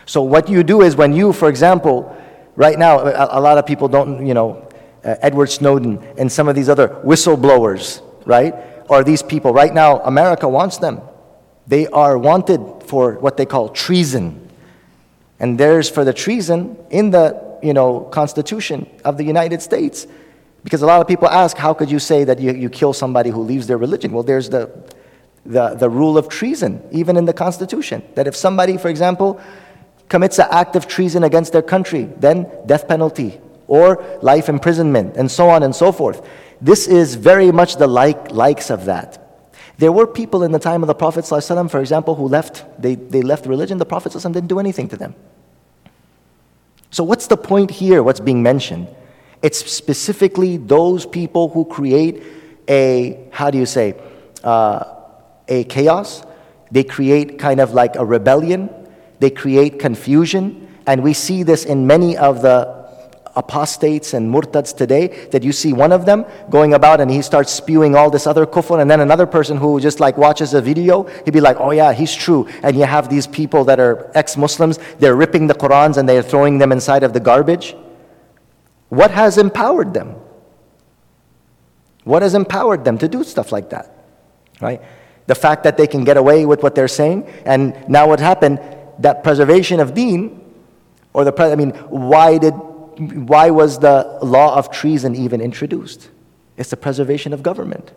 So 0.05 0.23
what 0.23 0.49
you 0.49 0.65
do 0.65 0.83
is 0.83 0.97
when 0.97 1.15
you, 1.15 1.33
for 1.33 1.49
example, 1.49 2.17
right 2.57 2.77
now, 2.77 2.99
a, 2.99 3.39
a 3.39 3.41
lot 3.41 3.57
of 3.57 3.67
people 3.67 3.87
don't, 3.87 4.27
you 4.27 4.35
know, 4.35 4.69
uh, 5.05 5.15
Edward 5.23 5.49
Snowden 5.49 6.03
and 6.19 6.31
some 6.31 6.49
of 6.49 6.57
these 6.57 6.69
other 6.69 6.89
whistleblowers, 7.05 8.03
right? 8.27 8.55
Or 8.89 9.05
these 9.05 9.23
people. 9.23 9.53
Right 9.53 9.73
now, 9.73 10.01
America 10.01 10.49
wants 10.49 10.79
them. 10.79 11.01
They 11.69 11.87
are 11.87 12.19
wanted 12.19 12.61
for 12.87 13.13
what 13.21 13.37
they 13.37 13.47
call 13.47 13.69
treason. 13.69 14.51
And 15.39 15.57
there's 15.57 15.89
for 15.89 16.05
the 16.05 16.13
treason 16.13 16.77
in 16.91 17.11
the, 17.11 17.59
you 17.63 17.75
know, 17.75 18.01
Constitution 18.11 18.91
of 19.05 19.19
the 19.19 19.25
United 19.25 19.63
States. 19.63 20.09
Because 20.69 20.83
a 20.83 20.87
lot 20.87 21.01
of 21.01 21.09
people 21.09 21.27
ask, 21.31 21.57
how 21.57 21.73
could 21.73 21.91
you 21.91 21.99
say 21.99 22.25
that 22.25 22.39
you, 22.39 22.53
you 22.53 22.69
kill 22.69 22.93
somebody 22.93 23.31
who 23.31 23.41
leaves 23.41 23.67
their 23.67 23.79
religion? 23.79 24.13
Well, 24.13 24.23
there's 24.23 24.51
the, 24.51 24.71
the, 25.47 25.71
the 25.71 25.89
rule 25.89 26.19
of 26.19 26.29
treason, 26.29 26.87
even 26.93 27.17
in 27.17 27.25
the 27.25 27.33
Constitution. 27.33 28.03
That 28.17 28.27
if 28.27 28.37
somebody, 28.37 28.77
for 28.77 28.91
example, 28.91 29.41
commits 30.11 30.39
an 30.39 30.49
act 30.51 30.77
of 30.77 30.87
treason 30.87 31.25
against 31.25 31.55
their 31.55 31.63
country, 31.63 32.11
then 32.19 32.47
death 32.67 32.87
penalty 32.87 33.41
or 33.67 34.05
life 34.21 34.51
imprisonment, 34.51 35.17
and 35.17 35.31
so 35.31 35.49
on 35.49 35.63
and 35.63 35.75
so 35.75 35.91
forth. 35.91 36.29
This 36.61 36.87
is 36.87 37.15
very 37.15 37.51
much 37.51 37.77
the 37.77 37.87
like, 37.87 38.31
likes 38.31 38.69
of 38.69 38.85
that. 38.85 39.49
There 39.79 39.91
were 39.91 40.07
people 40.07 40.43
in 40.43 40.53
the 40.53 40.59
time 40.59 40.83
of 40.83 40.87
the 40.87 40.95
Prophet, 40.95 41.25
ﷺ, 41.25 41.71
for 41.71 41.81
example, 41.81 42.15
who 42.15 42.29
left, 42.29 42.67
they, 42.79 42.95
they 42.95 43.23
left 43.23 43.47
religion. 43.47 43.79
The 43.79 43.87
Prophet 43.87 44.13
ﷺ 44.13 44.35
didn't 44.35 44.49
do 44.49 44.59
anything 44.59 44.91
to 44.91 44.99
them. 44.99 45.15
So, 46.91 47.05
what's 47.05 47.27
the 47.27 47.39
point 47.39 47.71
here? 47.71 48.03
What's 48.03 48.21
being 48.21 48.43
mentioned? 48.43 48.89
It's 49.43 49.71
specifically 49.71 50.57
those 50.57 51.07
people 51.07 51.49
who 51.49 51.65
create 51.65 52.23
a, 52.69 53.29
how 53.31 53.51
do 53.51 53.59
you 53.59 53.67
say, 53.67 53.95
uh, 54.43 54.85
a 55.47 55.65
chaos. 55.65 56.25
They 56.71 56.85
create 56.85 57.39
kind 57.39 57.61
of 57.61 57.73
like 57.73 57.97
a 57.97 58.05
rebellion. 58.05 58.69
They 59.21 59.31
create 59.31 59.79
confusion. 59.79 60.69
And 60.87 61.03
we 61.03 61.15
see 61.15 61.43
this 61.43 61.65
in 61.65 61.87
many 61.87 62.17
of 62.17 62.43
the 62.43 62.77
apostates 63.37 64.15
and 64.15 64.35
murtads 64.35 64.77
today 64.77 65.29
that 65.31 65.45
you 65.45 65.53
see 65.53 65.73
one 65.73 65.93
of 65.93 66.05
them 66.05 66.25
going 66.51 66.75
about 66.75 67.01
and 67.01 67.09
he 67.09 67.23
starts 67.23 67.53
spewing 67.53 67.95
all 67.95 68.11
this 68.11 68.27
other 68.27 68.45
kufr. 68.45 68.81
And 68.81 68.91
then 68.91 69.01
another 69.01 69.27
person 69.27 69.57
who 69.57 69.79
just 69.79 70.01
like 70.01 70.17
watches 70.17 70.55
a 70.55 70.61
video 70.61 71.05
he'd 71.25 71.31
be 71.31 71.41
like 71.41 71.57
oh 71.61 71.71
yeah 71.71 71.93
he's 71.93 72.13
true. 72.13 72.49
And 72.65 72.77
you 72.77 72.85
have 72.85 73.09
these 73.09 73.29
people 73.29 73.65
that 73.67 73.79
are 73.79 74.11
ex-muslims. 74.17 74.81
They're 74.99 75.15
ripping 75.15 75.47
the 75.47 75.55
qurans 75.55 75.99
and 75.99 76.09
they're 76.09 76.23
throwing 76.23 76.59
them 76.59 76.73
inside 76.73 77.05
of 77.05 77.13
the 77.13 77.21
garbage 77.21 77.77
what 78.89 79.11
has 79.11 79.39
empowered 79.39 79.95
them 79.95 80.15
what 82.05 82.23
has 82.23 82.35
empowered 82.35 82.85
them 82.85 82.99
to 82.99 83.09
do 83.09 83.23
stuff 83.25 83.53
like 83.53 83.71
that 83.71 83.93
right 84.61 84.81
the 85.27 85.35
fact 85.35 85.65
that 85.65 85.77
they 85.77 85.87
can 85.87 86.05
get 86.05 86.17
away 86.17 86.47
with 86.47 86.63
what 86.63 86.75
they're 86.75 86.89
saying 86.89 87.27
and 87.45 87.89
now 87.89 88.09
what 88.09 88.19
happened 88.19 88.59
that 88.99 89.23
preservation 89.23 89.81
of 89.81 89.95
deen, 89.95 90.41
or 91.13 91.25
the, 91.25 91.43
I 91.43 91.55
mean, 91.55 91.71
why 91.71 92.39
did, 92.39 92.53
why 92.53 93.51
was 93.51 93.79
the 93.79 94.19
law 94.23 94.57
of 94.57 94.71
treason 94.71 95.15
even 95.15 95.41
introduced? 95.41 96.11
It's 96.57 96.71
the 96.71 96.77
preservation 96.77 97.33
of 97.33 97.43
government. 97.43 97.93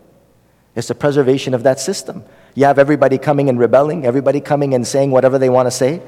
It's 0.74 0.88
the 0.88 0.94
preservation 0.94 1.54
of 1.54 1.64
that 1.64 1.80
system. 1.80 2.24
You 2.54 2.64
have 2.64 2.78
everybody 2.78 3.18
coming 3.18 3.48
and 3.48 3.58
rebelling, 3.58 4.06
everybody 4.06 4.40
coming 4.40 4.74
and 4.74 4.86
saying 4.86 5.10
whatever 5.10 5.38
they 5.38 5.50
want 5.50 5.66
to 5.66 5.70
say. 5.70 6.00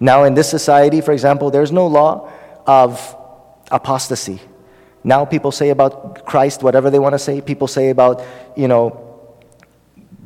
Now, 0.00 0.24
in 0.24 0.34
this 0.34 0.48
society, 0.48 1.00
for 1.00 1.12
example, 1.12 1.50
there's 1.50 1.72
no 1.72 1.86
law 1.86 2.30
of 2.66 3.16
apostasy. 3.70 4.40
Now 5.04 5.24
people 5.24 5.52
say 5.52 5.70
about 5.70 6.26
Christ 6.26 6.62
whatever 6.62 6.90
they 6.90 6.98
want 6.98 7.14
to 7.14 7.18
say. 7.18 7.40
People 7.40 7.68
say 7.68 7.90
about, 7.90 8.22
you 8.56 8.68
know, 8.68 9.08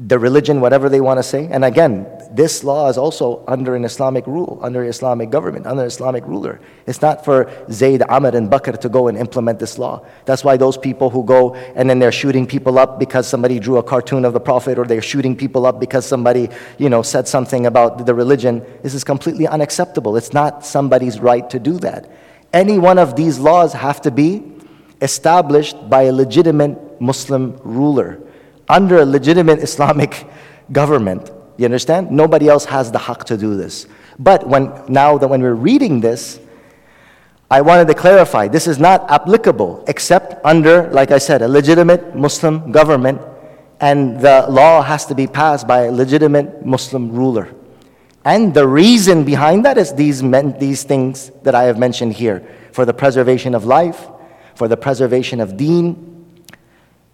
the 0.06 0.18
religion, 0.18 0.60
whatever 0.60 0.88
they 0.88 1.00
want 1.00 1.18
to 1.18 1.22
say. 1.22 1.46
And 1.50 1.64
again, 1.64 2.06
this 2.30 2.64
law 2.64 2.88
is 2.88 2.96
also 2.96 3.44
under 3.46 3.76
an 3.76 3.84
Islamic 3.84 4.26
rule, 4.26 4.58
under 4.62 4.84
Islamic 4.84 5.30
government, 5.30 5.66
under 5.66 5.84
Islamic 5.84 6.26
ruler. 6.26 6.60
It's 6.86 7.02
not 7.02 7.24
for 7.24 7.52
Zayd, 7.70 8.02
Amr, 8.08 8.34
and 8.34 8.50
Bakr 8.50 8.80
to 8.80 8.88
go 8.88 9.08
and 9.08 9.18
implement 9.18 9.58
this 9.58 9.78
law. 9.78 10.04
That's 10.24 10.42
why 10.42 10.56
those 10.56 10.78
people 10.78 11.10
who 11.10 11.24
go 11.24 11.54
and 11.54 11.88
then 11.90 11.98
they're 11.98 12.10
shooting 12.10 12.46
people 12.46 12.78
up 12.78 12.98
because 12.98 13.28
somebody 13.28 13.60
drew 13.60 13.76
a 13.76 13.82
cartoon 13.82 14.24
of 14.24 14.32
the 14.32 14.40
Prophet 14.40 14.78
or 14.78 14.86
they're 14.86 15.02
shooting 15.02 15.36
people 15.36 15.66
up 15.66 15.78
because 15.78 16.06
somebody, 16.06 16.48
you 16.78 16.88
know, 16.88 17.02
said 17.02 17.28
something 17.28 17.66
about 17.66 18.06
the 18.06 18.14
religion, 18.14 18.64
this 18.82 18.94
is 18.94 19.04
completely 19.04 19.46
unacceptable. 19.46 20.16
It's 20.16 20.32
not 20.32 20.64
somebody's 20.64 21.20
right 21.20 21.48
to 21.50 21.58
do 21.58 21.78
that. 21.80 22.10
Any 22.52 22.78
one 22.78 22.98
of 22.98 23.16
these 23.16 23.38
laws 23.38 23.72
have 23.72 24.00
to 24.02 24.10
be 24.10 24.52
established 25.00 25.88
by 25.88 26.02
a 26.02 26.12
legitimate 26.12 27.00
Muslim 27.00 27.58
ruler 27.64 28.20
under 28.68 29.00
a 29.00 29.04
legitimate 29.04 29.58
Islamic 29.68 30.26
government. 30.70 31.30
You 31.56 31.64
understand? 31.64 32.10
Nobody 32.10 32.48
else 32.48 32.64
has 32.66 32.90
the 32.92 32.98
haqq 32.98 33.24
to 33.24 33.36
do 33.36 33.56
this. 33.56 33.86
But 34.18 34.46
when, 34.46 34.72
now 34.88 35.18
that 35.18 35.28
when 35.28 35.42
we're 35.42 35.54
reading 35.54 36.00
this, 36.00 36.40
I 37.50 37.60
wanted 37.60 37.86
to 37.88 37.94
clarify 37.94 38.48
this 38.48 38.66
is 38.66 38.78
not 38.78 39.10
applicable 39.10 39.84
except 39.86 40.42
under, 40.44 40.88
like 40.90 41.10
I 41.10 41.18
said, 41.18 41.42
a 41.42 41.48
legitimate 41.48 42.14
Muslim 42.16 42.72
government, 42.72 43.20
and 43.80 44.20
the 44.20 44.46
law 44.48 44.80
has 44.80 45.04
to 45.06 45.14
be 45.14 45.26
passed 45.26 45.66
by 45.66 45.84
a 45.84 45.92
legitimate 45.92 46.64
Muslim 46.64 47.12
ruler. 47.12 47.52
And 48.24 48.54
the 48.54 48.66
reason 48.66 49.24
behind 49.24 49.64
that 49.64 49.78
is 49.78 49.94
these, 49.94 50.22
men, 50.22 50.58
these 50.58 50.84
things 50.84 51.30
that 51.42 51.54
I 51.54 51.64
have 51.64 51.78
mentioned 51.78 52.14
here 52.14 52.46
for 52.72 52.84
the 52.84 52.94
preservation 52.94 53.54
of 53.54 53.64
life, 53.64 54.06
for 54.54 54.68
the 54.68 54.76
preservation 54.76 55.40
of 55.40 55.56
deen, 55.56 56.08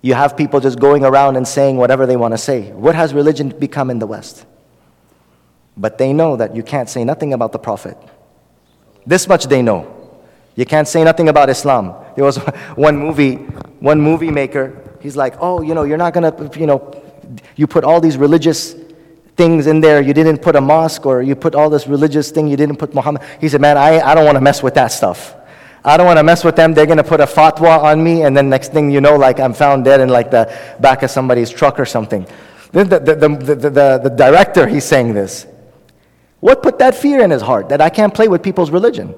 you 0.02 0.14
have 0.14 0.36
people 0.36 0.60
just 0.60 0.78
going 0.78 1.04
around 1.04 1.36
and 1.36 1.48
saying 1.48 1.76
whatever 1.76 2.06
they 2.06 2.16
want 2.16 2.32
to 2.34 2.38
say. 2.38 2.72
What 2.72 2.94
has 2.94 3.14
religion 3.14 3.48
become 3.48 3.90
in 3.90 3.98
the 3.98 4.06
West? 4.06 4.44
But 5.76 5.98
they 5.98 6.12
know 6.12 6.36
that 6.36 6.54
you 6.54 6.62
can't 6.62 6.88
say 6.88 7.04
nothing 7.04 7.32
about 7.32 7.52
the 7.52 7.58
Prophet. 7.58 7.96
This 9.06 9.26
much 9.26 9.46
they 9.46 9.62
know. 9.62 9.94
You 10.56 10.66
can't 10.66 10.86
say 10.86 11.02
nothing 11.04 11.28
about 11.28 11.48
Islam. 11.48 11.94
There 12.16 12.24
was 12.24 12.36
one 12.76 12.96
movie, 12.96 13.36
one 13.80 14.00
movie 14.00 14.30
maker, 14.30 14.88
he's 15.00 15.16
like, 15.16 15.34
oh, 15.40 15.62
you 15.62 15.74
know, 15.74 15.84
you're 15.84 15.98
not 15.98 16.12
going 16.12 16.32
to, 16.32 16.58
you 16.58 16.66
know, 16.66 17.02
you 17.56 17.66
put 17.66 17.84
all 17.84 18.00
these 18.00 18.16
religious 18.16 18.74
things 19.38 19.68
in 19.68 19.80
there. 19.80 20.02
You 20.02 20.12
didn't 20.12 20.42
put 20.42 20.56
a 20.56 20.60
mosque 20.60 21.06
or 21.06 21.22
you 21.22 21.34
put 21.34 21.54
all 21.54 21.70
this 21.70 21.86
religious 21.86 22.30
thing. 22.30 22.48
You 22.48 22.56
didn't 22.56 22.76
put 22.76 22.92
Muhammad. 22.92 23.22
He 23.40 23.48
said, 23.48 23.62
man, 23.62 23.78
I, 23.78 24.00
I 24.00 24.14
don't 24.14 24.26
want 24.26 24.36
to 24.36 24.42
mess 24.42 24.62
with 24.62 24.74
that 24.74 24.88
stuff. 24.88 25.34
I 25.84 25.96
don't 25.96 26.06
want 26.06 26.18
to 26.18 26.24
mess 26.24 26.44
with 26.44 26.56
them. 26.56 26.74
They're 26.74 26.86
going 26.86 26.98
to 26.98 27.04
put 27.04 27.20
a 27.20 27.26
fatwa 27.26 27.82
on 27.84 28.02
me, 28.02 28.22
and 28.24 28.36
then 28.36 28.50
next 28.50 28.72
thing 28.72 28.90
you 28.90 29.00
know, 29.00 29.16
like 29.16 29.38
I'm 29.38 29.54
found 29.54 29.84
dead 29.84 30.00
in 30.00 30.08
like 30.08 30.30
the 30.30 30.52
back 30.80 31.02
of 31.04 31.10
somebody's 31.10 31.50
truck 31.50 31.78
or 31.78 31.86
something. 31.86 32.26
The, 32.72 32.84
the, 32.84 32.98
the, 32.98 33.54
the, 33.54 34.00
the, 34.02 34.10
director, 34.10 34.66
he's 34.66 34.84
saying 34.84 35.14
this. 35.14 35.46
What 36.40 36.62
put 36.62 36.80
that 36.80 36.94
fear 36.94 37.22
in 37.22 37.30
his 37.30 37.40
heart 37.40 37.70
that 37.70 37.80
I 37.80 37.88
can't 37.88 38.12
play 38.12 38.28
with 38.28 38.42
people's 38.42 38.70
religion? 38.70 39.14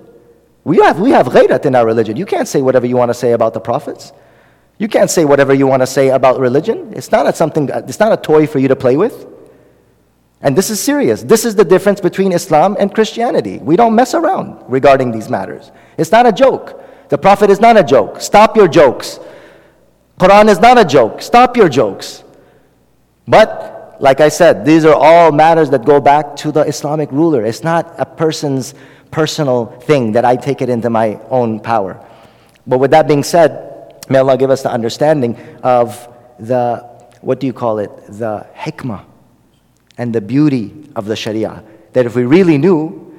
We 0.62 0.76
have, 0.76 1.00
we 1.00 1.10
have 1.10 1.26
ghayrat 1.26 1.64
in 1.64 1.74
our 1.74 1.84
religion. 1.84 2.16
You 2.16 2.26
can't 2.26 2.46
say 2.46 2.62
whatever 2.62 2.86
you 2.86 2.96
want 2.96 3.08
to 3.08 3.14
say 3.14 3.32
about 3.32 3.54
the 3.54 3.60
prophets. 3.60 4.12
You 4.78 4.86
can't 4.86 5.10
say 5.10 5.24
whatever 5.24 5.52
you 5.52 5.66
want 5.66 5.82
to 5.82 5.86
say 5.86 6.10
about 6.10 6.38
religion. 6.38 6.92
It's 6.94 7.10
not 7.10 7.26
a, 7.26 7.32
something, 7.32 7.68
it's 7.70 7.98
not 7.98 8.12
a 8.12 8.16
toy 8.16 8.46
for 8.46 8.58
you 8.58 8.68
to 8.68 8.76
play 8.76 8.96
with. 8.96 9.26
And 10.42 10.56
this 10.56 10.70
is 10.70 10.80
serious. 10.80 11.22
This 11.22 11.44
is 11.44 11.54
the 11.54 11.64
difference 11.64 12.00
between 12.00 12.32
Islam 12.32 12.76
and 12.78 12.94
Christianity. 12.94 13.58
We 13.58 13.76
don't 13.76 13.94
mess 13.94 14.14
around 14.14 14.64
regarding 14.68 15.12
these 15.12 15.28
matters. 15.28 15.70
It's 15.98 16.10
not 16.10 16.26
a 16.26 16.32
joke. 16.32 16.82
The 17.10 17.18
Prophet 17.18 17.50
is 17.50 17.60
not 17.60 17.76
a 17.76 17.84
joke. 17.84 18.20
Stop 18.20 18.56
your 18.56 18.68
jokes. 18.68 19.20
Quran 20.18 20.48
is 20.48 20.58
not 20.58 20.78
a 20.78 20.84
joke. 20.84 21.20
Stop 21.20 21.56
your 21.56 21.68
jokes. 21.68 22.24
But, 23.28 23.96
like 24.00 24.20
I 24.20 24.30
said, 24.30 24.64
these 24.64 24.84
are 24.86 24.94
all 24.94 25.30
matters 25.30 25.68
that 25.70 25.84
go 25.84 26.00
back 26.00 26.36
to 26.36 26.52
the 26.52 26.62
Islamic 26.62 27.12
ruler. 27.12 27.44
It's 27.44 27.62
not 27.62 27.94
a 27.98 28.06
person's 28.06 28.74
personal 29.10 29.66
thing 29.66 30.12
that 30.12 30.24
I 30.24 30.36
take 30.36 30.62
it 30.62 30.70
into 30.70 30.88
my 30.88 31.20
own 31.28 31.60
power. 31.60 32.02
But 32.66 32.78
with 32.78 32.92
that 32.92 33.06
being 33.06 33.24
said, 33.24 34.02
may 34.08 34.18
Allah 34.18 34.38
give 34.38 34.50
us 34.50 34.62
the 34.62 34.70
understanding 34.70 35.36
of 35.62 36.08
the, 36.38 36.78
what 37.20 37.40
do 37.40 37.46
you 37.46 37.52
call 37.52 37.78
it? 37.78 37.90
The 38.08 38.46
hikmah 38.54 39.09
and 40.00 40.14
the 40.14 40.20
beauty 40.20 40.72
of 40.96 41.04
the 41.04 41.14
Sharia. 41.14 41.62
That 41.92 42.06
if 42.06 42.16
we 42.16 42.24
really 42.24 42.56
knew 42.56 43.14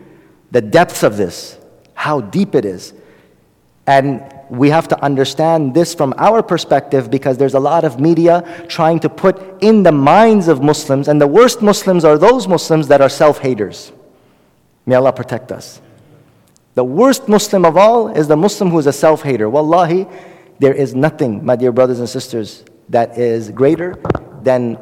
the 0.49 0.61
depths 0.61 1.03
of 1.03 1.15
this, 1.15 1.55
how 1.93 2.21
deep 2.21 2.55
it 2.55 2.65
is, 2.65 2.93
and 3.85 4.23
we 4.49 4.71
have 4.71 4.87
to 4.87 5.03
understand 5.03 5.75
this 5.75 5.93
from 5.93 6.15
our 6.17 6.41
perspective 6.41 7.11
because 7.11 7.37
there's 7.37 7.53
a 7.53 7.59
lot 7.59 7.83
of 7.83 7.99
media 7.99 8.65
trying 8.67 8.99
to 9.01 9.09
put 9.09 9.61
in 9.61 9.83
the 9.83 9.91
minds 9.91 10.47
of 10.47 10.63
Muslims, 10.63 11.07
and 11.07 11.21
the 11.21 11.27
worst 11.27 11.61
Muslims 11.61 12.03
are 12.03 12.17
those 12.17 12.47
Muslims 12.47 12.87
that 12.87 12.99
are 12.99 13.09
self 13.09 13.37
haters. 13.37 13.91
May 14.87 14.95
Allah 14.95 15.13
protect 15.13 15.51
us. 15.51 15.79
The 16.73 16.83
worst 16.83 17.27
Muslim 17.27 17.63
of 17.63 17.77
all 17.77 18.07
is 18.07 18.27
the 18.27 18.35
Muslim 18.35 18.71
who 18.71 18.79
is 18.79 18.87
a 18.87 18.93
self 18.93 19.21
hater. 19.21 19.47
Wallahi, 19.51 20.07
there 20.57 20.73
is 20.73 20.95
nothing, 20.95 21.45
my 21.45 21.55
dear 21.55 21.71
brothers 21.71 21.99
and 21.99 22.09
sisters, 22.09 22.65
that 22.89 23.19
is 23.19 23.51
greater 23.51 24.01
than 24.41 24.79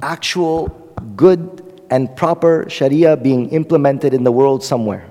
actual 0.00 0.81
good 1.16 1.84
and 1.90 2.14
proper 2.16 2.68
Sharia 2.68 3.16
being 3.16 3.50
implemented 3.50 4.14
in 4.14 4.24
the 4.24 4.32
world 4.32 4.64
somewhere. 4.64 5.08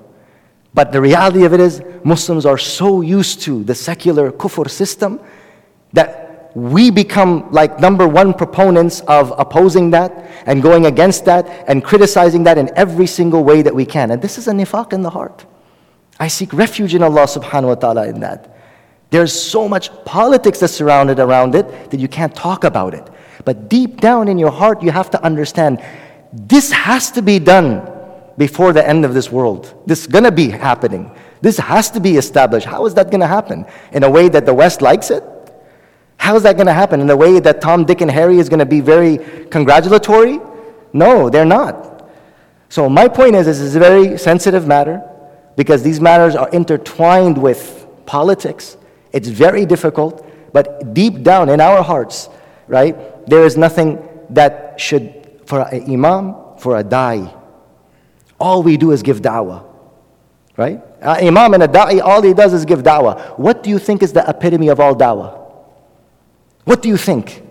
But 0.74 0.90
the 0.90 1.00
reality 1.00 1.44
of 1.44 1.52
it 1.52 1.60
is, 1.60 1.82
Muslims 2.02 2.46
are 2.46 2.58
so 2.58 3.02
used 3.02 3.42
to 3.42 3.62
the 3.62 3.74
secular 3.74 4.32
kufr 4.32 4.68
system 4.68 5.20
that 5.92 6.50
we 6.54 6.90
become 6.90 7.50
like 7.52 7.80
number 7.80 8.06
one 8.06 8.34
proponents 8.34 9.00
of 9.00 9.32
opposing 9.38 9.90
that 9.90 10.12
and 10.46 10.62
going 10.62 10.86
against 10.86 11.24
that 11.24 11.46
and 11.68 11.82
criticizing 11.84 12.42
that 12.44 12.58
in 12.58 12.70
every 12.76 13.06
single 13.06 13.44
way 13.44 13.62
that 13.62 13.74
we 13.74 13.86
can. 13.86 14.10
And 14.10 14.20
this 14.20 14.38
is 14.38 14.48
a 14.48 14.52
nifaq 14.52 14.92
in 14.92 15.02
the 15.02 15.10
heart. 15.10 15.46
I 16.18 16.28
seek 16.28 16.52
refuge 16.52 16.94
in 16.94 17.02
Allah 17.02 17.24
subhanahu 17.24 17.68
wa 17.68 17.74
ta'ala 17.74 18.08
in 18.08 18.20
that. 18.20 18.56
There's 19.10 19.32
so 19.32 19.68
much 19.68 19.90
politics 20.04 20.60
that's 20.60 20.72
surrounded 20.72 21.18
around 21.18 21.54
it 21.54 21.90
that 21.90 22.00
you 22.00 22.08
can't 22.08 22.34
talk 22.34 22.64
about 22.64 22.94
it. 22.94 23.08
But 23.44 23.68
deep 23.68 24.00
down 24.00 24.28
in 24.28 24.38
your 24.38 24.50
heart, 24.50 24.82
you 24.82 24.90
have 24.90 25.10
to 25.10 25.24
understand 25.24 25.82
this 26.32 26.72
has 26.72 27.10
to 27.12 27.22
be 27.22 27.38
done 27.38 27.88
before 28.38 28.72
the 28.72 28.86
end 28.86 29.04
of 29.04 29.14
this 29.14 29.30
world. 29.30 29.74
This 29.86 30.02
is 30.02 30.06
going 30.06 30.24
to 30.24 30.32
be 30.32 30.48
happening. 30.48 31.10
This 31.40 31.58
has 31.58 31.90
to 31.90 32.00
be 32.00 32.16
established. 32.16 32.66
How 32.66 32.86
is 32.86 32.94
that 32.94 33.10
going 33.10 33.20
to 33.20 33.26
happen? 33.26 33.66
In 33.92 34.04
a 34.04 34.10
way 34.10 34.28
that 34.28 34.46
the 34.46 34.54
West 34.54 34.80
likes 34.80 35.10
it? 35.10 35.24
How 36.16 36.36
is 36.36 36.44
that 36.44 36.56
going 36.56 36.68
to 36.68 36.72
happen? 36.72 37.00
In 37.00 37.10
a 37.10 37.16
way 37.16 37.40
that 37.40 37.60
Tom, 37.60 37.84
Dick, 37.84 38.00
and 38.00 38.10
Harry 38.10 38.38
is 38.38 38.48
going 38.48 38.60
to 38.60 38.66
be 38.66 38.80
very 38.80 39.18
congratulatory? 39.48 40.40
No, 40.92 41.28
they're 41.28 41.44
not. 41.44 42.10
So, 42.68 42.88
my 42.88 43.08
point 43.08 43.34
is, 43.34 43.46
this 43.46 43.60
is 43.60 43.76
a 43.76 43.80
very 43.80 44.16
sensitive 44.16 44.66
matter 44.66 45.02
because 45.56 45.82
these 45.82 46.00
matters 46.00 46.34
are 46.34 46.48
intertwined 46.50 47.36
with 47.36 47.86
politics. 48.06 48.76
It's 49.12 49.28
very 49.28 49.66
difficult, 49.66 50.26
but 50.52 50.94
deep 50.94 51.22
down 51.22 51.48
in 51.48 51.60
our 51.60 51.82
hearts, 51.82 52.28
right, 52.68 52.96
there 53.26 53.44
is 53.44 53.56
nothing 53.56 54.08
that 54.30 54.80
should, 54.80 55.40
for 55.46 55.60
an 55.60 55.90
imam, 55.90 56.34
for 56.58 56.78
a 56.78 56.84
da'i, 56.84 57.32
all 58.38 58.62
we 58.62 58.76
do 58.76 58.90
is 58.90 59.02
give 59.02 59.20
da'wah, 59.20 59.64
right? 60.56 60.82
An 61.00 61.26
imam 61.26 61.54
and 61.54 61.62
a 61.62 61.68
da'i, 61.68 62.00
all 62.00 62.22
he 62.22 62.34
does 62.34 62.52
is 62.52 62.64
give 62.64 62.82
da'wah. 62.82 63.38
What 63.38 63.62
do 63.62 63.70
you 63.70 63.78
think 63.78 64.02
is 64.02 64.12
the 64.12 64.28
epitome 64.28 64.68
of 64.68 64.80
all 64.80 64.94
da'wah? 64.94 65.38
What 66.64 66.82
do 66.82 66.88
you 66.88 66.96
think? 66.96 67.42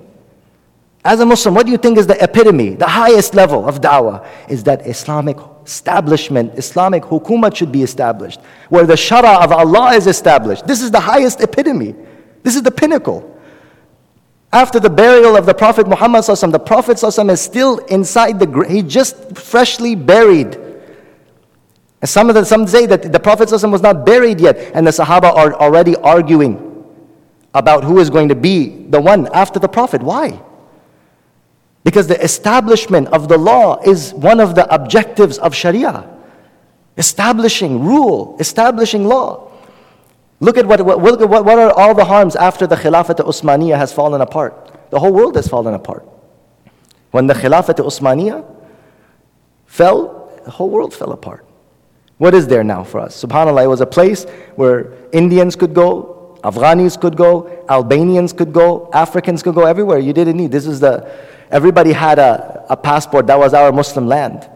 As 1.04 1.20
a 1.20 1.26
Muslim, 1.26 1.56
what 1.56 1.66
do 1.66 1.72
you 1.72 1.78
think 1.78 1.98
is 1.98 2.06
the 2.06 2.22
epitome, 2.24 2.76
the 2.76 2.88
highest 2.88 3.34
level 3.34 3.68
of 3.68 3.82
da'wah? 3.82 4.26
Is 4.50 4.64
that 4.66 4.86
Islamic 4.86 5.38
establishment, 5.66 6.58
Islamic 6.58 7.04
hukumat 7.04 7.56
should 7.56 7.72
be 7.72 7.84
established, 7.84 8.40
where 8.70 8.86
the 8.86 8.94
shara 8.94 9.44
of 9.44 9.52
Allah 9.52 9.94
is 9.94 10.08
established. 10.08 10.68
This 10.68 10.82
is 10.82 10.92
the 10.92 11.00
highest 11.00 11.42
epitome. 11.42 11.96
This 12.44 12.56
is 12.56 12.64
the 12.64 12.72
pinnacle. 12.72 13.31
After 14.54 14.80
the 14.80 14.90
burial 14.90 15.38
of 15.38 15.46
the 15.46 15.54
Prophet 15.54 15.88
Muhammad, 15.88 16.26
the 16.26 16.60
Prophet 16.60 17.02
is 17.02 17.42
still 17.42 17.78
inside 17.78 18.40
the 18.40 18.46
grave. 18.46 18.70
He 18.70 18.82
just 18.82 19.38
freshly 19.38 19.96
buried. 19.96 20.56
And 22.02 22.10
some, 22.10 22.30
of 22.30 22.36
the, 22.36 22.44
some 22.44 22.68
say 22.68 22.86
that 22.88 23.12
the 23.12 23.20
Prophet 23.20 23.52
was 23.52 23.82
not 23.82 24.06
buried 24.06 24.42
yet, 24.42 24.58
and 24.74 24.86
the 24.86 24.92
Sahaba 24.92 25.34
are 25.34 25.54
already 25.54 25.96
arguing 25.98 26.68
about 27.54 27.84
who 27.84 28.00
is 28.00 28.10
going 28.10 28.30
to 28.30 28.36
be 28.36 28.86
the 28.90 29.00
one 29.00 29.28
after 29.34 29.60
the 29.60 29.70
Prophet. 29.70 30.02
Why? 30.02 30.42
Because 31.84 32.08
the 32.08 32.22
establishment 32.22 33.08
of 33.10 33.28
the 33.28 33.38
law 33.38 33.80
is 33.82 34.14
one 34.14 34.40
of 34.40 34.56
the 34.56 34.74
objectives 34.74 35.38
of 35.38 35.56
Sharia. 35.56 36.08
Establishing 36.98 37.84
rule, 37.84 38.36
establishing 38.40 39.06
law. 39.08 39.51
Look 40.42 40.58
at 40.58 40.66
what, 40.66 40.84
what, 40.84 41.00
what, 41.00 41.46
what 41.46 41.60
are 41.60 41.72
all 41.72 41.94
the 41.94 42.04
harms 42.04 42.36
after 42.36 42.66
the 42.66 42.76
Khilafat 42.76 43.18
Usmaniyah 43.18 43.78
has 43.78 43.94
fallen 43.94 44.22
apart. 44.22 44.90
The 44.90 45.00
whole 45.00 45.14
world 45.14 45.36
has 45.36 45.48
fallen 45.48 45.76
apart. 45.76 46.04
When 47.12 47.28
the 47.28 47.36
Khilafat 47.36 47.76
Usmaniyah 47.76 48.44
fell, 49.68 50.34
the 50.44 50.50
whole 50.50 50.72
world 50.72 50.96
fell 50.96 51.12
apart. 51.12 51.46
What 52.18 52.34
is 52.34 52.48
there 52.48 52.64
now 52.64 52.84
for 52.84 53.00
us? 53.00 53.24
SubhanAllah, 53.24 53.66
it 53.66 53.68
was 53.68 53.82
a 53.82 53.86
place 53.86 54.26
where 54.56 54.94
Indians 55.12 55.56
could 55.56 55.76
go, 55.76 56.40
Afghanis 56.44 57.00
could 57.00 57.16
go, 57.16 57.64
Albanians 57.70 58.34
could 58.34 58.52
go, 58.52 58.90
Africans 58.94 59.44
could 59.44 59.54
go 59.54 59.66
everywhere. 59.66 60.00
You 60.00 60.12
didn't 60.12 60.38
need. 60.38 60.52
This 60.52 60.66
is 60.66 60.80
the, 60.80 61.08
everybody 61.52 61.92
had 61.92 62.18
a, 62.18 62.66
a 62.68 62.76
passport. 62.76 63.28
That 63.28 63.38
was 63.38 63.54
our 63.54 63.72
Muslim 63.72 64.08
land. 64.08 64.50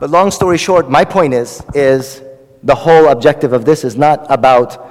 But 0.00 0.10
long 0.10 0.32
story 0.32 0.58
short, 0.58 0.90
my 0.90 1.04
point 1.04 1.34
is, 1.34 1.62
is 1.72 2.22
the 2.64 2.74
whole 2.74 3.08
objective 3.08 3.52
of 3.52 3.64
this 3.64 3.84
is 3.84 3.96
not 3.96 4.26
about 4.28 4.87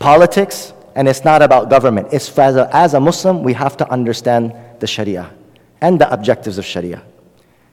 politics 0.00 0.72
and 0.96 1.06
it's 1.06 1.24
not 1.24 1.40
about 1.40 1.70
government. 1.70 2.08
It's 2.12 2.36
as 2.36 2.56
a, 2.56 2.68
as 2.74 2.94
a 2.94 3.00
Muslim, 3.00 3.44
we 3.44 3.52
have 3.52 3.76
to 3.76 3.88
understand 3.88 4.54
the 4.80 4.86
Sharia 4.88 5.32
and 5.80 6.00
the 6.00 6.12
objectives 6.12 6.58
of 6.58 6.64
Sharia. 6.64 7.02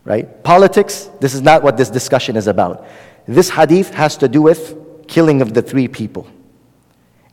Right? 0.06 0.44
Politics, 0.44 1.10
this 1.20 1.34
is 1.34 1.42
not 1.42 1.64
what 1.64 1.76
this 1.76 1.90
discussion 1.90 2.38
is 2.38 2.48
about. 2.48 2.86
This 3.28 3.50
hadith 3.50 3.94
has 3.96 4.16
to 4.18 4.28
do 4.28 4.44
with 4.44 5.08
killing 5.08 5.42
of 5.42 5.54
the 5.54 5.62
three 5.62 5.88
people. 5.88 6.28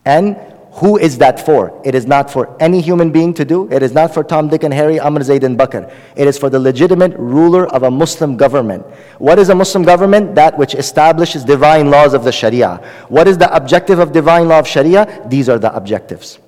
And 0.05 0.36
who 0.75 0.99
is 0.99 1.18
that 1.18 1.39
for? 1.47 1.81
It 1.85 1.95
is 1.95 2.05
not 2.05 2.29
for 2.29 2.61
any 2.61 2.81
human 2.81 3.12
being 3.12 3.33
to 3.35 3.45
do. 3.45 3.70
It 3.70 3.81
is 3.81 3.93
not 3.93 4.12
for 4.12 4.25
Tom, 4.25 4.49
Dick, 4.49 4.64
and 4.64 4.75
Harry, 4.75 4.99
Amr, 4.99 5.22
Zayd, 5.22 5.45
and 5.45 5.57
Bakr. 5.57 5.89
It 6.16 6.27
is 6.27 6.37
for 6.37 6.51
the 6.51 6.59
legitimate 6.59 7.16
ruler 7.16 7.68
of 7.68 7.85
a 7.85 7.91
Muslim 7.91 8.37
government. 8.37 8.85
What 9.18 9.39
is 9.39 9.51
a 9.51 9.55
Muslim 9.55 9.85
government? 9.85 10.35
That 10.35 10.59
which 10.59 10.75
establishes 10.75 11.45
divine 11.45 11.91
laws 11.91 12.12
of 12.12 12.25
the 12.25 12.33
Sharia. 12.33 12.83
What 13.09 13.29
is 13.29 13.39
the 13.39 13.55
objective 13.55 14.01
of 14.01 14.11
divine 14.11 14.49
law 14.49 14.59
of 14.59 14.66
Sharia? 14.66 15.22
These 15.29 15.49
are 15.49 15.61
the 15.61 15.72
objectives. 15.77 16.41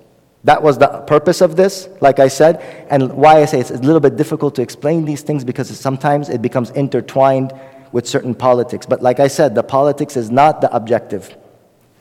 That 0.43 0.61
was 0.61 0.77
the 0.77 0.89
purpose 1.07 1.41
of 1.41 1.55
this, 1.55 1.89
like 2.01 2.19
I 2.19 2.27
said, 2.27 2.87
and 2.91 3.13
why 3.13 3.43
I 3.43 3.45
say 3.45 3.61
it's 3.61 3.71
a 3.71 3.79
little 3.79 4.01
bit 4.01 4.17
difficult 4.17 4.57
to 4.57 4.63
explain 4.63 5.05
these 5.05 5.23
things 5.23 5.45
because 5.45 5.69
sometimes 5.79 6.31
it 6.31 6.43
becomes 6.43 6.71
intertwined 6.71 7.53
with 7.93 8.09
certain 8.09 8.35
politics. 8.35 8.87
But 8.87 9.03
like 9.03 9.21
I 9.21 9.29
said, 9.29 9.55
the 9.55 9.63
politics 9.63 10.17
is 10.17 10.33
not 10.33 10.61
the 10.61 10.75
objective. 10.75 11.37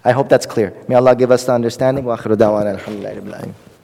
I 0.06 0.12
hope 0.12 0.30
that's 0.30 0.45
clear. 0.45 0.72
May 0.88 0.95
Allah 0.95 1.16
give 1.16 1.32
us 1.32 1.45
the 1.45 1.53
understanding. 1.53 2.06
Wa 2.06 2.16